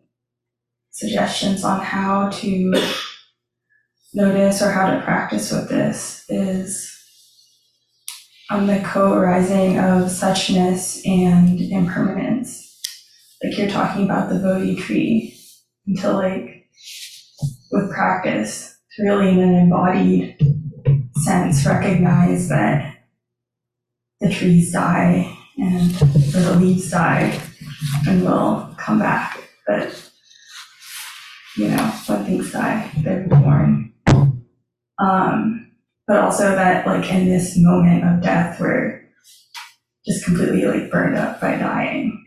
suggestions 0.91 1.63
on 1.63 1.80
how 1.80 2.30
to 2.30 2.74
notice 4.13 4.61
or 4.61 4.72
how 4.72 4.91
to 4.91 5.01
practice 5.01 5.51
with 5.51 5.70
this 5.70 6.26
is 6.30 6.99
on 8.50 8.66
the 8.66 8.80
co-arising 8.80 9.78
of 9.78 10.10
suchness 10.10 11.06
and 11.06 11.62
impermanence. 11.62 12.66
Like 13.43 13.58
you're 13.58 13.70
talking 13.70 14.06
about 14.06 14.30
the 14.30 14.39
Bodhi 14.39 14.76
tree, 14.76 15.39
until 15.88 16.14
like 16.14 16.68
with 17.72 17.91
practice, 17.91 18.76
to 18.95 19.04
really 19.04 19.30
in 19.30 19.39
an 19.39 19.56
embodied 19.56 20.38
sense 21.18 21.66
recognize 21.66 22.50
that 22.50 22.97
the 24.20 24.30
trees 24.30 24.74
die 24.74 25.38
and 25.58 25.95
or 26.02 26.41
the 26.41 26.56
leaves 26.60 26.89
die 26.89 27.39
and 28.08 28.24
will 28.24 28.74
come 28.78 29.00
back. 29.00 29.39
But 29.68 30.12
you 31.56 31.68
know, 31.70 31.93
when 32.08 32.26
things 32.26 32.52
die, 32.52 32.91
they're 32.97 33.28
born. 33.28 33.93
Um, 34.97 35.68
but 36.10 36.18
also 36.18 36.55
that 36.55 36.88
like 36.88 37.07
in 37.12 37.30
this 37.30 37.55
moment 37.55 38.03
of 38.03 38.20
death 38.24 38.60
we're 38.60 38.99
just 40.07 40.26
completely 40.26 40.66
like 40.66 40.89
burned 40.89 41.16
up 41.16 41.39
by 41.39 41.55
dying. 41.55 42.26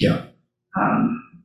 Yeah. 0.00 0.24
Um, 0.80 1.44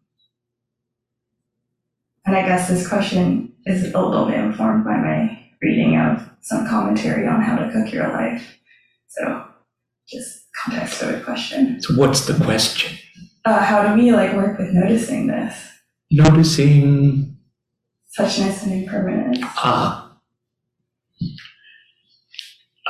and 2.26 2.34
I 2.34 2.46
guess 2.46 2.70
this 2.70 2.88
question 2.88 3.54
is 3.66 3.94
a 3.94 4.02
little 4.02 4.26
bit 4.26 4.40
informed 4.40 4.86
by 4.86 4.96
my 4.96 5.38
reading 5.62 6.00
of 6.00 6.26
some 6.40 6.66
commentary 6.66 7.28
on 7.28 7.42
how 7.42 7.58
to 7.58 7.70
cook 7.70 7.92
your 7.92 8.08
life. 8.08 8.58
So 9.10 9.46
just 10.08 10.46
context 10.64 10.96
for 10.96 11.08
the 11.08 11.20
question. 11.20 11.82
So, 11.82 11.96
what's 11.96 12.26
the 12.26 12.42
question? 12.46 12.98
Uh, 13.44 13.60
how 13.60 13.86
do 13.86 14.02
we 14.02 14.14
like 14.14 14.34
work 14.34 14.58
with 14.58 14.72
noticing 14.72 15.28
this 15.28 15.62
Noticing 16.10 17.36
suchness 18.18 18.64
and 18.64 18.72
impermanence? 18.72 19.40
Ah. 19.44 20.06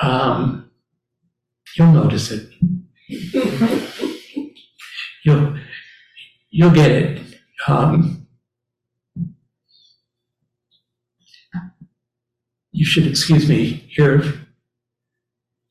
Um, 0.02 0.70
you'll 1.78 1.92
notice 1.92 2.32
it. 2.32 2.50
you'll 5.24 5.58
you'll 6.50 6.72
get 6.72 6.92
it. 6.92 7.22
Um, 7.68 8.28
you 12.72 12.86
should 12.86 13.08
excuse 13.08 13.48
me. 13.48 13.90
You're 13.98 14.22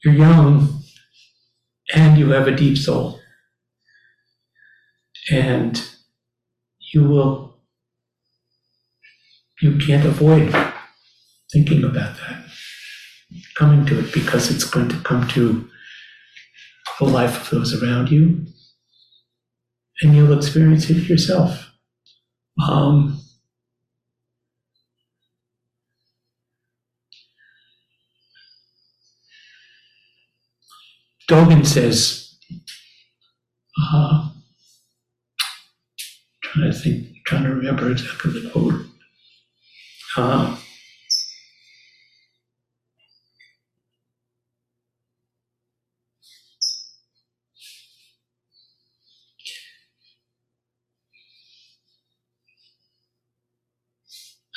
you're 0.04 0.14
young, 0.14 0.82
and 1.94 2.18
you 2.18 2.30
have 2.30 2.46
a 2.48 2.54
deep 2.56 2.78
soul, 2.78 3.20
and 5.30 5.82
you 6.92 7.04
will 7.04 7.58
you 9.60 9.76
can't 9.78 10.04
avoid 10.04 10.52
thinking 11.52 11.84
about 11.84 12.16
that, 12.16 12.43
coming 13.54 13.86
to 13.86 13.98
it 14.00 14.12
because 14.12 14.50
it's 14.50 14.64
going 14.64 14.88
to 14.88 14.98
come 15.00 15.28
to 15.28 15.68
the 16.98 17.04
life 17.04 17.42
of 17.42 17.50
those 17.50 17.82
around 17.82 18.10
you, 18.10 18.46
and 20.02 20.14
you'll 20.14 20.36
experience 20.36 20.90
it 20.90 21.08
yourself. 21.08 21.70
Um, 22.68 23.20
Dogen 31.28 31.66
says, 31.66 32.36
uh, 33.82 34.28
trying 36.42 36.70
to 36.70 36.78
think, 36.78 37.08
trying 37.26 37.44
to 37.44 37.48
remember 37.48 37.90
exactly 37.90 38.40
the 38.40 38.50
quote. 38.50 38.86
Uh, 40.16 40.56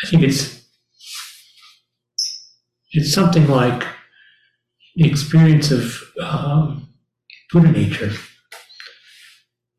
think 0.09 0.23
it's 0.23 0.65
it's 2.91 3.13
something 3.13 3.47
like 3.47 3.83
the 4.95 5.07
experience 5.09 5.71
of 5.71 6.01
um, 6.21 6.87
Buddha 7.51 7.71
nature 7.71 8.11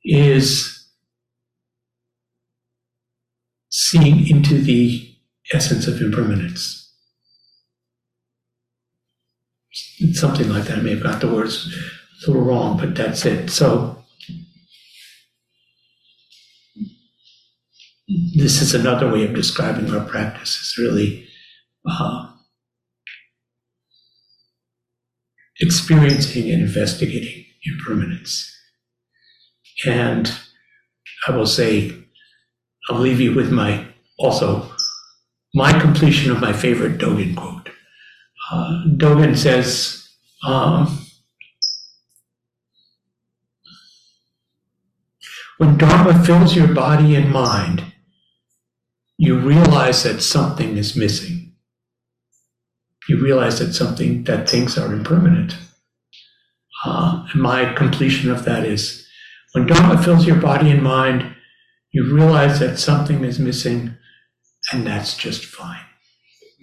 is 0.05 0.87
seeing 3.71 4.27
into 4.29 4.61
the 4.61 5.15
essence 5.53 5.87
of 5.87 6.01
impermanence. 6.01 6.93
It's 9.99 10.21
something 10.21 10.49
like 10.49 10.65
that. 10.65 10.79
I 10.79 10.81
may 10.83 10.91
have 10.91 11.03
got 11.03 11.21
the 11.21 11.33
words 11.33 11.67
a 12.27 12.31
little 12.31 12.45
wrong, 12.45 12.79
but 12.79 12.95
that's 12.95 13.25
it. 13.25 13.51
So 13.51 14.05
this 18.09 18.63
is 18.63 18.75
another 18.75 19.11
way 19.11 19.25
of 19.25 19.35
describing 19.35 19.91
our 19.95 20.05
practice. 20.05 20.59
It's 20.61 20.79
really 20.79 21.29
uh, 21.89 22.33
experiencing 25.61 26.51
and 26.51 26.63
investigating 26.63 27.45
impermanence. 27.65 28.55
And 29.87 30.33
I 31.27 31.33
will 31.33 31.47
say, 31.47 31.93
I'll 32.89 32.99
leave 32.99 33.21
you 33.21 33.35
with 33.35 33.53
my 33.53 33.87
also 34.19 34.71
my 35.55 35.79
completion 35.79 36.31
of 36.31 36.41
my 36.41 36.53
favorite 36.53 36.99
Dogen 36.99 37.37
quote. 37.37 37.71
Uh, 38.51 38.85
Dogen 38.97 39.37
says, 39.37 40.09
um, 40.47 41.07
when 45.59 45.77
Dharma 45.77 46.25
fills 46.25 46.57
your 46.57 46.73
body 46.73 47.15
and 47.15 47.31
mind, 47.31 47.85
you 49.19 49.37
realize 49.37 50.05
that 50.05 50.23
something 50.23 50.77
is 50.77 50.97
missing. 50.97 51.53
You 53.09 53.21
realize 53.21 53.59
that 53.59 53.73
something, 53.73 54.25
that 54.25 54.49
things 54.49 54.79
are 54.79 54.93
impermanent. 54.93 55.57
Uh, 56.85 57.27
and 57.33 57.43
my 57.43 57.75
completion 57.75 58.31
of 58.31 58.45
that 58.45 58.65
is 58.65 59.07
when 59.53 59.67
Dharma 59.67 60.01
fills 60.03 60.27
your 60.27 60.41
body 60.41 60.71
and 60.71 60.83
mind, 60.83 61.35
you 61.91 62.05
realize 62.15 62.61
that 62.61 62.79
something 62.79 63.25
is 63.25 63.41
missing, 63.41 63.97
and 64.73 64.87
that's 64.87 65.17
just 65.17 65.45
fine. 65.45 65.88